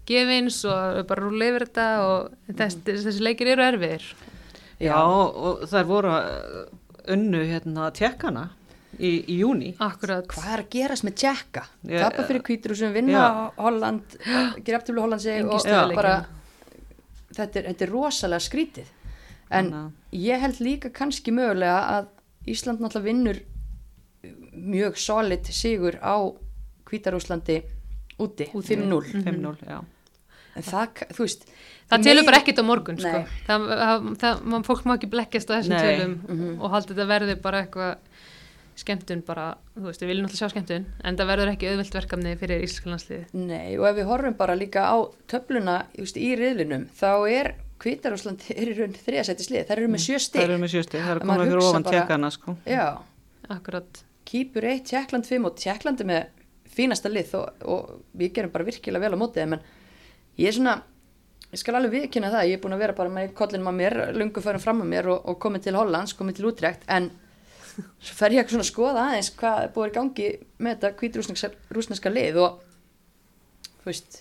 gefins 0.07 0.61
og 0.67 1.01
bara 1.09 1.25
rúla 1.25 1.49
yfir 1.51 1.67
þetta 1.67 1.88
og 2.05 2.55
þess, 2.55 2.80
þessi 2.88 3.23
leikir 3.25 3.51
eru 3.55 3.65
erfiðir. 3.65 4.05
Já, 4.80 4.99
og 5.01 5.65
þær 5.67 5.89
voru 5.89 6.13
uh, 6.13 6.61
unnu 7.11 7.41
hérna 7.49 7.89
tjekkana 7.95 8.47
í, 8.97 9.11
í 9.25 9.39
júni. 9.41 9.73
Akkurat. 9.84 10.28
Hvað 10.32 10.53
er 10.53 10.63
að 10.63 10.71
gerast 10.75 11.07
með 11.07 11.17
Tjekka? 11.23 11.65
Tapa 11.89 12.28
fyrir 12.30 12.43
kvíturúsum, 12.45 12.93
vinna 12.95 13.17
Já. 13.17 13.30
Holland, 13.57 14.17
gera 14.63 14.80
afturlu 14.80 15.03
Hollandsi 15.05 15.34
Engin 15.34 15.55
og 15.57 15.63
stöðugleiki. 15.65 15.97
bara 15.97 16.15
þetta 17.38 17.59
er, 17.59 17.69
þetta 17.71 17.86
er 17.88 17.93
rosalega 17.93 18.45
skrítið 18.47 18.93
en 19.47 19.71
Þannig 19.71 20.23
ég 20.28 20.43
held 20.43 20.59
líka 20.63 20.91
kannski 20.93 21.34
mögulega 21.36 21.80
að 21.97 22.07
Ísland 22.47 22.80
náttúrulega 22.80 23.07
vinnur 23.09 23.39
mjög 24.53 24.97
solid 24.99 25.49
sigur 25.51 25.97
á 25.99 26.15
Hvítarúslandi 26.88 27.61
úti, 28.23 28.47
5-0 28.53 29.01
5-0, 29.23 29.55
já. 29.67 29.79
en 30.57 30.63
það, 30.65 31.03
þú 31.13 31.25
veist 31.25 31.43
Það 31.88 32.03
telur 32.03 32.25
bara 32.27 32.39
ekkert 32.41 32.59
á 32.59 32.65
morgun, 32.67 32.97
sko. 32.99 33.19
Það, 33.47 33.65
það, 33.79 34.07
það, 34.19 34.39
man, 34.51 34.63
fólk 34.67 34.81
má 34.89 34.95
ekki 34.97 35.07
blekkjast 35.13 35.51
á 35.51 35.55
þessum 35.55 35.75
Nei. 35.77 35.83
tölum 35.85 36.15
Mhm. 36.27 36.49
og 36.59 36.71
halda 36.73 36.93
þetta 36.93 37.05
verði 37.07 37.35
bara 37.41 37.61
eitthvað 37.63 37.93
skemmtun 38.77 39.21
bara, 39.25 39.45
þú 39.77 39.85
veist, 39.88 40.01
við 40.03 40.09
viljum 40.11 40.25
náttúrulega 40.27 40.41
sjá 40.43 40.51
skemmtun 40.53 40.83
en 41.03 41.15
það 41.17 41.29
verður 41.31 41.51
ekki 41.53 41.69
auðvelt 41.71 41.95
verkefni 41.97 42.33
fyrir 42.38 42.61
íslensku 42.65 42.91
landsliði. 42.91 43.23
Nei, 43.33 43.77
og 43.77 43.88
ef 43.89 43.95
við 43.97 44.05
horfum 44.11 44.35
bara 44.38 44.55
líka 44.59 44.83
á 44.85 44.95
töfluna 45.31 45.77
just, 45.97 46.17
í 46.17 46.35
riðlinum, 46.38 46.88
þá 46.93 47.09
er 47.31 47.53
Kvítarúsland 47.79 48.41
er 48.57 48.67
í 48.69 48.75
raun 48.77 48.93
þriðasætti 48.97 49.45
slið, 49.47 49.65
þær 49.69 49.77
eru 49.77 49.88
með 49.93 50.03
sjö 50.05 50.17
Það 50.17 50.25
stig 50.27 50.41
eru 50.43 50.57
með 50.61 50.73
sjösti, 50.75 50.97
það 51.01 51.23
maður 51.23 51.41
komið 51.41 51.51
fyrir 51.53 51.63
ofan 51.69 51.83
tjekkana 51.88 52.31
sko. 52.33 52.57
já, 52.65 52.85
akkurat 53.49 54.03
Kýpur 54.27 54.65
1, 54.67 54.83
Tjekkland 54.89 55.25
5 55.29 55.45
og 55.47 55.55
Tjekkland 55.61 56.01
er 56.03 56.09
með 56.09 56.25
fínasta 56.78 57.09
lið 57.11 57.34
og, 57.39 57.65
og 57.65 57.91
við 58.17 58.34
gerum 58.38 58.53
bara 58.53 58.67
virkilega 58.67 59.03
vel 59.07 59.17
á 59.17 59.21
mótið 59.21 59.43
þeim, 59.43 59.53
en 59.57 59.61
ég 60.38 60.47
er 60.51 60.57
svona 60.57 60.75
ég 61.51 61.61
skal 61.61 61.75
alveg 61.80 61.93
viðkynna 61.97 62.30
það, 62.34 62.47
ég 62.49 62.57
er 62.57 62.61
búin 62.63 62.75
að 62.75 62.82
vera 62.84 62.93
bara 62.97 63.09
með 63.13 63.34
kollinum 63.38 63.69
að 63.71 63.78
mér, 63.82 63.95
lungu 64.19 64.41
förum 64.43 64.59
fram 64.63 64.82
að 64.84 64.89
mér 64.91 65.07
og, 65.13 65.21
og 65.32 65.38
komið 65.39 65.63
til 65.67 65.75
Hollands, 65.80 66.13
komið 66.19 66.36
til 66.41 66.47
útrekt 66.49 66.84
en 66.91 67.09
svo 68.01 68.15
fer 68.17 68.34
ég 68.36 68.41
ekki 68.43 68.55
svona 68.55 68.65
að 68.65 68.71
skoða 68.71 69.03
aðeins 69.07 69.30
hvað 69.38 69.59
er 69.63 69.71
búið 69.75 69.91
í 69.91 69.95
gangi 69.99 70.30
með 70.65 70.73
þetta 70.75 70.89
kvítrúsneska 70.99 72.09
lið 72.11 72.39
og 72.41 72.57
þú 73.84 73.91
veist 73.91 74.17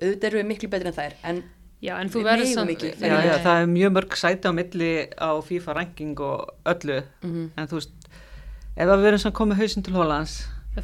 auðvitað 0.00 0.26
eru 0.30 0.40
við 0.40 0.48
miklu 0.50 0.70
betri 0.72 0.90
en 0.90 0.96
þær 0.96 1.14
en 1.30 1.38
já, 1.84 1.92
en 2.00 2.10
þú 2.12 2.22
Við 2.22 2.26
verður 2.30 2.50
samt- 2.52 2.82
já, 2.82 3.16
já, 3.28 3.34
það 3.44 3.60
er 3.62 3.70
mjög 3.76 3.92
mörg 3.96 4.16
sæti 4.16 4.48
á 4.48 4.52
milli 4.56 4.90
á 5.16 5.30
FIFA 5.44 5.74
ranking 5.78 6.20
og 6.20 6.50
öllu 6.72 6.98
Mhm. 7.22 7.44
en 7.56 7.68
þú 7.70 7.78
veist, 7.78 7.94
ef 8.76 8.88
að 8.88 8.98
við 9.04 9.06
erum 9.12 9.22
samt 9.24 9.34
komið 9.38 9.60
hausinn 9.62 9.84
til 9.86 9.94
Hollands 9.94 10.34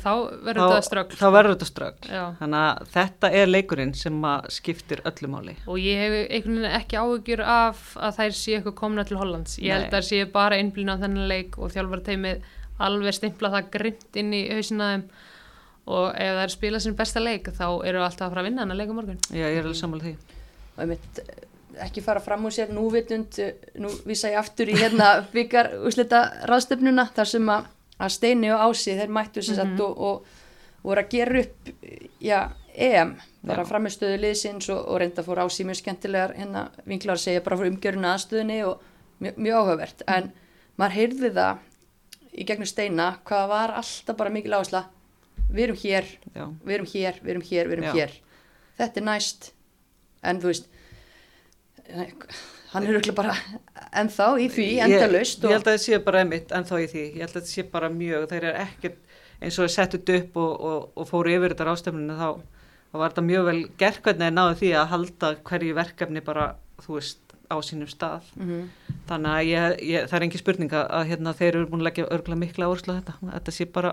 þá 0.00 0.12
verður 0.46 0.62
þetta 0.62 0.86
strögg 0.86 1.14
þá 1.18 1.26
verður 1.34 1.54
þetta 1.54 1.68
strögg 1.68 2.06
Já. 2.08 2.22
þannig 2.38 2.62
að 2.62 2.92
þetta 2.94 3.30
er 3.40 3.50
leikurinn 3.50 3.94
sem 3.98 4.24
að 4.28 4.48
skiptir 4.56 5.02
öllu 5.08 5.30
máli. 5.32 5.56
Og 5.66 5.78
ég 5.82 6.00
hef 6.00 6.16
einhvern 6.22 6.58
veginn 6.62 6.78
ekki 6.80 7.00
áhugjur 7.02 7.44
af 7.44 7.84
að 7.98 8.18
þær 8.20 8.38
séu 8.38 8.56
eitthvað 8.56 8.78
komna 8.80 9.04
til 9.08 9.20
Hollands. 9.20 9.58
Ég 9.60 9.76
held 9.76 9.86
Nei. 9.86 9.90
að 9.90 9.98
þær 9.98 10.08
séu 10.08 10.30
bara 10.32 10.58
innblýna 10.62 10.96
á 10.96 11.02
þennan 11.02 11.30
leik 11.30 11.58
og 11.58 11.74
þjálfara 11.74 12.06
teimið 12.08 12.50
alveg 12.82 13.16
stimpla 13.18 13.52
það 13.52 13.70
grimt 13.76 14.18
inn 14.22 14.34
í 14.36 14.42
hausina 14.50 14.90
þeim. 14.94 15.06
Og 15.92 16.12
ef 16.14 16.36
þær 16.38 16.52
spila 16.54 16.80
sin 16.82 16.98
besta 16.98 17.22
leik 17.22 17.48
þá 17.52 17.66
eru 17.88 18.02
alltaf 18.02 18.28
að 18.28 18.34
fara 18.34 18.44
að 18.44 18.48
vinna 18.50 18.62
hann 18.62 18.74
að 18.74 18.82
leika 18.82 18.96
morgun. 18.96 19.22
Já, 19.30 19.46
ég 19.48 19.58
er 19.58 19.66
alveg 19.66 19.80
sammála 19.80 20.06
því. 20.06 20.12
Og 20.72 20.84
einmitt 20.84 21.22
eh, 21.22 21.40
ekki 21.86 22.04
fara 22.04 22.22
fram 22.22 22.46
úr 22.46 22.54
sér 22.54 22.72
núvitund 22.74 23.38
eh, 23.42 23.56
nú 23.82 23.90
vísa 24.06 24.30
ég 24.30 24.38
aftur 24.40 24.70
í 24.70 24.76
hérna 24.78 25.14
byggar 25.32 25.72
úslita 25.88 26.22
ráðstöfnuna 26.48 27.08
þar 27.16 27.32
sem 27.32 27.50
að, 27.52 27.66
að 28.02 28.14
Steini 28.16 28.50
og 28.52 28.64
Ási 28.68 28.96
þeir 28.98 29.12
mættu 29.14 29.44
sér 29.44 29.60
satt 29.60 29.82
og, 29.84 29.98
og 29.98 30.82
voru 30.82 31.02
að 31.02 31.12
gera 31.12 31.42
upp 31.42 31.70
já, 32.22 32.38
EM, 32.72 33.14
bara 33.46 33.66
framistöðu 33.68 34.18
liðsins 34.22 34.70
og, 34.72 34.80
og 34.88 35.02
reynda 35.02 35.24
fór 35.26 35.42
Ási 35.44 35.66
mjög 35.68 35.82
skemmtilegar 35.82 36.34
hérna 36.38 36.68
vinklar 36.88 37.18
að 37.18 37.26
segja 37.26 37.44
bara 37.44 37.60
frá 37.60 37.68
umgjöruna 37.68 38.14
aðstöðunni 38.16 38.58
og 38.66 38.82
mjög, 39.22 39.38
mjög 39.38 39.60
áhugavert. 39.60 40.04
En 40.10 40.32
maður 40.80 40.98
heyrði 40.98 41.32
það 41.36 41.68
í 42.32 42.48
gegnum 42.48 42.70
Steina 42.70 43.08
hvað 43.28 43.48
var 43.52 43.74
alltaf 43.82 44.18
bara 44.18 44.34
mikil 44.34 44.56
áhersla. 44.56 44.86
Við 45.52 45.66
erum 45.66 45.80
hér, 45.82 46.08
við 46.32 46.74
erum 46.78 46.88
hér, 46.88 47.20
við 47.20 47.34
erum 47.34 47.46
hér, 47.46 47.68
við 47.68 47.76
erum 47.76 47.88
Já. 47.90 47.94
hér. 47.98 48.16
Þetta 48.80 49.00
er 49.00 49.06
næst. 49.10 49.52
En 50.22 50.40
þú 50.40 50.52
veist 50.52 50.70
hann 52.72 52.86
er 52.86 52.98
auðvitað 52.98 53.18
bara 53.18 53.36
ennþá 54.02 54.28
í 54.40 54.48
því, 54.52 54.68
endalaust 54.86 55.42
ég, 55.42 55.48
ég 55.48 55.56
held 55.56 55.66
að 55.66 55.72
það 55.72 55.84
sé 55.84 56.00
bara 56.06 56.24
emitt 56.26 56.54
ennþá 56.58 56.80
í 56.82 56.88
því, 56.92 57.04
ég 57.08 57.24
held 57.24 57.36
að 57.36 57.40
það 57.40 57.50
sé 57.52 57.66
bara 57.74 57.92
mjög 57.92 58.28
þeir 58.32 58.48
eru 58.50 58.64
ekkert 58.66 59.18
eins 59.42 59.58
og 59.58 59.66
þeir 59.66 59.74
settut 59.76 60.14
upp 60.16 60.40
og, 60.42 60.52
og, 60.70 60.88
og 60.96 61.10
fóru 61.10 61.34
yfir 61.34 61.54
þetta 61.54 61.68
rástefninu 61.68 62.18
þá, 62.18 62.28
þá 62.92 62.96
var 63.02 63.12
þetta 63.14 63.26
mjög 63.28 63.50
vel 63.50 63.58
gert 63.82 64.02
hvernig 64.04 64.28
þeir 64.28 64.38
náðu 64.38 64.58
því 64.62 64.72
að 64.78 64.90
halda 64.94 65.34
hverju 65.50 65.76
verkefni 65.80 66.24
bara, 66.24 66.48
þú 66.84 66.98
veist, 66.98 67.20
á 67.52 67.56
sínum 67.60 67.90
stað. 67.90 68.30
Mm 68.40 68.70
þannig 69.08 69.32
að 69.32 69.48
ég, 69.48 69.78
ég, 69.92 70.08
það 70.08 70.18
er 70.18 70.26
engi 70.26 70.40
spurning 70.40 70.74
að, 70.74 70.84
að 70.98 71.08
hérna, 71.10 71.34
þeir 71.38 71.50
eru 71.52 71.68
búin 71.70 71.82
að 71.82 71.88
leggja 71.88 72.08
örgulega 72.14 72.42
mikla 72.42 72.68
áherslu 72.68 72.94
á 72.94 72.98
þetta, 72.98 73.14
þetta 73.32 73.54
sé 73.56 73.66
bara 73.74 73.92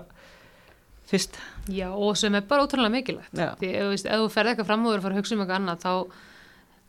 fyrst, 1.10 1.38
já 1.74 1.88
og 1.90 2.18
sem 2.18 2.36
er 2.38 2.46
bara 2.46 2.66
ótrúlega 2.66 2.94
mikilvægt. 2.94 3.32
Já. 3.34 3.50
því 3.58 3.70
ef, 3.72 3.80
þú 3.82 3.94
veist, 3.94 4.10
ef 4.10 4.22
þú 4.22 4.28
ferð 4.36 4.52
eitthvað 4.52 4.68
fram 4.70 4.84
og 4.86 4.92
eru 4.92 5.00
að 5.00 5.06
fara 5.06 5.16
að 5.16 5.22
hugsa 5.22 5.36
um 5.36 5.42
eitthvað 5.44 5.58
annað 5.58 5.84
þá, 5.84 5.92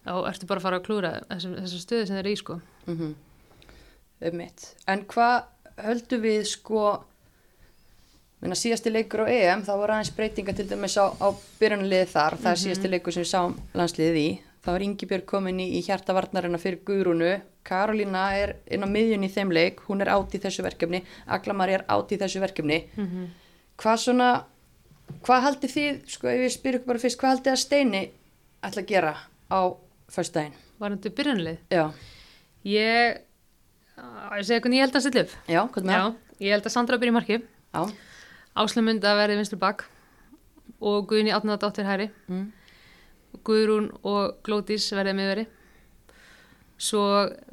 þá 0.06 0.12
ertu 0.32 0.50
bara 0.50 0.62
að 0.62 0.66
fara 0.66 0.82
að 0.82 0.86
klúra 0.88 1.14
þessum, 1.30 1.56
þessum 1.60 1.84
stöðu 1.86 2.08
sem 2.08 2.18
þeir 2.18 2.24
eru 2.24 2.34
í 2.34 2.42
sko. 2.42 2.60
-hmm. 2.86 3.16
um 4.28 4.38
mitt 4.38 4.68
en 4.88 5.06
hvað 5.14 5.38
höldum 5.82 6.22
við 6.22 6.44
sko 6.52 6.86
minna 8.42 8.58
síðasti 8.58 8.94
leikur 8.94 9.26
á 9.26 9.28
EM 9.30 9.66
þá 9.66 9.74
voru 9.78 9.94
aðeins 9.94 10.16
breytinga 10.18 10.54
til 10.58 10.68
dæmis 10.70 10.98
á, 10.98 11.06
á 11.14 11.28
byrjunliði 11.60 12.08
þar, 12.10 12.38
það 12.42 12.52
er 12.52 12.64
síðasti 12.64 12.90
leikur 12.90 13.14
sem 13.14 13.26
við 13.26 13.34
sáum 13.34 13.54
landsliðið 13.78 14.18
í, 14.18 14.30
þá 14.66 14.70
er 14.74 14.86
Ingibjörg 14.88 15.26
komin 15.30 15.62
í, 15.62 15.68
í 15.78 15.82
hjartavarnarina 15.86 16.58
fyrir 16.58 16.82
Guðrúnu. 16.86 17.36
Karolína 17.62 18.24
er 18.34 18.56
inn 18.74 18.82
á 18.82 18.90
miðjun 18.90 19.28
í 19.28 19.30
þeim 19.30 19.52
leik. 19.54 19.84
Hún 19.86 20.02
er 20.02 20.10
átt 20.10 20.34
í 20.34 20.40
þessu 20.42 20.66
verkefni. 20.66 21.04
Aglamari 21.30 21.76
er 21.78 21.84
átt 21.86 22.10
í 22.10 22.18
þessu 22.18 22.42
verkefni. 22.42 22.80
Mm 22.98 23.30
hvað 23.82 24.02
svona 24.04 24.32
hvað 25.26 25.46
haldið 25.48 25.76
þið, 25.76 26.02
sko 26.14 26.32
ef 26.32 26.44
ég 26.46 26.54
spyr 26.54 26.78
ykkur 26.80 26.92
bara 26.92 27.02
fyrst 27.02 27.20
hvað 27.20 27.34
haldið 27.36 27.54
að 27.54 27.62
Steini 27.64 28.02
ætla 28.62 28.84
að 28.84 28.92
gera 28.92 29.14
á 29.52 29.62
föstudaginn? 30.12 30.56
var 30.82 30.96
þetta 30.96 31.14
byrjanlið 31.18 31.58
Já, 31.74 31.84
ég, 32.68 33.20
ég 33.98 34.48
segja 34.48 34.62
hvernig 34.64 34.80
ég 34.80 34.88
held 34.88 34.98
að 34.98 35.06
setja 35.08 35.26
upp 35.26 35.36
já, 35.46 35.62
hvað 35.66 35.90
með 35.90 36.00
já, 36.00 36.06
ég 36.46 36.56
held 36.56 36.70
að 36.70 36.76
Sandra 36.78 37.02
byrja 37.02 37.14
í 37.14 37.18
marki 37.20 37.42
Já, 37.42 37.84
Áslamund 38.62 39.06
að 39.08 39.22
verði 39.22 39.38
vinstri 39.40 39.62
bak 39.62 39.86
og 40.82 41.06
Guðni 41.12 41.32
Átnadóttir 41.36 41.88
hæri 41.88 42.10
mm. 42.28 42.50
Guðrún 43.46 43.90
og 44.08 44.42
Glódís 44.46 44.90
verði 44.96 45.16
miðveri. 45.18 45.46
Svo 46.82 47.04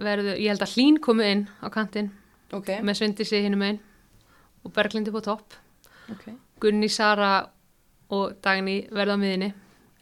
verður, 0.01 0.39
ég 0.41 0.51
held 0.53 0.65
að 0.65 0.75
Hlín 0.75 0.99
komu 1.05 1.27
inn 1.27 1.45
á 1.61 1.69
kantinn 1.73 2.11
ok, 2.55 2.79
með 2.85 3.01
Svindisi 3.01 3.43
hinum 3.45 3.65
einn 3.67 3.81
og 4.65 4.73
Berglindi 4.75 5.13
på 5.15 5.23
topp. 5.25 5.57
Ok. 6.13 6.31
Gunni, 6.61 6.89
Sara 6.91 7.49
og 8.15 8.39
Dagný 8.45 8.81
verða 8.91 9.19
á 9.21 9.21
miðinni 9.21 9.53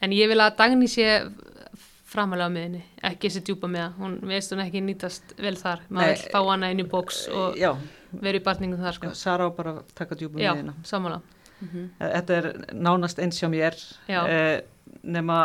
en 0.01 0.15
ég 0.15 0.31
vil 0.31 0.39
að 0.41 0.55
Dagný 0.61 0.89
sé 0.91 1.09
framalega 2.17 2.49
á 2.49 2.55
miðinni, 2.57 2.81
ekki 3.11 3.29
þessi 3.29 3.43
djúpa 3.47 3.69
með 3.71 3.95
hún 4.01 4.17
veist 4.27 4.51
hún 4.53 4.63
ekki 4.65 4.81
nýtast 4.83 5.35
vel 5.37 5.55
þar. 5.59 5.83
Maður 5.93 6.13
vil 6.17 6.33
fá 6.33 6.39
hana 6.49 6.71
inn 6.73 6.81
í 6.83 6.87
bóks 6.89 7.23
og 7.29 7.57
já, 7.61 7.71
vera 8.11 8.39
í 8.41 8.43
barningum 8.43 8.81
þar 8.83 8.97
sko. 8.97 9.13
Sara 9.17 9.47
á 9.47 9.49
bara 9.53 9.77
að 9.77 9.95
taka 9.97 10.17
djúbum 10.19 10.41
já, 10.41 10.51
miðina 10.57 10.75
sammála. 10.87 11.21
Þetta 12.01 12.35
er 12.41 12.47
nánast 12.77 13.21
eins 13.23 13.39
hjá 13.41 13.47
mér. 13.49 13.77
Já. 14.09 14.19
eh, 14.29 14.61
nema 15.07 15.39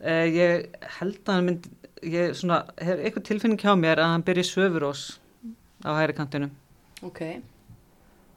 eh, 0.00 0.26
ég 0.30 0.68
held 1.00 1.20
að 1.24 1.34
hann 1.34 1.48
mynd 1.48 1.68
ég 2.06 2.34
svona, 2.38 2.60
hef 2.78 3.00
eitthvað 3.02 3.26
tilfinning 3.26 3.58
hjá 3.62 3.72
mér 3.78 3.98
að 4.02 4.12
hann 4.14 4.26
byrji 4.26 4.44
söfurós 4.46 5.04
á 5.82 5.90
hægri 5.98 6.14
kantinum. 6.18 6.52
Ok, 7.06 7.20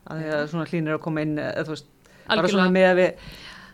að 0.10 0.22
því 0.22 0.34
að 0.38 0.44
svona 0.52 0.68
hlínir 0.70 0.98
að 0.98 1.04
koma 1.06 1.22
inn 1.26 1.38
eða 1.42 1.66
þú 1.68 1.76
veist, 1.76 1.88
bara 2.28 2.38
Algjörlega. 2.38 2.54
svona 2.56 2.74
með 2.78 2.88
að 2.90 3.00
við 3.02 3.26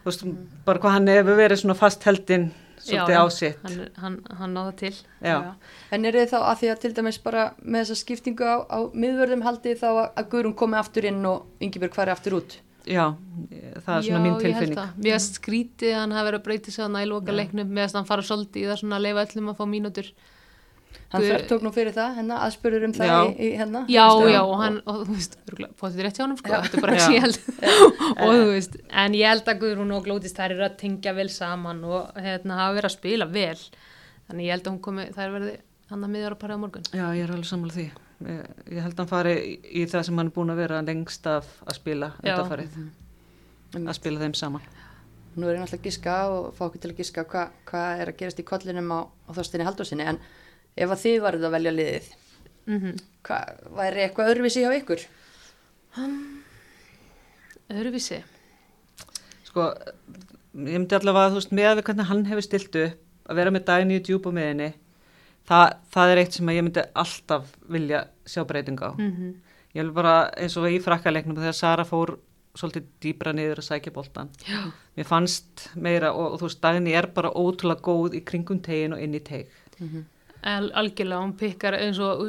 þú 0.04 0.10
veist, 0.12 0.26
bara 0.68 0.84
hvað 0.84 0.96
hann 0.98 1.12
hefur 1.12 1.40
verið 1.40 1.62
svona 1.64 1.78
fast 1.80 2.08
heldinn 2.08 2.50
svolítið 2.88 3.16
Já, 3.16 3.22
á 3.22 3.26
sitt. 3.38 3.64
hann, 3.64 3.82
hann, 4.04 4.16
hann 4.40 4.56
náða 4.58 4.76
til. 4.82 4.94
Já, 5.24 5.36
En 5.92 6.06
er 6.08 6.20
þið 6.20 6.32
þá 6.34 6.38
að 6.44 6.62
því 6.62 6.72
að 6.74 6.80
til 6.86 6.94
dæmis 7.00 7.20
bara 7.24 7.50
með 7.64 7.84
þessa 7.84 8.00
skiptingu 8.04 8.48
á, 8.48 8.56
á 8.68 8.80
miðvörðum 8.94 9.44
haldið 9.48 9.84
þá 9.84 9.90
að, 9.92 10.06
að 10.22 10.32
Guðrún 10.34 10.58
komi 10.64 10.80
aftur 10.80 11.10
inn 11.12 11.22
og 11.28 11.64
Ingibjörg 11.64 12.00
fari 12.00 12.16
aftur 12.16 12.40
út? 12.42 12.62
já, 12.88 13.04
það 13.84 13.94
er 13.98 14.06
svona 14.06 14.24
mín 14.24 14.38
tilfinning. 14.42 14.80
Mér 15.04 15.18
að 15.18 15.24
skrítið 15.26 15.94
að 15.94 16.02
hann 16.02 16.16
hafi 16.16 16.30
verið 16.30 16.40
að 16.40 16.46
breyta 16.48 16.74
sig 16.74 16.98
í 17.02 17.10
loka 17.10 17.36
leiknum. 17.36 17.72
Með 17.72 17.90
að 17.90 17.98
hann 18.00 18.10
fara 18.10 18.26
svolítið 18.26 18.64
í 18.64 18.68
það 18.70 18.82
svona 18.82 19.00
að 19.00 19.06
leifa 19.08 19.26
öllum 19.26 19.52
að 19.52 19.60
fá 19.60 19.66
mínútur 19.74 20.12
Hann 21.08 21.24
tók 21.48 21.62
nú 21.64 21.72
fyrir 21.72 21.94
það, 21.96 22.18
hennar, 22.20 22.42
aðspurður 22.44 22.84
um 22.90 22.94
það 22.98 23.08
Já. 23.08 23.18
í, 23.28 23.36
í 23.48 23.50
hennar 23.56 23.86
Já, 23.88 24.02
Veistu? 24.12 24.32
já, 24.34 24.40
og 24.44 24.58
hann, 24.60 24.80
og 24.84 24.98
þú 25.08 25.14
veist, 25.16 25.38
fóttið 25.80 26.02
rétt 26.04 26.18
hjá 26.20 26.24
hann 26.26 26.34
sko, 26.42 26.50
þetta 26.52 26.78
er 26.80 26.84
bara 26.84 26.98
ekki 26.98 27.14
ég 27.16 27.24
held. 27.24 27.38
Og 28.26 28.34
þú 28.34 28.50
veist, 28.50 28.76
en 29.04 29.16
ég 29.16 29.32
held 29.32 29.48
að 29.48 29.62
Guðrún 29.62 29.94
og 29.96 30.02
Glótist 30.04 30.36
þær 30.42 30.56
eru 30.58 30.66
að 30.68 30.76
tengja 30.82 31.14
vel 31.16 31.30
saman 31.32 31.80
og 31.88 32.18
hérna 32.20 32.58
hafa 32.60 32.76
verið 32.76 32.90
að 32.90 32.96
spila 32.98 33.28
vel. 33.32 33.62
Þannig 34.28 34.50
ég 34.50 34.58
held 34.58 34.68
að 34.68 34.74
hún 34.74 34.82
komi, 34.90 35.06
þær 35.16 35.32
verði 35.38 35.54
hann 35.94 36.04
að 36.04 36.12
miðjara 36.18 36.40
parið 36.42 36.60
á 36.60 36.64
morgun. 36.66 36.90
Já, 36.92 37.06
ég 37.16 37.24
er 37.24 37.34
alveg 37.38 37.50
sammála 37.54 37.78
því. 37.78 37.86
Ég, 38.28 38.42
ég 38.74 38.84
held 38.84 38.98
að 38.98 39.04
hann 39.06 39.12
fari 39.14 39.36
í, 39.64 39.86
það 39.88 40.04
sem 40.10 40.20
hann 40.20 40.28
er 40.28 40.36
búin 40.36 40.52
að 40.52 40.60
vera 40.66 40.82
lengst 40.84 41.30
af 41.32 41.48
að 41.64 41.78
spila 41.78 42.12
undanfarið, 42.20 42.76
að 43.78 43.96
spila 43.96 44.26
þeim 44.26 44.36
saman. 44.36 44.68
Nú 45.38 45.46
er 45.46 45.54
ég 45.54 45.62
náttúrulega 45.62 45.78
að 45.78 45.86
giska 45.86 46.18
og 46.34 46.46
fá 46.58 46.64
okkur 46.66 46.82
til 46.82 46.92
að 46.92 47.00
giska 47.00 47.24
hvað 47.30 47.58
hva 47.70 47.84
er 48.02 48.10
að 48.10 48.18
gerast 48.18 48.40
í 48.42 48.46
kollinum 48.48 48.90
á, 48.90 49.00
á 49.06 49.32
þóstinni 49.38 49.68
Haldursinni 49.68 50.08
en 50.10 50.18
ef 50.78 50.94
að 50.94 51.04
þið 51.04 51.20
varðið 51.26 51.48
að 51.48 51.56
velja 51.58 51.76
liðið 51.76 52.10
mm 52.68 52.80
-hmm. 52.80 52.98
hvað 53.28 53.62
væri 53.80 54.04
eitthvað 54.04 54.32
öðruvísi 54.34 54.64
hjá 54.64 54.72
ykkur? 54.78 55.06
Öðruvísi 57.68 58.22
sko, 59.44 59.74
ég 60.54 60.78
myndi 60.78 60.96
allavega 60.98 61.26
að 61.26 61.32
þú 61.32 61.42
veist 61.42 61.56
með 61.58 61.70
að 61.72 61.78
við 61.78 61.88
hvernig 61.90 62.12
hann 62.12 62.26
hefur 62.26 62.46
stilt 62.46 62.76
upp 62.76 63.04
að 63.28 63.36
vera 63.42 63.52
með 63.52 63.66
dagni 63.68 63.98
í 63.98 64.04
djúpa 64.04 64.32
meðinni 64.32 64.72
það, 65.48 65.74
það 65.94 66.12
er 66.12 66.22
eitt 66.22 66.38
sem 66.38 66.50
að 66.50 66.58
ég 66.58 66.66
myndi 66.68 66.86
alltaf 67.04 67.52
vilja 67.76 68.06
sjá 68.28 68.44
breyting 68.48 68.80
á 68.84 68.92
mm 68.94 69.12
-hmm. 69.12 69.34
ég 69.74 69.84
vil 69.84 69.92
bara 69.92 70.32
eins 70.38 70.58
og 70.58 70.70
í 70.70 70.80
frakkaleiknum 70.80 71.38
þegar 71.38 71.54
Sara 71.54 71.86
fór 71.86 72.18
svolítið 72.58 72.86
dýbra 73.02 73.34
niður 73.34 73.62
að 73.62 73.70
sækja 73.70 73.94
boltan 73.94 74.30
Já. 74.48 74.72
mér 74.98 75.06
fannst 75.06 75.70
meira 75.76 76.12
og, 76.14 76.34
og 76.34 76.40
þú 76.40 76.50
veist 76.50 76.62
dagni 76.62 76.94
er 76.94 77.08
bara 77.08 77.30
ótrúlega 77.30 77.82
góð 77.82 78.18
í 78.18 78.24
kringum 78.26 78.62
tegin 78.62 78.94
og 78.94 79.02
inn 79.02 79.14
í 79.14 79.20
teg 79.20 79.48
Al, 79.78 80.04
algjörlega, 80.44 81.22
hún 81.24 81.34
pikkar 81.38 81.74
eins 81.80 82.00
og 82.00 82.26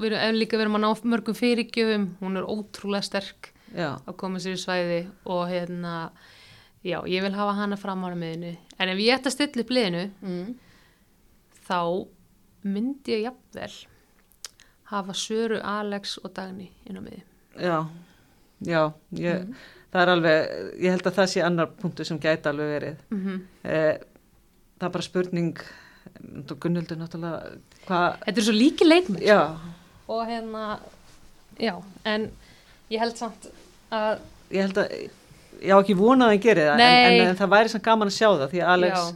við 0.00 0.12
erum 0.18 0.38
líka 0.40 0.58
verðum 0.60 0.76
að 0.80 0.84
ná 0.84 1.04
mörgum 1.14 1.34
fyrirgjöfum 1.38 2.06
hún 2.20 2.36
er 2.40 2.48
ótrúlega 2.48 3.02
sterk 3.06 3.52
já, 3.74 3.94
að 4.06 4.16
koma 4.16 4.38
sér 4.42 4.56
í 4.58 4.60
svæði 4.60 5.00
og 5.24 5.44
hérna 5.48 6.10
já, 6.84 6.98
ég 7.06 7.22
vil 7.22 7.32
hafa 7.36 7.54
hana 7.60 7.76
fram 7.78 8.04
ára 8.04 8.18
miðinu 8.18 8.56
en 8.78 8.88
ef 8.92 8.98
ég 8.98 9.14
ætti 9.18 9.30
að 9.30 9.36
stilla 9.36 9.62
upp 9.62 9.70
liðinu 9.70 10.04
Mm. 10.22 10.54
þá 11.68 11.78
myndi 12.64 13.14
ég 13.16 13.24
jafnvel 13.28 13.72
hafa 14.92 15.14
Söru, 15.16 15.60
Alex 15.64 16.18
og 16.22 16.34
Dagný 16.36 16.68
inn 16.86 16.98
á 16.98 17.02
miði. 17.02 17.22
Já, 17.56 17.78
já, 18.60 18.82
ég, 19.16 19.46
það 19.92 20.02
er 20.02 20.10
alveg, 20.12 20.50
ég 20.84 20.90
held 20.92 21.06
að 21.08 21.16
það 21.16 21.30
sé 21.32 21.42
annar 21.46 21.70
punktu 21.80 22.04
sem 22.04 22.18
gæti 22.20 22.50
alveg 22.50 22.68
verið. 22.76 22.98
Mm 23.10 23.40
Eh, 23.64 23.98
það 24.78 24.88
er 24.88 24.92
bara 24.98 25.02
spurning, 25.06 25.56
Gunnildur 26.62 26.98
náttúrulega, 27.00 27.54
hvað, 27.86 28.18
Þetta 28.26 28.40
er 28.42 28.46
svo 28.46 28.54
líki 28.56 28.86
leikmenn. 28.88 29.22
já, 29.26 29.40
Og 30.12 30.22
hérna, 30.28 30.78
já, 31.60 31.74
en 32.04 32.28
ég 32.90 33.00
held 33.00 33.16
samt 33.16 33.46
að, 33.92 34.18
ég 34.52 34.66
held 34.66 34.80
að, 34.82 34.94
ég 35.62 35.72
á 35.72 35.78
ekki 35.78 35.96
vonað 35.96 36.26
að 36.28 36.32
hann 36.34 36.42
geri 36.46 36.66
það, 36.68 36.82
en, 36.86 37.12
en, 37.12 37.26
en 37.30 37.38
það 37.40 37.52
væri 37.54 37.72
samt 37.72 37.84
gaman 37.86 38.10
að 38.10 38.16
sjá 38.18 38.28
það, 38.32 38.46
því 38.52 38.62
að 38.62 38.72
Alex. 38.76 39.08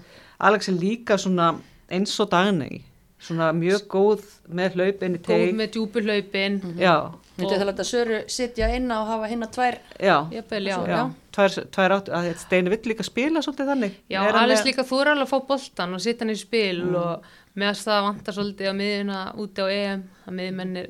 Alex 0.50 0.68
er 0.70 0.78
líka 0.80 1.18
svona 1.20 1.50
eins 1.90 2.14
og 2.22 2.30
Dagný, 2.32 2.82
svona 3.26 3.50
mjög 3.56 3.86
góð 3.92 4.24
með 4.48 4.76
hlaup 4.78 5.02
inn 5.06 5.16
í 5.16 5.20
góð 5.22 5.30
teig, 5.32 5.54
með 5.58 5.70
djúpulhlaupin, 5.76 6.58
já, 6.80 6.96
Myndi 7.10 7.25
Og- 7.44 7.52
það 7.52 7.66
láta 7.68 7.84
Söru 7.84 8.18
sitja 8.32 8.68
inn 8.76 8.88
á 8.88 8.96
og 9.02 9.06
hafa 9.10 9.26
hinna 9.28 9.46
tvær 9.52 9.74
já, 10.00 10.14
jafnvel, 10.32 10.66
já. 10.70 10.76
já, 10.88 11.00
tvær, 11.36 11.56
tvær 11.74 11.90
áttu, 11.98 12.12
að 12.16 12.28
þetta 12.30 12.40
Steini 12.46 12.70
vill 12.72 12.86
líka 12.88 13.04
spila 13.04 13.42
svolítið 13.44 13.68
þannig. 13.72 13.92
Já, 14.08 14.20
með- 14.24 14.64
líka 14.64 14.84
þú 14.88 15.00
er 15.02 15.10
alveg 15.12 15.26
að 15.26 15.32
fá 15.34 15.46
boltan 15.50 15.94
og 15.94 16.00
setja 16.00 16.24
hann 16.24 16.30
í 16.32 16.38
spil 16.40 16.94
og 16.96 17.22
meðast 17.56 17.84
það 17.86 18.02
vantar 18.08 18.34
svolítið 18.34 18.70
á 18.72 18.74
miðuna 18.80 19.18
úti 19.36 19.60
á 19.60 19.66
EM 19.68 20.02
að 20.26 20.32
miðmennir 20.38 20.88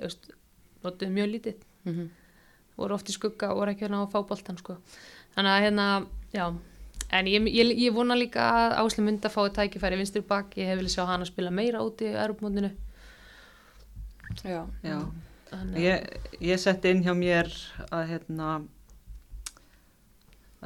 notuðu 0.85 1.11
mjög 1.11 1.29
lítið 1.35 1.55
Mhm. 1.87 2.09
voru 2.79 2.95
oft 2.95 3.09
í 3.11 3.13
skugga 3.19 3.51
og 3.51 3.57
voru 3.59 3.71
ekki 3.75 3.87
að 3.89 3.91
ná 3.91 4.07
að 4.07 4.13
fá 4.13 4.23
boltan 4.29 4.59
sko. 4.59 4.77
þannig 5.37 5.51
að 5.51 5.63
hérna, 5.67 6.07
já 6.33 6.55
en 7.11 7.25
ég, 7.27 7.43
ég, 7.55 7.77
ég 7.79 7.93
vona 7.95 8.15
líka 8.15 8.39
að 8.41 8.79
Ásli 8.83 9.03
myndi 9.05 9.23
að 9.27 9.33
fá 9.35 9.49
tækifæri 9.51 9.97
vinstri 9.99 10.21
bak 10.27 10.51
ég 10.57 10.67
hef 10.67 10.79
vilja 10.79 10.95
sjá 11.03 11.07
hann 11.07 11.23
að 11.23 11.27
spila 11.33 11.51
meira 11.51 11.79
úti 11.81 12.05
í 12.07 12.15
Europamótinu 12.15 12.71
Já. 14.45 14.67
Já, 14.85 14.99
að 14.99 15.07
ég, 15.81 16.07
ég 16.41 16.59
setti 16.63 16.93
inn 16.95 17.05
hjá 17.05 17.15
mér 17.17 17.51
að 17.91 18.09
hérna 18.13 18.49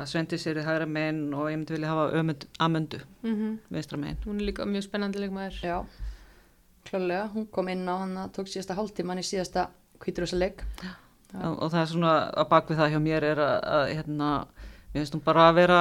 að 0.01 0.07
Svendi 0.13 0.39
sér 0.41 0.61
í 0.61 0.65
hægra 0.65 0.87
megin 0.89 1.35
og 1.35 1.51
ég 1.51 1.59
myndi 1.59 1.75
vilja 1.75 1.91
hafa 1.91 2.21
ömund, 2.21 2.47
amöndu 2.63 3.01
mm 3.23 3.59
vinstra 3.75 3.99
megin. 3.99 4.19
hún 4.27 4.41
er 4.41 4.47
líka 4.51 4.67
mjög 4.67 4.87
spennandi 4.87 5.21
leikmaður 5.21 5.59
Já, 5.63 5.77
klálega, 6.89 7.29
hún 7.35 7.47
kom 7.51 7.69
inn 7.69 7.89
á 7.89 7.95
hann 8.01 8.17
að 8.17 8.33
tók 8.39 8.49
síðasta 8.49 8.77
hálftíman 8.79 9.21
í 9.21 9.27
síðasta 9.27 9.69
kvíturúsaleg. 10.01 10.63
Já. 10.83 10.93
og, 11.35 11.63
og 11.63 11.73
það 11.73 11.81
er 11.81 11.91
svona 11.91 12.15
að 12.31 12.49
bakvið 12.55 12.81
það 12.81 12.95
hjá 12.95 13.01
mér 13.01 13.27
er 13.33 13.43
að, 13.45 13.57
að 13.79 13.85
hérna, 13.97 14.31
mér 14.93 15.03
finnst 15.03 15.19
hún 15.19 15.27
bara 15.27 15.49
að 15.49 15.59
vera 15.61 15.81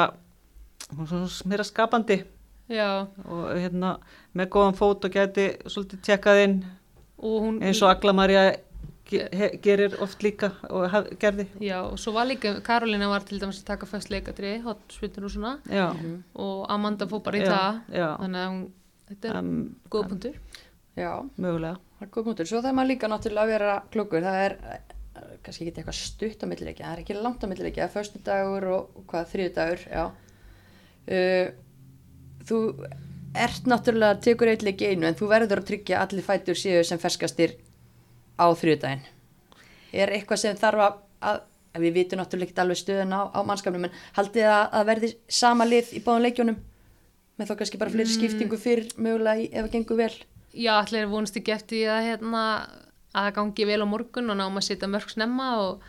hún 0.89 1.05
er 1.05 1.07
svona 1.14 1.49
meira 1.53 1.64
skapandi 1.68 2.18
já, 2.70 3.07
og 3.26 3.45
hérna 3.55 3.97
með 4.34 4.51
góðan 4.55 4.78
fót 4.78 5.05
og 5.05 5.14
geti 5.14 5.51
svolítið 5.66 6.03
tjekkað 6.05 6.43
inn 6.43 6.57
og 7.20 7.39
hún 7.45 7.62
eins 7.64 7.82
og 7.84 7.91
Agla 7.93 8.14
Marja 8.16 8.43
gerir 9.10 9.95
oft 10.03 10.24
líka 10.24 10.51
og 10.70 11.10
gerði. 11.20 11.47
já, 11.64 11.78
og 11.82 11.97
svo 11.99 12.14
var 12.16 12.30
líka, 12.30 12.55
Karolina 12.66 13.10
var 13.10 13.26
til 13.26 13.39
dæmis 13.41 13.62
að 13.64 13.72
taka 13.74 13.89
fast 13.89 14.12
leikatri, 14.14 14.60
hotspiltur 14.66 15.26
og 15.26 15.34
svona 15.34 15.55
Já, 15.66 15.89
og 16.36 16.66
Amanda 16.70 17.07
fór 17.10 17.24
bara 17.26 17.41
í 17.41 17.45
Já, 17.45 17.49
það 17.51 17.99
já. 18.01 18.10
þannig 18.22 18.41
að 18.43 18.49
hún, 18.53 18.66
þetta 19.10 19.32
er 19.32 19.39
um, 19.41 19.53
góð 19.89 20.10
punktur 20.14 20.41
Já, 20.99 21.12
mögulega. 21.39 21.80
það 21.99 22.05
er 22.07 22.14
góð 22.16 22.30
mútur. 22.30 22.49
Svo 22.49 22.62
það 22.62 22.72
er 22.72 22.78
maður 22.80 22.91
líka 22.91 23.10
náttúrulega 23.12 23.45
að 23.45 23.53
vera 23.53 23.76
klokkur. 23.93 24.26
Það 24.26 24.39
er 24.45 24.55
eh, 24.60 24.95
kannski 25.45 25.66
ekki 25.66 25.82
eitthvað 25.82 25.99
stutt 25.99 26.43
á 26.43 26.47
millileikja, 26.51 26.86
það 26.88 26.95
er 26.95 27.03
ekki 27.03 27.20
langt 27.20 27.45
á 27.45 27.47
millileikja, 27.51 27.86
það 27.86 27.89
er 27.89 27.95
förstu 27.95 28.24
dagur 28.26 28.68
og, 28.74 28.97
hvað, 29.12 29.30
þriðu 29.34 29.53
dagur, 29.55 29.86
já. 29.93 30.03
Uh, 31.10 31.47
þú 32.49 32.60
ert 33.39 33.70
náttúrulega, 33.70 34.20
tekur 34.26 34.51
eitthvað 34.51 34.91
einu, 34.91 35.07
en 35.10 35.18
þú 35.18 35.30
verður 35.32 35.62
að 35.64 35.70
tryggja 35.72 36.03
allir 36.03 36.26
fætur 36.26 36.60
séu 36.60 36.84
sem 36.86 37.01
ferskastir 37.01 37.55
á 38.40 38.48
þriðu 38.56 38.80
daginn. 38.86 39.04
Er 39.94 40.12
eitthvað 40.16 40.42
sem 40.44 40.58
þarf 40.60 40.84
að, 40.86 40.98
að 41.76 41.84
við 41.86 41.94
vitum 42.00 42.20
náttúrulega 42.22 42.50
ekki 42.52 42.64
alveg 42.64 42.80
stöðun 42.82 43.14
á, 43.14 43.22
á 43.36 43.40
mannskapnum, 43.46 43.86
en 43.90 43.96
haldið 44.18 44.48
að, 44.50 44.66
að 44.80 44.86
verði 44.94 45.10
sama 45.28 45.66
lið 45.70 45.94
í 46.00 46.04
báðum 46.06 46.26
leikjónum 46.28 46.60
með 47.40 47.48
þá 47.52 47.56
kannski 47.62 47.80
bara 47.80 47.94
fleiri 47.94 48.12
skiptingu 48.12 48.58
fyrir 48.60 48.90
mögulega 49.00 49.40
í, 49.44 49.50
ef 49.54 49.66
það 49.68 49.74
gengur 49.78 49.98
vel. 50.02 50.14
já, 50.54 50.72
allir 50.82 51.06
vonast 51.08 51.38
ekki 51.40 51.54
eftir 51.56 51.78
því 51.78 51.84
að 51.94 52.08
hérna, 52.10 52.44
að 53.14 53.28
það 53.28 53.36
gangi 53.38 53.68
vel 53.70 53.82
á 53.86 53.88
morgun 53.90 54.30
og 54.34 54.38
náum 54.40 54.58
að 54.60 54.66
setja 54.68 54.90
mörg 54.92 55.10
snemma 55.14 55.48
og 55.62 55.84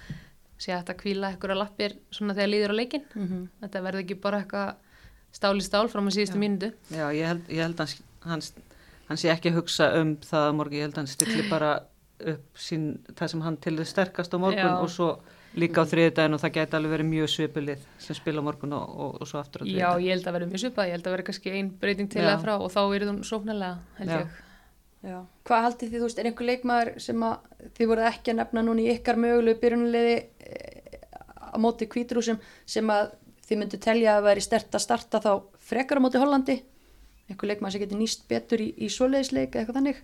sé 0.61 0.73
að 0.75 0.83
þetta 0.83 0.97
kvíla 1.01 1.31
ykkur 1.35 1.55
að 1.55 1.61
lappir 1.63 1.95
svona 2.13 2.35
þegar 2.37 2.51
líður 2.53 2.75
á 2.77 2.79
leikin 2.81 3.05
Mhm. 3.17 3.43
þetta 3.65 3.83
verði 3.87 4.03
ekki 4.05 4.19
bara 4.21 4.41
eitthvað 4.45 4.75
stál 5.33 5.57
í 5.57 5.65
stál 5.65 5.89
fram 5.89 6.07
á 6.09 6.13
síðustu 6.13 6.39
mínútu 6.39 6.71
Já, 6.93 7.07
ég 7.17 7.27
held, 7.27 7.43
ég 7.49 7.63
held 7.65 7.81
að 7.81 7.95
hann, 8.29 8.43
hann 9.09 9.17
sé 9.21 9.31
ekki 9.33 9.51
að 9.51 9.59
hugsa 9.63 9.89
um 10.01 10.17
það 10.21 10.47
að 10.51 10.55
morgun, 10.61 10.77
ég 10.79 10.85
held 10.87 10.95
að 10.95 11.03
hann 11.03 11.13
stilli 11.17 11.49
bara 11.51 11.73
upp 12.35 12.59
sín, 12.59 12.89
það 13.17 13.33
sem 13.35 13.45
hann 13.47 13.61
til 13.61 13.77
þess 13.79 13.95
sterkast 13.97 14.35
á 14.35 14.39
morgun 14.41 14.67
Já. 14.67 14.77
og 14.81 14.91
svo 14.93 15.09
líka 15.59 15.83
á 15.83 15.91
þriðdæðin 15.91 16.37
og 16.37 16.43
það 16.43 16.55
gæti 16.59 16.79
alveg 16.79 16.95
verið 16.95 17.09
mjög 17.11 17.33
svipulið 17.33 17.89
sem 17.99 18.19
spila 18.19 18.43
á 18.43 18.47
morgun 18.47 18.77
og, 18.77 18.93
og, 18.95 19.17
og 19.21 19.31
svo 19.31 19.41
aftur 19.41 19.63
á 19.63 19.65
já, 19.67 19.73
þriðdæðin. 19.73 20.05
ég 20.05 20.15
held 20.15 20.29
að 20.29 20.37
verði 20.37 20.51
mjög 20.53 20.63
svipað, 20.65 20.87
ég 20.91 20.97
held 20.97 21.09
að 21.09 21.17
verði 21.17 21.27
kannski 21.31 21.57
ein 21.57 21.73
breyting 21.81 22.13
til 22.13 22.23
Já. 22.23 22.31
að 22.35 22.45
frá 22.45 22.55
og 22.55 22.71
þá 22.71 22.81
verður 22.93 23.11
hún 23.11 23.21
sóknarlega 23.27 23.99
held 23.99 24.15
Já. 24.15 24.21
ég 24.21 24.39
Já. 25.01 25.17
Hvað 25.49 25.63
haldið 25.65 25.89
þið, 25.89 25.97
þú 25.97 26.07
veist, 26.07 26.19
er 26.21 26.27
einhver 26.29 26.47
leikmaður 26.51 26.91
sem 27.01 27.23
að 27.25 27.69
þið 27.79 27.89
voruð 27.89 28.09
ekki 28.11 28.33
að 28.33 28.39
nefna 28.43 28.65
núna 28.67 28.83
í 28.83 28.91
ykkar 28.93 29.21
mögulegu 29.21 29.61
byrjunulegi 29.63 30.17
á 31.41 31.57
móti 31.57 31.89
kvítrúsum 31.89 32.41
sem 32.69 32.93
að 32.93 33.15
þið 33.49 33.63
myndu 33.63 33.81
telja 33.81 34.19
að 34.19 34.27
veri 34.29 34.45
stert 34.45 34.77
að 34.77 34.85
starta 34.85 35.23
þá 35.25 35.31
frekar 35.71 35.99
á 35.99 36.05
móti 36.05 36.21
Hollandi? 36.21 36.59
Einhver 37.31 37.49
leikmaður 37.49 37.79
sem 37.79 37.85
getur 37.87 38.01
nýst 38.01 38.27
betur 38.29 38.61
í, 38.61 38.69
í 38.77 38.91
svoleiðisleik 38.93 39.55
eða 39.55 39.63
eitthvað 39.63 39.81
þannig? 39.81 40.03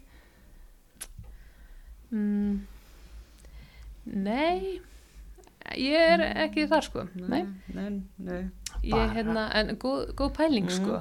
Mm, 2.10 2.56
Nei 4.26 4.80
ég 5.76 5.98
er 5.98 6.22
ekki 6.46 6.66
þar 6.70 6.84
sko 6.86 7.06
Nei. 7.18 7.42
Nei, 7.74 7.88
nei. 8.22 8.42
ég, 8.86 9.14
hérna, 9.16 9.48
en 9.58 9.72
góð, 9.82 10.12
góð 10.18 10.34
pæling 10.38 10.68
sko 10.70 11.00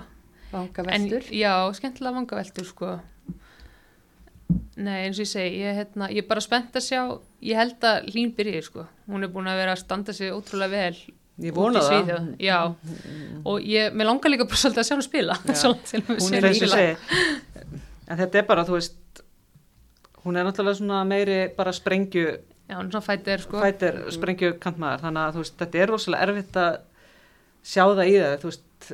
Vanga 0.51 0.85
En, 0.87 1.05
veldur? 1.05 1.27
já, 1.35 1.51
skemmtilega 1.77 2.15
vangaveltur 2.17 2.65
sko 2.69 2.95
Nei, 4.75 5.05
eins 5.07 5.17
og 5.19 5.23
ég 5.25 5.29
segi 5.31 5.59
ég, 5.63 5.77
hérna, 5.79 6.09
ég 6.13 6.23
er 6.23 6.27
bara 6.29 6.41
spennt 6.43 6.75
að 6.77 6.83
sjá 6.85 6.99
ég 7.45 7.57
held 7.59 7.85
að 7.87 8.09
Lín 8.15 8.33
byrji 8.37 8.63
sko 8.67 8.87
hún 9.09 9.25
er 9.25 9.31
búin 9.33 9.47
að 9.51 9.61
vera 9.61 9.75
að 9.77 9.81
standa 9.85 10.13
sig 10.15 10.33
ótrúlega 10.33 10.73
vel 10.73 10.97
Ég 11.43 11.51
vona 11.51 11.81
í 11.83 11.97
það. 12.07 12.27
Já, 12.39 12.57
og 13.43 13.65
ég, 13.67 13.89
mér 13.91 14.07
langar 14.07 14.31
líka 14.31 14.45
bara 14.47 14.55
svolítið 14.61 14.81
að 14.81 14.87
sjá 14.87 14.95
hún 14.95 15.03
spila 15.03 15.35
Svolítið 15.61 15.89
til 15.89 15.99
að 15.99 16.21
Hún 16.23 16.37
er 16.37 16.47
eins 16.47 16.61
og 16.61 16.69
spila. 16.71 16.77
segi, 16.79 17.81
en 18.07 18.21
þetta 18.21 18.39
er 18.39 18.45
bara, 18.47 18.63
þú 18.69 18.77
veist, 18.77 19.23
hún 20.25 20.37
er 20.37 20.45
náttúrulega 20.47 20.79
svona 20.79 21.03
meiri 21.07 21.39
bara 21.57 21.71
sprengju, 21.73 22.27
Já, 22.69 22.75
hún 22.79 22.87
er 22.87 22.91
svona 22.95 23.05
fættir 23.05 23.39
sko. 23.43 23.59
fætir 23.61 23.99
sprengju 24.11 24.53
kantmaður, 24.59 25.03
þannig 25.05 25.23
að 25.27 25.33
þú 25.35 25.43
veist, 25.43 25.57
þetta 25.61 25.81
er 25.83 25.91
rosalega 25.93 26.23
erfitt 26.29 26.55
að 26.61 26.79
sjá 27.65 27.83
það 27.85 28.09
í 28.09 28.15
það, 28.21 28.37
þú 28.41 28.49
veist, 28.51 28.91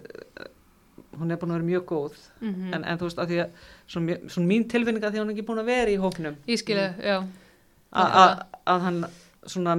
hún 1.19 1.31
er 1.31 1.37
búin 1.41 1.51
að 1.51 1.57
vera 1.59 1.67
mjög 1.69 1.85
góð, 1.91 2.13
Mhm. 2.41 2.73
en, 2.73 2.83
en 2.83 2.97
þú 2.97 3.07
veist, 3.07 3.17
að 3.19 3.27
því 3.31 3.39
að 3.43 3.49
svona, 3.87 4.17
svona 4.31 4.47
mín 4.47 4.67
tilfinninga 4.71 5.11
því 5.11 5.17
að 5.19 5.23
hún 5.23 5.29
er 5.31 5.35
ekki 5.35 5.47
búin 5.47 5.59
að 5.63 5.65
vera 5.71 5.91
í 5.91 5.97
hóknum, 5.99 6.35
Ég 6.47 6.59
skilu, 6.61 6.87
já. 7.03 7.17
Að, 7.91 8.11
að, 8.21 8.45
að 8.71 8.81
hann 8.85 9.05
svona 9.45 9.75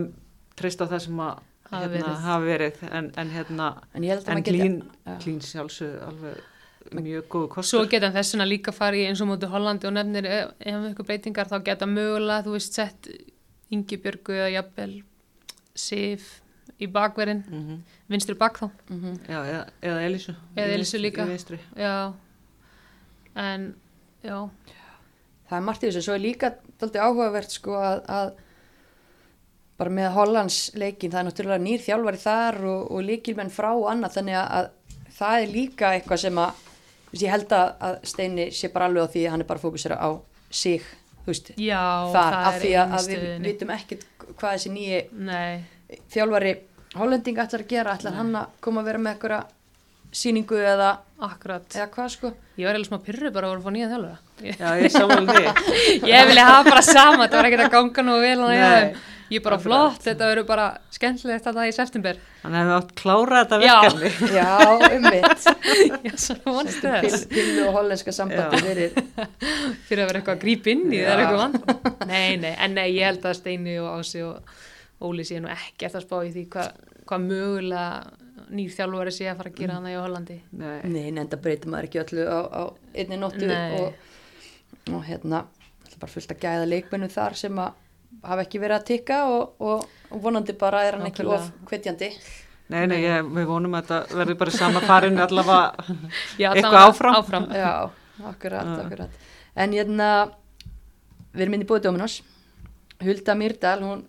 treyst 0.57 0.81
á 0.81 0.87
það 0.87 1.01
sem 1.07 1.17
að 1.25 1.39
Hafi 1.73 1.87
hérna, 1.89 2.05
verið. 2.05 2.17
hafi 2.21 2.45
verið, 2.47 2.81
en, 2.93 3.13
en 3.17 3.31
hérna, 3.33 3.69
En 3.95 4.03
ég 4.05 4.11
held 4.13 4.27
að 4.29 4.37
en 4.37 4.43
klín, 4.45 4.75
klín 5.25 5.39
sjálfsög 5.41 6.03
alveg 6.05 6.41
mjög 7.01 7.25
góðu 7.29 7.47
Svo 7.49 7.55
kostur. 7.55 7.89
geta 7.91 8.07
hann 8.11 8.17
þessuna 8.17 8.47
líka 8.49 8.73
farið 8.77 9.01
í 9.05 9.07
eins 9.11 9.21
og 9.25 9.29
móti 9.33 9.49
Hollandi 9.51 9.87
og 9.89 9.95
nefnir 9.97 10.27
ef 10.27 10.53
ef 10.61 10.87
ykkur 10.93 11.07
breytingar 11.09 11.49
þá 11.49 11.59
geta 11.65 11.87
mögulega, 11.87 12.45
þú 12.45 12.53
veist, 12.57 12.73
sett 12.75 13.09
Ingi 13.73 13.97
Björgu 13.97 14.33
eða 14.37 14.51
jafnvel 14.59 15.03
Sif 15.75 16.43
í 16.83 16.87
bakverðin 16.93 17.45
Mm 17.49 17.83
vinstri 18.13 18.35
bak 18.37 18.59
þá 18.61 18.67
Mhm. 18.91 19.19
Já, 19.29 19.39
eða, 19.41 19.67
eða 19.83 20.01
Elísu. 20.05 20.35
Eða 20.57 20.75
Elísu 20.75 20.99
líka. 21.01 21.25
Í 21.25 21.29
vinstri. 21.33 21.59
Já, 21.77 22.13
en 23.37 23.75
já, 24.23 24.49
Það 25.49 25.57
er 25.59 25.65
margt 25.67 25.83
í 25.83 25.87
þessu, 25.91 26.03
svo 26.07 26.15
er 26.15 26.21
líka 26.25 26.49
dálítið 26.81 27.03
áhugavert 27.05 27.51
sko 27.53 27.75
að, 27.77 27.99
að 28.09 28.31
bara 29.77 29.91
með 29.91 30.13
Hollands 30.15 30.59
leikin, 30.81 31.11
það 31.13 31.19
er 31.21 31.27
náttúrulega 31.29 31.63
nýr 31.65 31.83
þjálfari 31.85 32.21
þar 32.23 32.59
og, 32.71 32.85
og 32.97 33.03
líkilmenn 33.05 33.51
frá 33.53 33.71
og 33.75 33.89
annað, 33.91 34.15
þannig 34.17 34.39
að, 34.39 34.47
að 34.61 35.17
það 35.19 35.43
er 35.43 35.53
líka 35.53 35.91
eitthvað 35.97 36.23
sem 36.25 36.41
að, 36.41 36.62
veist, 37.13 37.23
ég 37.23 37.31
held 37.33 37.55
að, 37.57 38.01
Steini 38.09 38.49
sé 38.55 38.73
bara 38.73 38.89
alveg 38.91 39.07
á 39.07 39.13
því 39.15 39.25
að 39.27 39.35
hann 39.35 39.45
er 39.45 39.51
bara 39.53 39.63
fókusera 39.63 40.01
á 40.01 40.11
sig, 40.53 40.85
veist, 41.29 41.53
já 41.61 41.81
þar, 42.13 42.39
af 42.51 42.61
því 42.63 42.75
að, 42.83 42.99
að 42.99 43.09
við 43.13 43.25
vitum 43.47 43.73
ekkit 43.77 44.07
hvað 44.33 44.57
þessi 44.57 44.75
nýji 44.75 45.01
Nei, 45.29 45.65
þjálfari 46.13 46.55
Hollending 46.93 47.39
ætlar 47.41 47.63
að 47.65 47.71
gera, 47.73 47.95
ætlar 47.97 48.19
hann 48.19 48.35
að 48.37 48.57
koma 48.65 48.83
að 48.83 48.89
vera 48.91 49.01
með 49.01 49.15
einhverja 49.15 49.43
sýningu 50.13 50.59
eða, 50.61 50.91
akkurat 51.25 51.77
eða 51.77 51.89
hvað 51.95 52.11
sko? 52.17 52.33
Ég 52.61 52.69
var 52.69 52.77
eða 52.77 52.89
smá 52.91 52.99
pyrru 53.07 53.31
bara 53.33 53.49
að 53.49 53.55
voru 53.55 53.63
að 53.63 53.67
fá 53.69 53.75
nýja 53.77 53.89
þjálfara 53.93 54.19
Ég, 54.43 54.59
Já, 54.59 54.69
ég 54.83 54.93
samanlega 54.93 55.55
því. 55.57 55.95
ég 56.13 56.29
vilja 56.29 56.45
hafa 56.49 56.69
bara 56.69 56.83
sama, 56.85 57.27
það 57.31 57.39
var 57.39 57.49
ekkert 57.49 57.65
að 57.69 57.75
ganga 57.77 58.05
nú 58.09 58.17
vel 58.21 58.39
ég, 58.53 58.97
er 59.39 59.45
bara 59.45 59.57
Akkurat. 59.57 59.63
flott, 59.65 60.01
þetta 60.05 60.29
verður 60.29 60.47
bara 60.49 60.65
skemmtilegt 60.93 61.47
þetta 61.47 61.65
í 61.65 61.73
september. 61.73 62.19
Þannig 62.43 62.59
að 62.59 62.67
við 62.69 62.75
átt 62.77 62.91
klára 62.99 63.39
þetta 63.41 63.61
Já. 63.63 63.77
verkefni. 63.87 64.11
Já, 64.39 64.51
um 64.89 65.07
mitt. 65.07 65.47
Já, 66.09 66.13
svona 66.27 66.57
vonst 66.59 66.83
þess. 66.85 67.25
Pillu 67.31 67.65
og 67.69 67.79
hollenska 67.79 68.13
sambandi 68.13 68.61
Já. 68.61 68.67
fyrir. 68.67 68.99
Fyrir 69.89 70.03
að 70.05 70.11
vera 70.11 70.21
eitthvað 70.21 70.35
að 70.37 70.43
grípa 70.43 70.73
inn 70.75 70.85
í 70.91 71.01
það 71.01 71.15
er 71.15 71.23
Já. 71.23 71.23
eitthvað 71.23 71.45
vand. 71.47 72.11
Nei, 72.11 72.29
nei, 72.43 72.53
en 72.53 72.77
nei, 72.77 72.89
ég 72.99 73.09
held 73.09 73.31
að 73.31 73.39
Steini 73.41 73.79
og 73.81 73.89
Ási 74.03 74.25
og 74.27 74.59
Óli 75.03 75.25
sé 75.27 75.41
nú 75.41 75.49
ekki 75.51 75.89
eftir 75.89 76.03
að 76.03 76.07
spá 76.11 76.19
í 76.27 76.35
því 76.35 76.45
hvað 76.53 76.69
hva 77.09 77.19
mögulega 77.23 77.87
nýr 78.51 78.71
þjálfari 78.75 79.13
sé 79.15 79.29
að 79.31 79.37
fara 79.41 79.51
að 79.53 79.59
gera 79.61 79.77
hana 79.79 79.93
í 79.93 79.99
Hollandi. 80.01 80.37
Nei. 80.59 80.81
Nei, 80.91 81.11
nefnda 81.15 81.39
breytir 81.43 81.71
maður 81.73 81.89
ekki 81.89 82.01
öllu 82.03 82.25
á, 82.27 82.41
á 82.51 82.63
einni 82.95 83.19
nóttu 83.21 83.49
og, 83.53 83.95
og 84.93 85.05
hérna, 85.07 85.45
það 85.85 85.95
er 85.97 86.01
bara 86.03 86.13
fullt 86.17 86.35
að 86.35 86.43
gæða 86.47 86.69
leikmennu 86.73 87.09
þar 87.13 87.39
sem 87.39 87.59
að 87.63 87.79
hafa 88.29 88.45
ekki 88.47 88.61
verið 88.63 88.77
að 88.79 88.87
tikka 88.91 89.19
og, 89.33 89.55
og, 89.63 89.87
og 90.11 90.23
vonandi 90.25 90.55
bara 90.61 90.83
er 90.89 90.99
hann 90.99 91.07
ekki 91.09 91.25
Nákvæmlega. 91.25 91.49
of 91.63 91.71
hvetjandi. 91.73 92.11
Nei, 92.73 92.85
nei, 92.89 92.99
ég, 93.05 93.27
við 93.37 93.49
vonum 93.51 93.75
að 93.77 93.89
þetta 93.91 94.19
verður 94.21 94.39
bara 94.41 94.53
sama 94.55 94.81
farinu 94.85 95.21
allavega 95.25 95.97
Já, 96.43 96.51
eitthvað 96.53 96.69
allavega 96.69 96.85
áfram. 96.89 97.17
áfram. 97.19 97.49
Já, 97.57 97.73
akkurat, 98.31 98.71
akkurat. 98.85 99.19
En 99.61 99.75
hérna, 99.77 100.09
við 101.35 101.45
erum 101.47 101.57
inn 101.59 101.65
í 101.67 101.69
búið 101.69 101.85
Dominos. 101.89 102.21
Hulda 103.03 103.35
Myrdal, 103.37 103.83
hún 103.83 104.05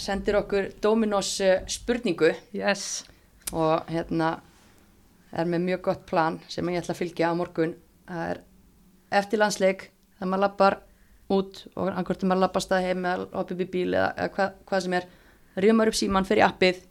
sendir 0.00 0.36
okkur 0.40 0.70
Dominos 0.82 1.30
eh, 1.44 1.62
spurningu 1.70 2.32
Yes. 2.56 3.04
Og 3.52 3.90
hérna 3.92 4.36
er 5.32 5.48
með 5.48 5.66
mjög 5.66 5.82
gott 5.88 6.06
plan 6.08 6.38
sem 6.52 6.68
ég 6.68 6.82
ætla 6.82 6.94
að 6.94 7.00
fylgja 7.02 7.32
á 7.32 7.34
morgun. 7.36 7.74
Það 8.08 8.30
er 8.30 8.40
eftir 9.20 9.40
landsleik, 9.40 9.84
þegar 10.16 10.30
maður 10.32 10.44
lappar 10.46 10.78
út 11.32 11.62
og 11.74 11.88
annarkortum 11.88 12.32
maður 12.32 12.46
lappar 12.46 12.64
stað 12.64 12.88
heim 12.88 13.04
eða 13.08 13.28
hoppið 13.32 13.56
upp 13.56 13.62
í 13.64 13.70
bíl 13.72 13.90
eða, 13.94 14.08
eða 14.16 14.32
hva, 14.36 14.48
hvað 14.68 14.84
sem 14.86 14.96
er. 14.98 15.08
Rjömmar 15.62 15.92
upp 15.92 15.98
síman 15.98 16.28
fyrir 16.28 16.46
appið, 16.46 16.82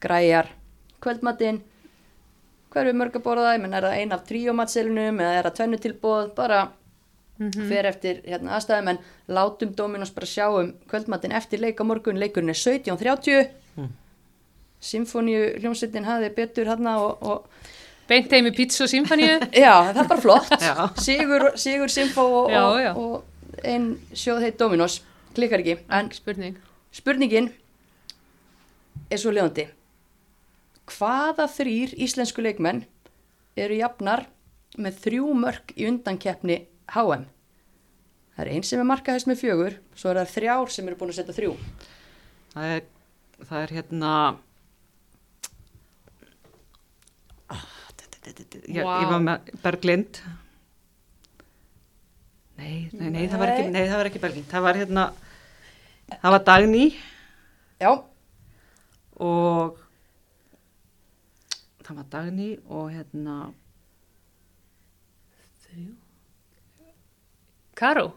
græjar, 0.00 0.48
kvöldmatinn, 1.04 1.60
hvað 2.72 2.86
eru 2.86 2.96
mörg 2.96 3.16
að 3.18 3.24
borða, 3.24 3.56
menn 3.60 3.76
er 3.76 3.84
það 3.84 3.96
ein 4.00 4.14
af 4.16 4.22
tríómatselunum 4.28 5.20
eða 5.20 5.34
er 5.38 5.48
það 5.48 5.56
tvennu 5.58 5.80
tilbóð, 5.84 6.30
bara 6.36 6.60
fer 7.68 7.86
eftir 7.88 8.22
hérna, 8.24 8.56
aðstæðum 8.56 8.88
en 8.92 8.98
látum 9.32 9.70
Dominos 9.76 10.10
bara 10.12 10.26
sjá 10.28 10.46
um 10.52 10.74
kvöldmatinn 10.88 11.32
eftir 11.32 11.60
leik 11.60 11.80
á 11.80 11.84
morgun, 11.88 12.20
leikurinn 12.20 12.52
er 12.52 12.60
17.30 12.60 13.48
Mm. 13.69 13.69
Symfóníu 14.80 15.42
hljómsveitin 15.60 16.06
hafi 16.08 16.30
betur 16.36 16.70
hérna 16.70 16.96
og, 17.04 17.22
og 17.22 17.68
Beint 18.10 18.32
heim 18.34 18.48
í 18.48 18.52
pizza 18.56 18.88
symfóníu. 18.90 19.36
já, 19.64 19.74
það 19.92 19.98
er 20.02 20.08
bara 20.10 20.22
flott. 20.24 20.54
Sigur, 20.98 21.44
Sigur 21.60 21.92
Symfó 21.92 22.24
og, 22.40 22.48
Já, 22.50 22.62
og, 22.66 22.78
já. 22.82 22.92
og 22.96 23.60
ein 23.62 23.84
sjóð 24.16 24.40
heit 24.48 24.56
Dominos 24.58 24.96
klikkar 25.36 25.62
ekki, 25.62 25.76
en 25.94 26.08
spurning. 26.16 26.56
spurningin 26.90 27.52
er 29.10 29.20
svo 29.20 29.30
ljóðandi 29.30 29.68
hvaða 30.90 31.46
þrýr 31.54 31.92
íslensku 32.02 32.42
leikmenn 32.42 32.80
eru 33.60 33.76
jafnar 33.78 34.24
með 34.80 34.98
þrjú 35.04 35.28
mörk 35.38 35.70
í 35.78 35.86
undankeppni 35.86 36.56
HM 36.94 37.28
það 38.34 38.42
er 38.44 38.50
einn 38.56 38.66
sem 38.66 38.82
er 38.82 38.88
markahæst 38.90 39.28
með 39.30 39.38
fjögur 39.44 39.76
svo 39.94 40.10
er 40.10 40.20
það 40.24 40.32
þrjár 40.34 40.72
sem 40.74 40.88
eru 40.90 40.98
búin 40.98 41.12
að 41.14 41.20
setja 41.20 41.36
þrjú 41.38 41.54
Það 42.50 42.72
er, 42.74 42.82
það 43.46 43.60
er 43.62 43.72
hérna 43.78 44.12
ég, 48.26 48.84
var 48.84 49.22
með 49.24 49.50
Berglind. 49.62 50.20
Nei, 52.60 52.90
nei, 52.92 53.08
nei, 53.08 53.24
það 53.30 53.40
var 53.40 53.52
ekki, 53.54 53.68
Nei. 53.72 53.84
það 53.88 53.96
var 53.96 54.10
ekki 54.10 54.22
Berglind. 54.26 54.48
Það 54.50 54.64
var 54.66 54.80
hérna 54.82 55.04
Það 56.10 56.34
var 56.34 56.42
Dagný. 56.44 56.84
Já, 57.80 57.90
og 59.16 59.78
það 61.86 61.96
var 62.00 62.08
Dagný 62.12 62.50
og 62.68 62.90
hérna 62.92 63.36
Karó. 67.80 68.10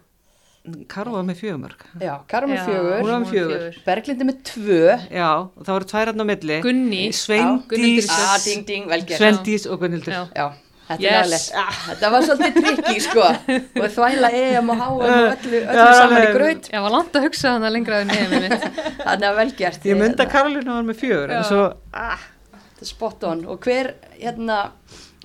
Karó 0.88 1.12
var 1.18 1.26
með 1.28 1.42
fjögumörk 1.42 1.82
já, 2.00 2.14
Karum 2.32 2.54
með 2.54 2.62
fjögur 2.70 2.94
Hún 3.02 3.10
var 3.12 3.24
með 3.26 3.32
fjögur. 3.34 3.80
Berglindi 3.84 4.28
með 4.30 4.38
tvö 4.48 4.84
Já, 5.12 5.32
og 5.44 5.64
það 5.68 5.74
voru 5.76 5.88
tvær 5.92 6.12
hann 6.14 6.24
á 6.24 6.26
milli 6.30 6.60
Gunni. 6.64 7.02
Sveindís 7.18 8.08
ah, 8.16 8.38
ding 8.46 8.64
ding, 8.70 8.86
vel 8.88 9.02
gert 9.04 9.20
Sveindís 9.20 9.66
og 9.68 9.82
Gunnildur 9.84 10.16
Já. 10.16 10.22
Já, 10.40 10.46
þetta 10.88 11.04
Yes. 11.04 11.12
er 11.12 11.20
aðlegt. 11.20 11.84
Þetta 11.90 12.10
var 12.14 12.26
svolítið 12.30 12.58
trikki, 12.64 12.96
sko. 13.04 13.28
Og 13.84 13.86
þvæla 13.98 14.30
EM 14.40 14.72
og 14.72 14.80
HM 14.80 14.98
og 14.98 15.06
öllu, 15.12 15.60
Já, 15.60 15.70
öllu 15.74 15.94
saman 16.00 16.24
í 16.24 16.32
graut. 16.38 16.68
Já, 16.74 16.80
var 16.86 16.94
langt 16.96 17.16
að 17.20 17.26
hugsa 17.28 17.54
þannig 17.54 17.70
að 17.70 17.76
lengra 17.78 18.00
en 18.04 18.12
nefnum 18.12 18.44
mitt. 18.44 18.66
Þannig 19.08 19.28
að 19.30 19.38
vel 19.40 19.48
gert. 19.62 19.88
Ég 19.92 20.00
myndi 20.00 20.24
að 20.26 20.32
Karolina 20.36 20.76
var 20.78 20.88
með 20.90 21.00
fjögur 21.04 21.34
svo, 21.48 21.64
ah, 21.96 22.26
Þetta 22.54 22.86
er 22.88 22.92
spot 22.92 23.26
on. 23.32 23.44
Og 23.52 23.64
hver, 23.68 23.94
hérna, 24.20 24.60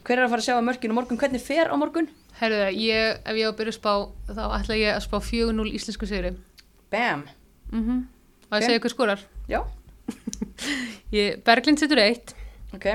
hver 0.02 0.16
er 0.18 0.24
að 0.28 0.32
fara 0.34 0.42
að 0.42 0.46
sjá 0.46 0.54
að 0.56 0.64
mörkinu 0.70 0.98
morgun? 0.98 1.18
Hvernig 1.20 1.42
fer 1.46 1.70
á 1.70 1.74
morgun? 1.78 2.08
Herðu, 2.38 2.58
ég, 2.78 3.18
ef 3.26 3.34
ég 3.36 3.48
á 3.48 3.50
að 3.50 3.56
byrja 3.58 3.72
að 3.74 3.78
spá, 3.80 3.92
þá 4.30 4.42
ætla 4.60 4.76
ég 4.78 4.92
að 4.94 5.02
spá 5.06 5.16
4-0 5.26 5.72
íslensku 5.74 6.06
sigri. 6.06 6.34
Bam. 6.92 7.24
Mm 7.72 8.06
Og 8.48 8.54
að 8.54 8.60
Ok. 8.62 8.64
segja 8.64 8.78
ykkur 8.80 8.92
skorar. 8.94 9.20
Já, 9.48 9.60
Ég, 11.12 11.42
Berglind 11.44 11.78
setur 11.80 11.98
eitt. 12.00 12.34
ok. 12.74 12.86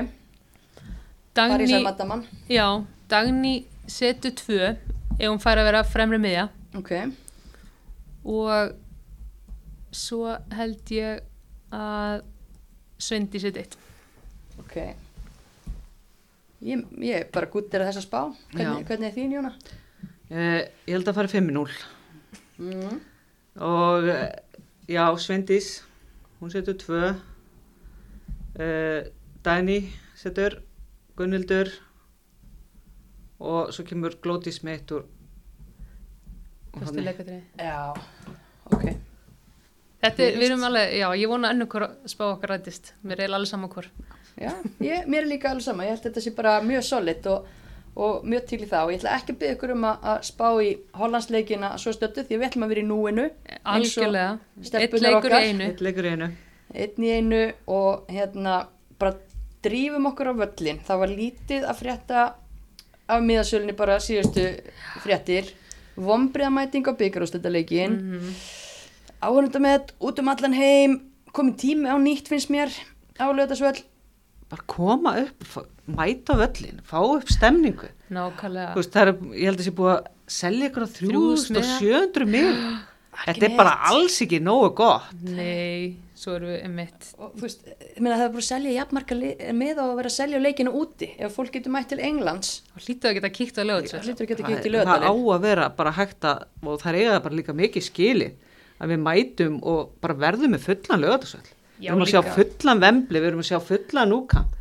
Dagný, 1.34 1.54
Parísar 1.58 1.82
Madaman. 1.82 2.24
já, 2.48 2.84
Dagný 3.08 3.64
setur 3.86 4.30
tvö 4.30 4.76
ef 5.18 5.28
hún 5.28 5.38
fær 5.42 5.58
að 5.58 5.64
vera 5.68 5.82
fremri 5.84 6.18
miðja. 6.18 6.48
Ok. 6.74 6.90
Og 8.24 8.74
svo 9.94 10.36
held 10.54 10.90
ég 10.90 11.20
að 11.74 12.22
Svendi 12.98 13.38
setur 13.42 13.60
eitt. 13.62 13.76
Ok. 14.58 14.76
Ég, 16.64 16.84
ég 17.04 17.26
bara 17.34 17.48
gúttir 17.52 17.82
að 17.84 17.90
þessa 17.90 18.02
spá. 18.06 18.20
Hvernig, 18.54 18.86
hvernig 18.88 19.10
er 19.10 19.16
þín, 19.18 19.34
Jóna? 19.36 19.50
eh, 20.30 20.60
ég 20.88 20.94
held 20.96 21.08
að 21.10 21.18
fara 21.20 21.28
5-0 21.32 21.68
Mm. 22.54 23.00
og 23.58 24.04
eh, 24.08 24.30
já, 24.86 25.02
Sveindís 25.18 25.82
hún 26.38 26.52
setur 26.52 26.76
tvö 26.78 27.00
uh, 28.60 29.00
Dagný 29.42 29.80
setur 30.14 30.60
Gunnildur 31.18 31.72
og 33.42 33.72
svo 33.74 33.82
kemur 33.88 34.14
Glódís 34.22 34.62
með 34.62 34.76
eitt 34.78 34.94
úr. 34.94 35.04
Já, 37.58 37.90
ok. 38.70 38.84
Þetta 40.04 40.22
er, 40.28 40.38
við 40.38 40.46
erum 40.52 40.64
alveg, 40.68 40.94
já, 41.00 41.08
ég 41.18 41.30
vona 41.30 41.50
ennum 41.54 41.68
hvort 41.70 42.06
spá 42.10 42.24
okkar 42.30 42.54
rættist. 42.54 42.94
Mér 43.02 43.24
er 43.26 43.34
alveg 43.34 43.50
saman 43.50 43.70
hvort. 43.74 43.90
Já, 44.40 44.50
ég, 44.80 45.04
mér 45.06 45.22
er 45.22 45.28
líka 45.30 45.50
alveg 45.50 45.62
sama. 45.64 45.84
Ég 45.86 45.94
held 45.94 46.00
að 46.00 46.08
þetta 46.08 46.20
sé 46.24 46.30
bara 46.34 46.54
mjög 46.62 46.82
solid 46.82 47.26
og, 47.30 47.44
og 47.96 48.24
mjög 48.26 48.46
til 48.50 48.58
í 48.64 48.66
það. 48.70 48.84
Og 48.86 48.92
ég 48.94 48.98
ætla 49.02 49.12
ekki 49.18 49.32
að 49.34 49.38
byggja 49.42 49.56
ykkur 49.56 49.74
um 49.76 49.84
að, 49.90 50.08
að 50.12 50.22
spá 50.30 50.48
í 50.62 50.70
Hollandsleikina 50.98 51.70
svo 51.78 51.92
stöttu 51.94 52.24
því 52.26 52.38
við 52.40 52.46
ætlum 52.48 52.66
að 52.66 52.72
vera 52.74 52.82
í 52.82 52.88
núinu. 52.88 53.28
Algjörlega. 53.74 54.38
Eitt 54.80 54.96
leikur 55.04 55.36
í 55.38 55.42
einu. 55.52 55.68
Eitt 55.70 55.84
leikur 55.86 56.08
í 56.08 56.14
einu 56.16 56.30
Einn 56.74 57.04
í 57.06 57.10
einu 57.14 57.42
og 57.70 58.08
hérna 58.10 58.56
bara 58.98 59.14
drífum 59.62 60.08
okkur 60.10 60.32
á 60.32 60.34
völlin. 60.42 60.80
Það 60.82 60.98
var 61.04 61.12
lítið 61.14 61.68
að 61.70 61.78
frétta 61.84 62.24
af 63.06 63.22
miðasölunni 63.22 63.76
bara 63.78 64.00
síðustu 64.02 64.48
fréttir. 65.04 65.52
Vombriðamæting 65.94 66.88
á 66.90 66.92
byggarústöldaleikin. 66.98 67.94
Mm 67.94 68.14
Mhm. 68.18 68.34
Áhörnundamett 69.24 69.94
út 70.00 70.18
um 70.18 70.28
allan 70.28 70.52
heim. 70.52 70.98
Komið 71.32 71.54
tími 71.62 71.88
á 71.88 71.96
nýtt 71.96 72.28
finnst 72.28 72.50
mér 72.50 72.68
á 73.16 73.30
lögðasvöll. 73.32 73.80
Bara 74.54 74.66
koma 74.70 75.14
upp, 75.24 75.44
mæta 75.98 76.38
völlin 76.38 76.80
fá 76.86 76.98
upp 77.02 77.28
stemningu. 77.32 77.90
Nákvæmlega. 78.14 78.72
Veist, 78.78 78.94
það 78.94 79.10
er, 79.10 79.14
ég 79.34 79.50
held 79.50 79.60
að 79.60 79.68
sé 79.68 79.76
búið 79.76 79.94
að 79.94 80.10
selja 80.38 80.70
ykkur 80.70 80.86
á 80.86 80.88
3700 80.96 82.28
mil 82.30 82.50
þetta 83.24 83.46
er 83.46 83.56
bara 83.58 83.74
alls 83.90 84.16
ekki 84.24 84.40
nógu 84.42 84.70
gott. 84.78 85.10
Nei, 85.26 85.96
svo 86.18 86.36
erum 86.38 86.52
við 86.54 86.70
mitt. 86.78 87.10
og 87.18 87.34
þú 87.34 87.46
veist, 87.46 87.66
ég 87.68 88.00
meina 88.00 88.16
það 88.16 88.26
er 88.26 88.32
bara 88.36 88.44
að 88.44 88.48
selja 88.48 88.76
jafnmarka 88.78 89.18
með 89.60 89.82
á 89.82 89.84
að 89.84 89.94
vera 90.00 90.12
að 90.12 90.16
selja 90.16 90.42
leikinu 90.42 90.74
úti. 90.80 91.10
Ef 91.18 91.36
fólk 91.36 91.52
getur 91.54 91.74
mætt 91.74 91.90
til 91.92 92.00
Englands. 92.04 92.54
Og 92.74 92.86
hlýttu 92.86 93.10
að 93.10 93.18
geta 93.18 93.32
kíkt 93.34 93.60
á 93.60 93.62
það 93.62 94.24
geta 94.24 94.48
það, 94.48 94.88
það 94.88 95.08
á 95.10 95.12
að 95.14 95.44
vera 95.48 95.68
bara 95.74 95.94
hægt 95.98 96.30
að 96.30 96.46
og 96.64 96.80
það 96.82 96.90
er 96.92 97.00
eiga 97.02 97.20
bara 97.26 97.40
líka 97.40 97.56
mikið 97.56 97.86
skili 97.86 98.32
að 98.82 98.94
við 98.94 99.04
mætum 99.04 99.60
og 99.62 99.92
bara 100.02 100.16
verðum 100.18 100.54
með 100.54 100.66
fullan 100.66 101.04
lögatarsvöld 101.04 101.52
við 101.84 101.94
erum 101.94 102.04
að 102.06 102.12
sjá 102.12 102.20
líka. 102.20 102.36
fullan 102.38 102.84
vembli, 102.84 103.20
við 103.20 103.28
erum 103.30 103.42
að 103.42 103.50
sjá 103.50 103.58
fullan 103.70 104.14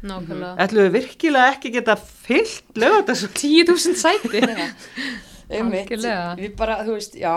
Nákvæmlega. 0.03 0.55
ætlum 0.65 0.87
við 0.87 0.97
virkilega 0.97 1.53
ekki 1.53 1.73
geta 1.77 1.95
fyllt 1.99 2.81
lögatarsvöld 2.83 3.37
10.000 3.39 3.95
sæti. 4.03 4.43
Við 5.53 6.53
bara, 6.57 6.79
þú 6.87 6.95
veist, 6.95 7.15
já 7.19 7.33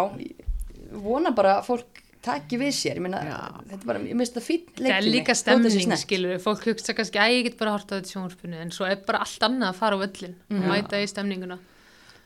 vona 1.03 1.33
bara 1.37 1.59
að 1.59 1.67
fólk 1.67 2.03
taki 2.27 2.59
við 2.61 2.75
sér. 2.75 2.99
Ég 2.99 3.05
meina, 3.05 3.21
Já. 3.27 3.39
þetta 3.71 3.79
er 3.79 3.87
bara, 3.91 4.03
ég 4.03 4.19
minnst 4.19 4.37
það 4.37 4.47
fýtt 4.49 4.81
Það 4.81 4.97
er 4.97 5.07
líka 5.07 5.37
stemning, 5.39 5.95
skilur 6.01 6.43
Fólk 6.43 6.67
hugsa 6.71 6.95
kannski 6.97 7.21
að 7.23 7.37
ég 7.37 7.49
get 7.49 7.59
bara 7.61 7.73
að 7.73 7.79
horta 7.79 7.95
á 7.95 7.99
þetta 8.01 8.13
sjónvarpinu 8.15 8.61
en 8.65 8.75
svo 8.75 8.89
er 8.89 9.01
bara 9.07 9.23
allt 9.25 9.47
annað 9.47 9.73
að 9.73 9.81
fara 9.81 9.99
á 9.99 10.03
völlin 10.03 10.37
og 10.51 10.69
mæta 10.73 11.03
í 11.03 11.09
stemninguna. 11.11 11.59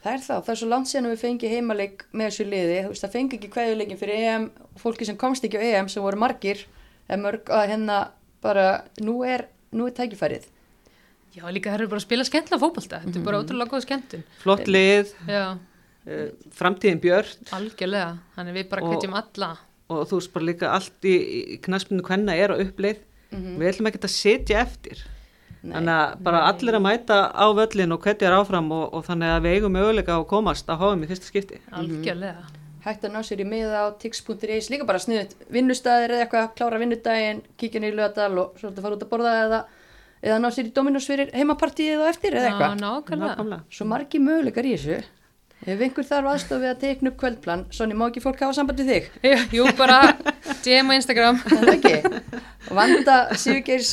Það 0.01 0.15
er 0.15 0.23
það, 0.25 0.39
það 0.47 0.53
er 0.55 0.59
svo 0.63 0.69
langt 0.71 0.89
síðan 0.89 1.07
að 1.11 1.13
við 1.13 1.23
fengi 1.27 1.49
heimaleik 1.53 2.05
með 2.17 2.31
þessu 2.31 2.45
liði, 2.49 2.77
þú 2.87 2.93
veist, 2.95 3.03
það 3.05 3.17
fengi 3.19 3.37
ekki 3.37 3.51
kveðuleikin 3.53 3.99
fyrir 4.01 4.23
EM, 4.31 4.47
fólki 4.81 5.09
sem 5.09 5.19
komst 5.21 5.45
ekki 5.45 5.61
á 5.61 5.65
EM 5.67 5.91
sem 5.93 6.05
voru 6.05 6.21
margir, 6.23 6.63
en 7.11 7.23
mörg 7.25 7.51
að 7.53 7.67
hérna 7.75 7.99
bara, 8.45 8.67
nú 9.05 9.21
er, 9.27 9.47
nú 9.77 9.89
er 9.91 9.97
tækifærið. 9.99 10.47
Já, 11.37 11.45
líka 11.55 11.71
það 11.71 11.77
eru 11.81 11.91
bara 11.93 12.01
að 12.01 12.07
spila 12.09 12.25
skemmtilega 12.27 12.63
fótbolta, 12.65 13.03
þetta 13.05 13.21
er 13.21 13.27
bara 13.29 13.41
ótrúlega 13.43 13.71
góð 13.71 13.85
skemmtun. 13.85 14.25
Flott 14.43 14.67
lið, 14.67 15.13
Já, 15.31 15.45
uh, 15.55 16.25
framtíðin 16.59 17.03
björn 17.05 17.53
algjörlega, 17.55 18.09
þannig 18.35 18.57
við 18.59 18.67
bara 18.73 18.89
hvetjum 18.89 19.15
alla. 19.21 19.51
og 19.91 20.03
þú 20.11 20.19
veist 20.19 20.33
bara 20.35 20.49
líka 20.49 20.73
allt 20.75 21.07
í, 21.07 21.15
í 21.55 21.61
knaspinu 21.63 22.03
hvenna 22.07 22.35
er 22.39 22.55
á 22.55 22.57
uppleið. 22.59 23.05
Við 23.31 23.69
ætlum 23.71 23.87
ekki 23.91 24.01
að 24.03 24.11
setja 24.11 24.61
eftir. 24.65 25.05
Nei. 25.61 25.75
Þannig 25.77 25.93
að 25.95 26.23
bara 26.27 26.39
allir 26.49 26.75
að 26.79 26.83
mæta 26.83 27.17
á 27.31 27.47
völlin 27.55 27.93
og 27.95 28.01
hvetja 28.03 28.31
áfram 28.35 28.71
og, 28.75 28.87
og 28.97 29.05
þannig 29.07 29.35
að 29.37 29.45
við 29.45 29.57
eigum 29.59 29.75
möguleika 29.77 30.17
að 30.17 30.25
komast 30.33 30.71
að 30.73 30.81
háum 30.83 31.05
í 31.05 31.11
fyrsta 31.11 31.29
skipti. 31.29 31.61
Algjörlega. 31.71 32.43
Hægt 32.85 33.05
að 33.05 33.13
ná 33.13 33.21
sér 33.27 33.43
í 33.43 33.47
miða 33.49 33.85
á 33.85 33.87
tix.is, 34.01 34.71
líka 34.73 34.87
bara 34.89 35.01
sniðut 35.03 35.35
vinnustæðir 35.53 36.15
eða 36.17 36.25
eitthvað, 36.25 36.49
klára 36.57 36.81
vinnudaginn, 36.81 37.43
kíkja 37.61 37.83
niður 37.83 37.93
í 37.93 38.01
lögadal 38.01 38.33
og 38.41 38.59
svo 38.61 38.71
þetta 38.71 38.85
fara 38.87 38.97
út 38.97 39.05
að 39.05 39.11
borða 39.13 39.37
eða, 39.45 39.61
eða 40.25 40.39
ná 40.41 40.49
sér 40.57 40.71
í 40.71 40.75
Dominos 40.77 41.09
fyrir 41.11 41.33
heimapartíið 41.37 42.01
og 42.01 42.11
eftir 42.11 42.39
eða 42.41 42.51
eitthvað. 42.55 42.77
nákvæmlega. 42.81 43.35
Nákvæmlega. 43.37 43.63
Svo 43.77 43.89
margi 43.91 44.23
möguleikar 44.25 44.69
í 44.71 44.77
þessu. 44.77 45.01
Ef 45.69 45.83
einhver 45.85 46.07
þarf 46.09 46.29
aðstof 46.31 46.63
við 46.63 46.71
að 46.71 46.79
teikna 46.81 47.11
upp 47.11 47.17
kvöldplan, 47.21 47.63
Sonni, 47.77 47.93
má 47.93 48.07
ekki 48.07 48.23
fólk 48.25 48.39
hafa 48.41 48.55
samband 48.57 48.79
við 48.81 48.93
þig? 48.95 49.09
Jú, 49.53 49.67
bara 49.77 49.99
DM 50.65 50.89
á 50.89 50.93
Instagram. 50.97 51.41
Er 51.53 51.67
Það 51.67 51.73
ekki. 51.75 52.13
Og 52.71 52.79
Vanda 52.79 53.17
Sigurgeirs 53.37 53.91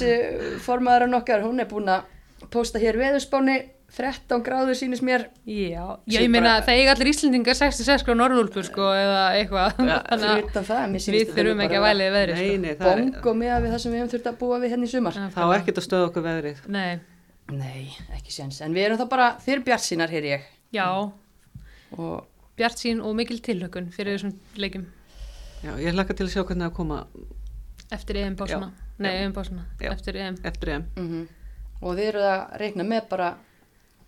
formaðurinn 0.63 1.17
okkar, 1.19 1.43
hún 1.43 1.59
er 1.59 1.67
búin 1.67 1.91
að 1.91 2.07
posta 2.53 2.79
hér 2.79 2.95
veðurspáni, 3.01 3.57
13 3.97 4.41
gráður 4.43 4.75
sýnis 4.75 4.99
mér. 5.05 5.23
Já, 5.47 5.83
já 6.11 6.19
ég 6.21 6.29
meina 6.29 6.57
það 6.65 6.79
eiga 6.81 6.91
allir 6.93 7.09
Íslendingar 7.13 7.55
66 7.55 8.03
grá 8.03 8.15
norðúlpu 8.19 8.63
sko 8.67 8.89
eða 8.93 9.21
eitthvað. 9.39 9.77
Þannig 9.77 10.33
Fyrir 10.33 10.67
það, 10.67 10.81
mér 10.91 10.99
að 10.99 11.05
sýnist 11.05 11.13
við 11.31 11.37
þurfum 11.37 11.61
ekki 11.65 11.77
að 11.79 11.85
vælið 11.87 12.11
veðri 12.17 12.35
Nei, 12.35 12.47
sko. 12.49 12.57
nei, 12.65 12.73
það 12.81 12.91
er, 12.91 12.99
Bongo 13.05 13.33
með 13.39 13.53
við 13.63 13.71
það 13.75 13.81
sem 13.83 13.93
við 13.95 14.01
hefum 14.01 14.11
þurft 14.13 14.27
að 14.31 14.37
búa 14.41 14.59
við 14.63 14.73
hérna 14.75 14.89
í 14.89 14.91
sumar. 14.91 15.19
þá 15.37 15.39
er 15.47 15.55
ekkert 15.61 15.79
að 15.81 15.87
stöða 15.87 16.09
okkur 16.09 16.25
veðrið. 16.27 16.59
Nei, 16.75 16.99
Nei, 17.47 17.87
ekki 18.17 18.33
séns. 18.35 18.59
En 18.65 18.73
við 18.75 18.89
erum 18.89 18.99
þá 18.99 19.05
bara, 19.15 19.27
eru 19.47 19.63
bjart 19.63 19.85
sínar, 19.87 20.11
hér 20.11 20.27
ég. 20.33 20.45
já, 20.75 20.87
Og 21.95 22.27
bjart 22.59 22.81
sín 22.83 22.99
og 22.99 23.15
mikil 23.15 23.39
tilhökun 23.39 23.87
fyrir 23.95 24.17
þessum 24.17 24.33
leikum 24.59 24.83
Já, 25.63 25.71
ég 25.79 25.95
hlakka 25.95 26.13
til 26.17 26.27
að 26.27 26.33
sjá 26.35 26.43
hvernig 26.43 26.67
það 26.67 26.73
koma 26.75 26.97
eftir 27.95 28.19
EM 28.19 28.35
básuna. 28.35 28.67
Nei, 28.99 29.13
EM 29.23 29.31
básuna, 29.33 29.63
eftir 29.79 30.19
EM. 30.19 30.35
eftir 30.43 30.73
EM. 30.75 30.85
mm 30.99 31.25
og 31.77 31.93
þið 31.93 32.07
eru 32.09 32.21
að 32.25 32.55
reikna 32.57 32.83
með 32.89 33.03
bara 33.11 33.25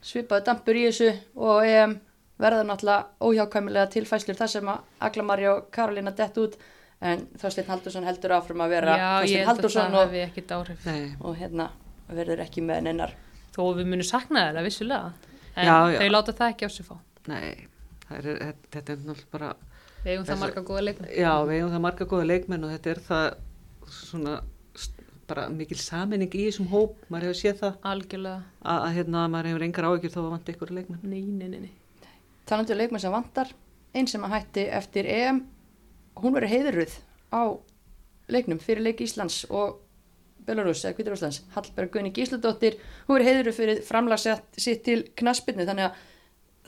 svipaðu 0.01 0.45
dampur 0.47 0.77
í 0.79 0.85
þessu 0.87 1.09
og 1.35 1.65
EM 1.67 1.95
verða 2.39 2.63
náttúrulega 2.63 3.07
óhjákvæmilega 3.19 3.89
tilfæslur 3.95 4.37
þar 4.39 4.51
sem 4.53 4.69
að 4.71 4.83
Aglamari 5.09 5.47
og 5.51 5.65
Karolina 5.75 6.11
dett 6.15 6.37
út 6.39 6.55
en 7.01 7.25
Þorsteinn 7.39 7.67
Haldursson 7.67 8.07
heldur 8.07 8.33
áfram 8.37 8.63
að 8.63 8.73
vera 8.75 8.95
að 9.19 9.33
Haldursson 9.47 9.91
það 9.95 10.13
og, 10.59 11.25
og 11.25 11.35
hérna 11.39 11.69
verður 12.09 12.43
ekki 12.45 12.63
með 12.65 12.85
nennar 12.87 13.15
Þó 13.55 13.63
við 13.75 13.87
munum 13.89 14.05
sakna 14.07 14.45
þeirra 14.47 14.61
vissulega. 14.63 15.09
En 15.57 15.65
Já, 15.67 15.75
já. 15.91 15.97
þau 15.99 16.09
láta 16.13 16.33
það 16.37 16.51
ekki 16.53 16.67
á 16.67 16.71
sig 16.71 16.85
fá. 16.85 16.95
nei, 17.27 17.67
það 18.07 18.17
er, 18.19 18.53
þetta 18.71 18.93
er 18.93 18.99
náttúrulega 19.03 19.31
bara, 19.33 19.49
Við 20.03 20.11
eigum 20.13 20.27
það 20.29 20.39
marga 20.39 20.61
góða 20.69 20.83
leikmenn. 20.85 21.09
já, 21.17 21.31
við 21.49 21.55
eigum 21.57 21.73
það 21.73 21.83
marga 21.85 22.05
góða 22.13 22.27
leikmenn 22.29 22.63
og 22.63 22.71
þetta 22.75 22.89
er 22.93 23.01
það 23.09 23.25
svona 23.89 24.35
bara 25.29 25.45
mikil 25.53 25.77
saminning 25.79 26.33
í 26.35 26.45
þessum 26.47 26.67
hóp, 26.73 26.97
maður 27.09 27.29
hefur 27.29 27.39
séð 27.41 27.61
það 27.63 27.87
Algjörlega. 27.93 28.43
að, 28.61 28.83
að 28.87 28.95
hérna, 28.97 29.25
maður 29.31 29.51
hefur 29.51 29.65
engar 29.67 29.87
áhyggjur 29.89 30.13
þó 30.15 30.19
að 30.23 30.31
vanta 30.35 30.53
ykkur 30.55 30.73
leikmenn. 30.77 31.01
Nei, 31.03 31.21
nei, 31.21 31.47
nei, 31.47 31.59
nei. 31.67 32.07
talandi 32.49 32.73
um 32.73 32.79
leikmenn 32.81 33.03
sem 33.03 33.13
vantar 33.13 33.51
einn 33.93 34.07
sem 34.09 34.23
að 34.25 34.33
hætti 34.37 34.65
eftir 34.79 35.07
EM 35.09 35.43
hún 36.19 36.33
verður 36.35 36.53
heiðurruð 36.53 36.95
á 37.33 37.41
leiknum 38.29 38.59
fyrir 38.61 38.83
leik 38.85 39.01
Íslands 39.05 39.43
og 39.49 39.79
Belarus 40.45 40.81
eða 40.85 40.97
Kvítur 40.97 41.15
Íslands 41.17 41.41
Hallberg 41.53 41.91
Gunni 41.93 42.11
Gísladóttir 42.15 42.77
hún 43.07 43.17
verður 43.17 43.29
heiðurruð 43.29 43.57
fyrir 43.59 43.81
framlagsett 43.85 44.61
sitt 44.61 44.83
til 44.85 45.03
knaspinnu 45.19 45.65
þannig 45.69 45.89
að 45.89 46.03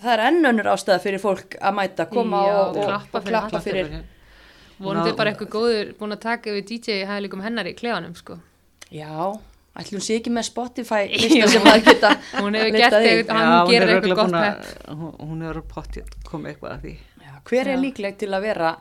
það 0.02 0.14
er 0.16 0.24
enn 0.30 0.50
önnur 0.52 0.70
ástæða 0.74 1.02
fyrir 1.04 1.22
fólk 1.22 1.58
að 1.62 1.78
mæta, 1.78 2.08
koma 2.10 2.42
Já, 2.46 2.56
og, 2.58 2.78
og, 2.78 2.86
klappa 2.90 3.18
og 3.20 3.26
fyrir 3.26 3.38
klappa 3.38 3.64
fyrir 3.66 3.92
Vonandi 4.82 5.12
Ná- 5.14 5.18
bara 5.18 5.34
eitthvað 5.34 5.52
góður 5.54 5.92
búin 6.00 6.16
að 6.16 6.24
taka 6.24 6.50
yfir 6.50 6.64
DJ 6.72 7.04
hæðleikum 7.06 7.44
hennar 7.46 7.68
í 7.70 7.76
klefanum 7.78 8.16
sko. 8.18 8.40
Já, 8.92 9.40
ætlum 9.80 10.02
sé 10.04 10.18
ekki 10.20 10.32
með 10.36 10.48
Spotify 10.50 11.06
sem 11.54 11.68
að 11.72 11.86
geta 11.86 12.10
Hún 12.42 12.58
hefur 12.60 12.76
gert 12.76 12.98
eitthvað, 12.98 13.38
Já, 13.40 13.46
hann 13.46 13.62
er 13.62 13.72
gerir 13.72 13.94
eitthvað 13.96 14.18
gott 14.20 14.36
að- 14.42 14.98
hún- 15.22 15.46
er 15.52 15.62
pottið 15.76 16.18
komið 16.28 16.52
eitthvað 16.56 16.74
að 16.76 16.82
því. 16.86 16.94
Já, 17.22 17.32
Hver 17.50 17.68
er 17.68 17.78
Já. 17.78 17.82
líkleg 17.86 18.18
til 18.20 18.30
að 18.36 18.42
vera 18.50 18.74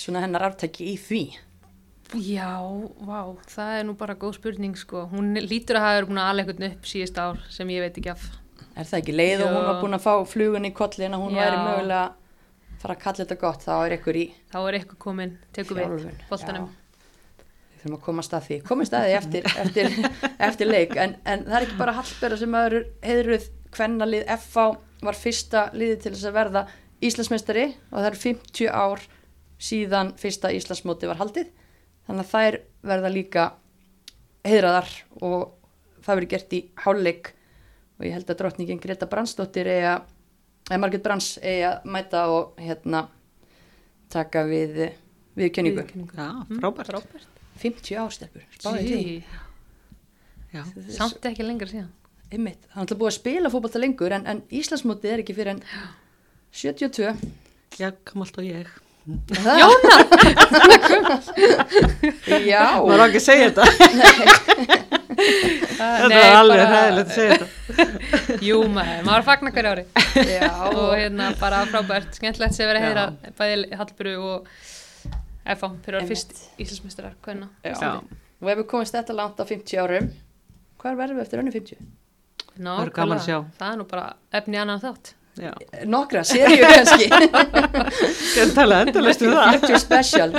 svona 0.00 0.20
hennar 0.24 0.42
aftæki 0.50 0.88
í 0.94 0.96
því? 0.98 1.22
Já, 2.10 2.58
vá, 3.06 3.20
það 3.46 3.72
er 3.78 3.84
nú 3.86 3.94
bara 3.94 4.16
góð 4.18 4.34
spurning 4.40 4.74
sko. 4.76 5.04
Hún 5.12 5.36
lítur 5.46 5.78
að 5.78 5.84
hafa 5.84 5.98
verið 6.00 6.08
búin 6.10 6.18
að 6.24 6.30
ala 6.32 6.42
eitthvað 6.42 6.72
upp 6.72 6.88
síðust 6.90 7.20
ár 7.22 7.38
sem 7.54 7.68
ég 7.70 7.84
veit 7.84 8.00
ekki 8.00 8.10
af. 8.10 8.24
Er 8.74 8.88
það 8.88 8.98
ekki 9.02 9.14
leið 9.14 9.44
og 9.44 9.46
Já. 9.46 9.54
hún 9.54 9.68
var 9.68 9.78
búin 9.84 9.94
að 9.98 10.02
fá 10.08 10.14
flugun 10.26 10.66
í 10.66 10.72
kollin 10.74 11.14
að 11.14 11.22
hún 11.22 11.36
Já. 11.38 11.44
væri 11.44 11.60
mögulega 11.68 12.02
að 12.10 12.82
fara 12.82 12.94
að 12.96 13.02
kalla 13.04 13.22
þetta 13.24 13.38
gott, 13.44 13.62
þá 13.62 13.72
er 13.86 13.94
ykkur 14.00 14.18
í 14.18 14.26
Þá 14.50 14.58
er 14.66 14.78
eitthvað 14.80 14.98
komin, 15.06 15.38
tekur 15.54 15.76
við 15.78 15.96
við 16.08 16.68
þurfum 17.80 17.96
að 17.96 18.04
komast 18.04 18.34
að 18.36 18.46
því, 18.46 18.58
komast 18.68 18.94
að 18.96 19.06
því 19.06 19.14
eftir, 19.18 19.48
eftir, 19.62 19.96
eftir 20.48 20.70
leik, 20.70 20.94
en, 21.00 21.16
en 21.24 21.46
það 21.46 21.56
er 21.58 21.66
ekki 21.66 21.78
bara 21.80 21.96
Hallberga 21.96 22.38
sem 22.40 22.56
aður 22.60 22.86
heiðruð 23.06 23.48
kvennalið 23.74 24.26
FH 24.36 24.66
var 25.06 25.18
fyrsta 25.18 25.64
liði 25.76 25.96
til 26.02 26.12
þess 26.14 26.28
að 26.28 26.36
verða 26.36 26.64
Íslandsmeistari 27.00 27.66
og 27.70 27.96
það 27.96 28.08
eru 28.10 28.22
50 28.26 28.70
ár 28.74 29.04
síðan 29.60 30.12
fyrsta 30.20 30.52
Íslandsmóti 30.56 31.08
var 31.08 31.20
haldið, 31.20 31.50
þannig 32.08 32.26
að 32.26 32.32
þær 32.34 32.60
verða 32.92 33.12
líka 33.14 33.46
heiðraðar 34.46 34.94
og 35.20 35.52
það 36.00 36.14
verður 36.14 36.32
gert 36.34 36.56
í 36.56 36.62
hálfleik 36.84 37.34
og 38.00 38.08
ég 38.08 38.16
held 38.16 38.32
að 38.32 38.40
drottningin 38.40 38.80
Greta 38.80 39.08
Brandsdóttir 39.08 39.68
eða, 39.68 39.98
eða 40.70 40.80
Margit 40.80 41.04
Brands 41.04 41.34
eða 41.44 41.74
mæta 41.84 42.24
og 42.32 42.60
hérna 42.60 43.04
taka 44.10 44.46
við 44.48 44.80
við 45.36 45.52
kynningu. 45.56 45.84
Viðurkenningu. 45.84 46.16
Já, 46.16 46.60
frábært. 46.60 46.90
Frábært. 46.92 47.29
50 47.60 47.96
ástelpur. 48.00 48.44
Samt 50.90 51.26
ekki 51.30 51.46
lengra 51.46 51.68
síðan. 51.70 51.90
Einmitt, 52.30 52.62
er 52.70 52.82
alltaf 52.82 52.98
búið 53.00 53.10
að 53.10 53.16
spila 53.18 53.50
fótbolta 53.50 53.80
lengur 53.82 54.12
en, 54.14 54.26
en 54.30 54.44
Íslandsmótið 54.54 55.14
er 55.16 55.22
ekki 55.24 55.34
fyrir 55.34 55.56
en 55.56 55.64
72. 56.54 57.10
Já, 57.80 57.90
kamalt 58.06 58.38
og 58.38 58.46
ég. 58.46 58.70
Jóna! 59.58 59.94
Já, 62.44 62.64
Maður 62.84 63.02
á 63.02 63.06
ekki 63.08 63.20
að 63.20 63.24
segja 63.24 63.50
þetta. 63.50 63.64
Þetta 65.20 66.16
er 66.16 66.34
alveg 66.36 66.60
hæðilegt 66.70 67.10
að 67.10 67.14
segja 67.16 67.38
þetta. 67.40 67.46
Jú 68.46 68.58
maður, 68.72 69.00
maður 69.08 69.24
fagnar 69.26 69.54
hverju 69.54 69.72
ári. 69.72 69.84
já, 70.28 70.50
og 70.70 70.92
hérna 70.96 71.30
bara 71.40 71.62
frábært, 71.70 72.12
skemmtilegt 72.16 72.56
sem 72.56 72.68
verið 72.70 72.82
að 72.82 72.88
heyra 72.88 73.04
bæði 73.40 73.80
Hallburu 73.80 74.14
og 74.30 74.50
FH 75.44 75.70
vera 75.86 76.00
Einmitt. 76.00 76.10
fyrst 76.10 76.34
Já. 77.64 77.94
og 78.40 78.50
ef 78.52 78.58
við 78.60 78.66
komist 78.70 78.94
þetta 78.96 79.16
langt 79.16 79.40
á 79.40 79.44
50 79.44 79.80
árum, 79.80 80.10
hvað 80.80 81.00
verðum 81.00 81.20
við 81.20 81.24
eftir 81.26 81.42
önnu 81.42 81.54
50? 81.54 81.88
Ná, 82.60 82.74
verður 82.76 82.94
gaman 82.98 83.18
að 83.18 83.24
sjá. 83.28 83.38
það 83.58 83.72
er 83.72 83.80
nú 83.80 83.88
bara 83.88 84.06
efni 84.40 84.60
annan 84.60 84.82
þátt 84.82 85.14
Já, 85.38 85.52
Nokkra, 85.86 86.24
serjur 86.26 86.66
kannski, 86.66 87.06
ég 88.40 88.50
tala 88.52 88.80
endalist 88.84 89.22
um 89.22 89.30
það. 89.32 89.60
50 89.62 89.78
special. 89.78 90.32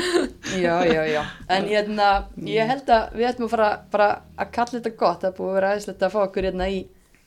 Já, 0.59 0.75
já, 0.85 1.01
já. 1.07 1.21
En 1.47 1.65
hérna, 1.69 2.09
ég 2.45 2.67
held 2.69 2.91
að 2.91 3.15
við 3.15 3.29
ættum 3.29 3.47
að 3.47 3.53
fara 3.55 3.69
bara 3.93 4.09
að 4.35 4.51
kalla 4.57 4.75
þetta 4.75 4.91
gott, 4.99 5.23
það 5.23 5.29
er 5.31 5.37
búið 5.39 5.49
að 5.49 5.57
vera 5.57 5.71
aðeinslegt 5.71 6.05
að 6.05 6.13
fá 6.13 6.19
okkur 6.25 6.47
hérna 6.49 6.67
í, 6.69 6.81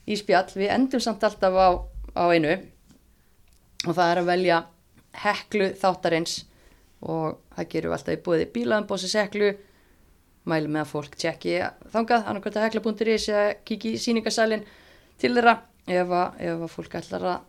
í 0.06 0.18
spjall. 0.20 0.44
Við 0.60 0.74
endum 0.76 1.02
samt 1.02 1.24
alltaf 1.26 1.56
á, 1.56 1.68
á 2.20 2.24
einu 2.30 2.52
og 3.88 3.90
það 3.96 4.04
er 4.10 4.20
að 4.22 4.30
velja 4.30 4.60
heklu 5.24 5.70
þáttarins 5.80 6.36
og 7.04 7.38
það 7.54 7.70
gerum 7.72 7.92
við 7.92 7.96
alltaf 7.98 8.16
í 8.16 8.22
búið 8.24 8.44
bílaðanbósi 8.54 9.10
heklu 9.18 9.50
mælum 10.48 10.74
með 10.74 10.84
að 10.84 10.90
fólk 10.90 11.16
tjekki 11.20 11.54
þangað 11.92 12.26
annarkvæmt 12.28 12.58
að 12.60 12.66
hekla.is 12.66 13.28
eða 13.32 13.44
kiki 13.68 13.94
í 13.94 14.00
síningasalinn 14.00 14.64
til 15.20 15.32
þeirra. 15.36 15.56
Ef 15.84 16.12
að, 16.16 16.36
ef 16.40 16.62
að 16.64 16.70
fólk 16.72 16.94
ætlar 16.96 17.24
að 17.28 17.40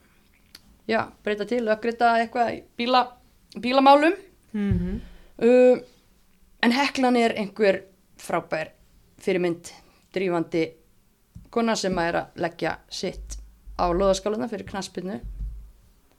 já, 0.91 0.99
breyta 1.23 1.47
til, 1.47 1.61
uppgreita 1.71 2.11
eitthvað 2.19 2.51
í 2.51 2.57
bíla, 2.77 3.01
bílamálum. 3.63 4.15
Mm 4.55 4.73
-hmm. 4.79 4.99
uh, 5.47 5.77
en 6.63 6.71
heklan 6.71 7.15
er 7.15 7.35
einhver 7.35 7.83
frábær 8.17 8.71
fyrirmynd 9.19 9.71
drífandi 10.13 10.65
kona 11.49 11.75
sem 11.75 11.97
er 11.99 12.15
að 12.15 12.25
leggja 12.35 12.77
sitt 12.89 13.37
á 13.79 13.91
loðaskáluna 13.91 14.47
fyrir 14.47 14.67
knaspinu 14.67 15.19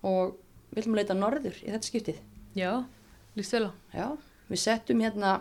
og 0.03 0.37
við 0.70 0.84
viljum 0.84 0.95
leita 0.95 1.14
norður 1.14 1.57
í 1.62 1.70
þetta 1.70 1.87
skiptið. 1.87 2.20
Já, 2.57 2.84
á 3.37 3.72
Já, 3.93 4.07
við 4.49 4.62
settum 4.62 5.01
hérna 5.05 5.41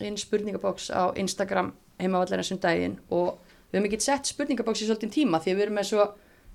inn 0.00 0.16
spurningabóks 0.16 0.90
á 0.92 1.12
Instagram 1.16 1.72
heimavallarins 2.00 2.52
um 2.52 2.60
daginn 2.60 2.98
og 3.10 3.38
við 3.70 3.78
höfum 3.78 3.88
ekki 3.90 4.00
sett 4.04 4.30
spurningabóks 4.30 4.82
í 4.82 4.88
svolítið 4.88 5.14
tíma 5.14 5.40
því 5.40 5.54
við 5.54 5.66
erum 5.66 5.78
með 5.80 5.90
svo 5.90 6.06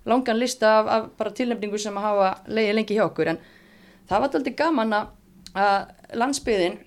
langan 0.06 0.40
lista 0.40 0.72
af, 0.80 0.88
af 0.88 1.06
bara 1.18 1.34
tilnefningu 1.34 1.80
sem 1.82 1.98
að 1.98 2.08
hafa 2.08 2.32
leiði 2.48 2.74
lengi 2.78 2.98
hjá 2.98 3.06
okkur. 3.06 3.32
En 3.34 3.40
það 4.10 4.22
var 4.22 4.28
alltaf 4.30 4.58
gaman 4.60 4.98
að, 4.98 5.94
landsbyðin 6.14 6.78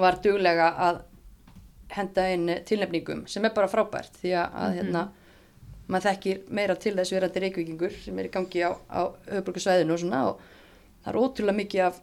var 0.00 0.18
duglega 0.22 0.70
að 0.88 1.02
henda 1.94 2.24
inn 2.34 2.48
tilnefningum 2.66 3.26
sem 3.30 3.44
er 3.46 3.54
bara 3.54 3.70
frábært 3.70 4.16
því 4.18 4.34
að, 4.40 4.56
að 4.58 4.78
hérna 4.80 5.04
maður 5.86 6.08
þekkir 6.08 6.40
meira 6.56 6.74
til 6.80 6.94
þess 6.96 7.14
verandi 7.14 7.42
reykvíkingur 7.44 7.94
sem 8.02 8.18
er 8.18 8.28
í 8.30 8.32
gangi 8.32 8.64
á, 8.64 8.72
á 8.88 9.02
höfbrukarsvæðinu 9.28 9.94
og 9.94 10.00
svona 10.00 10.22
og 10.30 10.40
það 11.04 11.10
er 11.12 11.18
ótrúlega 11.20 11.58
mikið 11.60 11.82
af 11.84 12.00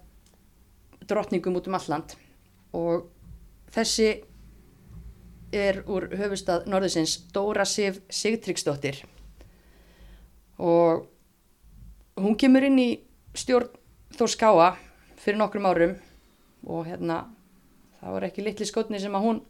drottningum 1.12 1.60
út 1.60 1.68
um 1.70 1.78
alland 1.78 2.16
og 2.78 3.10
þessi 3.76 4.10
er 5.52 5.82
úr 5.92 6.08
höfustad 6.16 6.68
norðusins 6.72 7.18
Dóra 7.36 7.66
Sif 7.68 8.00
Sigtryggsdóttir. 8.10 9.04
Og 10.60 11.08
hún 12.16 12.38
kemur 12.40 12.64
inn 12.64 12.80
í 12.80 12.90
stjórn 13.36 13.70
Þór 14.12 14.32
Skáa 14.32 14.70
fyrir 15.20 15.40
nokkrum 15.40 15.68
árum. 15.68 15.94
Og 16.68 16.86
hérna 16.88 17.24
það 18.00 18.16
var 18.16 18.28
ekki 18.28 18.46
litli 18.46 18.68
skotni 18.68 19.00
sem 19.02 19.16
að 19.16 19.26
hún 19.26 19.42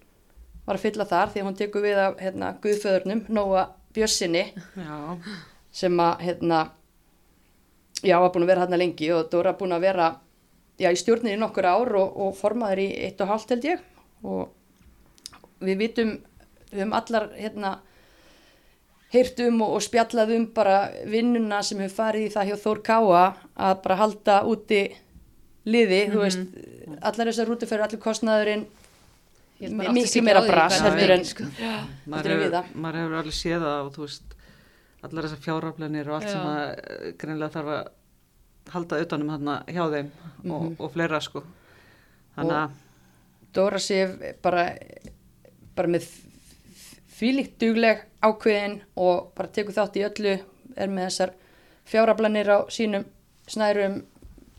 var 0.66 0.78
að 0.78 0.84
fylla 0.86 1.08
þar 1.10 1.32
því 1.32 1.42
að 1.42 1.48
hún 1.48 1.58
tekur 1.60 1.86
við 1.86 2.02
af 2.02 2.20
hérna, 2.22 2.52
Guðföðurnum, 2.64 3.24
Nóa 3.34 3.66
Bjössinni 3.92 4.44
Já, 4.54 4.98
sem 5.74 5.98
að 6.00 6.22
hérna, 6.28 6.60
já, 8.06 8.16
var 8.22 8.30
búin 8.32 8.46
að 8.46 8.52
vera 8.54 8.66
hérna 8.66 8.80
lengi 8.80 9.10
og 9.16 9.32
Dóra 9.34 9.56
búin 9.58 9.76
að 9.76 9.88
vera 9.88 10.12
já, 10.80 10.90
í 10.92 11.00
stjórninni 11.00 11.38
í 11.38 11.42
nokkur 11.42 11.68
ár 11.68 11.96
og, 12.00 12.18
og 12.26 12.36
formaður 12.38 12.84
í 12.86 12.90
eitt 13.08 13.22
og 13.24 13.32
hálft 13.32 13.54
held 13.54 13.68
ég 13.68 13.86
og 14.24 14.52
við 15.62 15.80
vitum 15.86 16.18
við 16.72 16.84
höfum 16.84 16.98
allar 16.98 17.30
hérna 17.36 17.72
heyrt 19.12 19.40
um 19.44 19.62
og, 19.66 19.78
og 19.78 19.86
spjallað 19.86 20.36
um 20.38 20.46
bara 20.56 20.78
vinnuna 21.10 21.62
sem 21.66 21.82
hefur 21.84 21.98
farið 22.06 22.28
í 22.30 22.34
það 22.34 22.52
hjá 22.52 22.60
Þór 22.66 22.84
Káa 22.88 23.24
að 23.56 23.82
bara 23.84 24.00
halda 24.00 24.38
úti 24.48 24.84
liði, 25.68 26.06
þú 26.14 26.22
veist 26.24 26.62
allar 27.02 27.30
þessar 27.30 27.52
rútuferður, 27.52 27.88
allir 27.88 28.02
kostnaðurinn 28.02 28.70
Ég 29.62 29.74
ekki 29.78 30.24
meira 30.26 30.42
hvað 30.42 30.74
heldur 30.74 31.12
en 31.14 31.20
er, 31.20 31.26
sko. 31.30 31.46
en 31.46 32.16
við 32.16 32.32
hefur, 32.32 32.48
það. 32.56 32.70
maður 32.74 32.98
hefur 32.98 33.18
alveg 33.20 33.36
séð 33.38 33.66
það 33.68 33.82
og 33.82 33.92
þú 33.94 34.06
veist, 34.08 34.32
allar 35.06 35.28
þessar 35.28 35.42
fjáraflænir 35.44 36.10
og 36.10 36.16
allt 36.18 36.26
Já. 36.26 36.32
sem 36.32 36.48
að 36.50 36.64
eh, 36.72 37.12
greinilega 37.22 37.54
þarf 37.54 37.74
að 37.76 37.92
halda 38.70 39.00
utanum 39.02 39.28
þarna 39.34 39.56
hjá 39.68 39.84
þeim 39.92 40.10
og, 40.52 40.62
Mhm. 40.64 40.76
og 40.80 40.92
fleira 40.94 41.20
sko. 41.22 41.44
Þannig 42.38 42.52
að, 42.52 42.72
Dóra 43.54 43.80
Sif 43.80 44.10
bara, 44.42 44.78
bara 45.76 45.88
með 45.88 46.06
fýlíkt 47.20 47.58
dugleg 47.60 48.06
ákveðin 48.24 48.80
og 48.96 49.32
bara 49.36 49.50
tekur 49.50 49.74
þátt 49.76 49.98
í 50.00 50.06
öllu 50.08 50.38
er 50.78 50.88
með 50.88 51.08
þessar 51.10 51.34
fjárablanir 51.92 52.48
á 52.50 52.58
sínum 52.72 53.06
snærum 53.48 54.04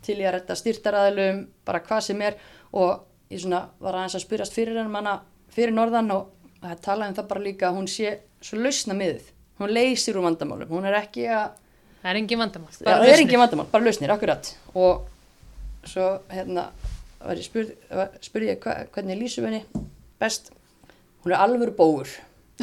til 0.03 0.18
í 0.20 0.26
að 0.26 0.32
retta 0.36 0.55
styrtaraðilum 0.59 1.46
bara 1.64 1.80
hvað 1.80 2.03
sem 2.03 2.20
er 2.22 2.36
og 2.72 3.05
ég 3.30 3.40
svona 3.40 3.68
var 3.80 3.94
aðeins 3.94 4.18
að 4.18 4.26
spyrast 4.26 4.53
fyrir 4.57 4.76
hann 4.82 4.90
manna 4.92 5.20
fyrir 5.53 5.72
norðan 5.72 6.11
og 6.12 6.28
það 6.62 6.80
talaði 6.84 7.09
um 7.09 7.14
það 7.14 7.28
bara 7.28 7.40
líka 7.46 7.68
að 7.70 7.76
hún 7.80 7.88
sé 7.88 8.18
svo 8.42 8.59
lausna 8.59 8.94
miðið 8.98 9.30
hún 9.62 9.72
leysir 9.72 10.16
úr 10.18 10.26
vandamálum, 10.26 10.68
hún 10.68 10.84
er 10.86 10.98
ekki 11.00 11.26
að 11.30 11.50
Það 12.03 12.11
er 12.11 12.18
engin 12.18 12.40
vandamál. 12.40 12.72
Já, 12.74 12.96
það 12.98 13.09
er 13.12 13.20
engin 13.22 13.38
vandamál, 13.38 13.68
bara 13.70 13.86
lausnir, 13.86 14.11
akkurat. 14.11 14.48
Og 14.74 15.05
svo 15.86 16.09
hérna 16.32 16.66
var 17.22 17.38
ég 17.38 17.46
spurð, 17.46 17.70
var, 17.94 18.11
spurði 18.24 18.50
ég 18.50 18.64
hva, 18.64 18.74
hvernig 18.94 19.20
lýsum 19.20 19.46
henni? 19.46 19.62
Best 20.22 20.50
hún 21.22 21.34
er 21.34 21.42
alvöru 21.44 21.74
bóur. 21.78 22.11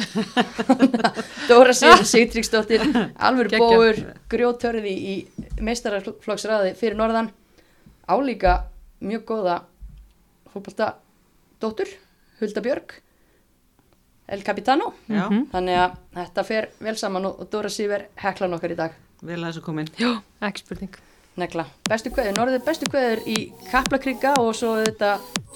Dóra 1.48 1.72
Sigur 1.76 2.04
Sigtríksdóttir 2.08 2.84
alvöru 3.16 3.58
bóur 3.60 3.98
grjótörði 4.32 4.92
í 4.92 5.16
meistaraflokksræði 5.60 6.76
fyrir 6.78 7.00
norðan. 7.00 7.32
Álíka 8.08 8.66
mjög 9.00 9.26
góða 9.32 9.58
fótbolta 10.52 10.94
dóttur 11.60 11.88
Hulda 12.40 12.64
Björg 12.64 12.98
El 14.30 14.44
Capitano. 14.46 14.92
Já, 15.08 15.26
þannig 15.50 15.80
að 15.80 16.00
þetta 16.20 16.44
fer 16.46 16.74
vel 16.84 16.96
saman 17.00 17.28
og, 17.28 17.40
og 17.40 17.48
Dóra 17.52 17.72
Sigur 17.72 18.04
heklan 18.20 18.60
okkar 18.60 18.76
í 18.76 18.82
dag 18.84 19.06
vel 19.22 19.38
að 19.40 19.46
þessu 19.50 19.62
komin. 19.66 19.88
Já, 20.00 20.10
ekki 20.48 20.64
spurning. 20.64 20.94
Negla, 21.40 21.64
bestu 21.88 22.10
kveður, 22.12 22.34
norður 22.36 22.64
bestu 22.66 22.88
kveður 22.90 23.20
í 23.30 23.36
Kaplakrika 23.70 24.34
og 24.42 24.50
svo 24.58 24.74
þetta 24.82 25.12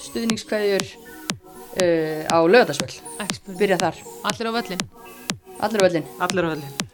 stuðningskveður 0.06 0.84
uh, 0.86 2.22
á 2.30 2.38
lögadagsvöll, 2.46 2.94
Ekki 3.24 3.40
spurning. 3.40 3.58
byrja 3.60 3.80
þar, 3.82 3.98
Allir 4.30 4.48
á 4.48 4.52
völlin. 4.58 4.84
allir 5.60 5.82
á 5.82 5.84
völlin. 5.88 6.06
Allir 6.20 6.46
á 6.46 6.48
velli. 6.54 6.93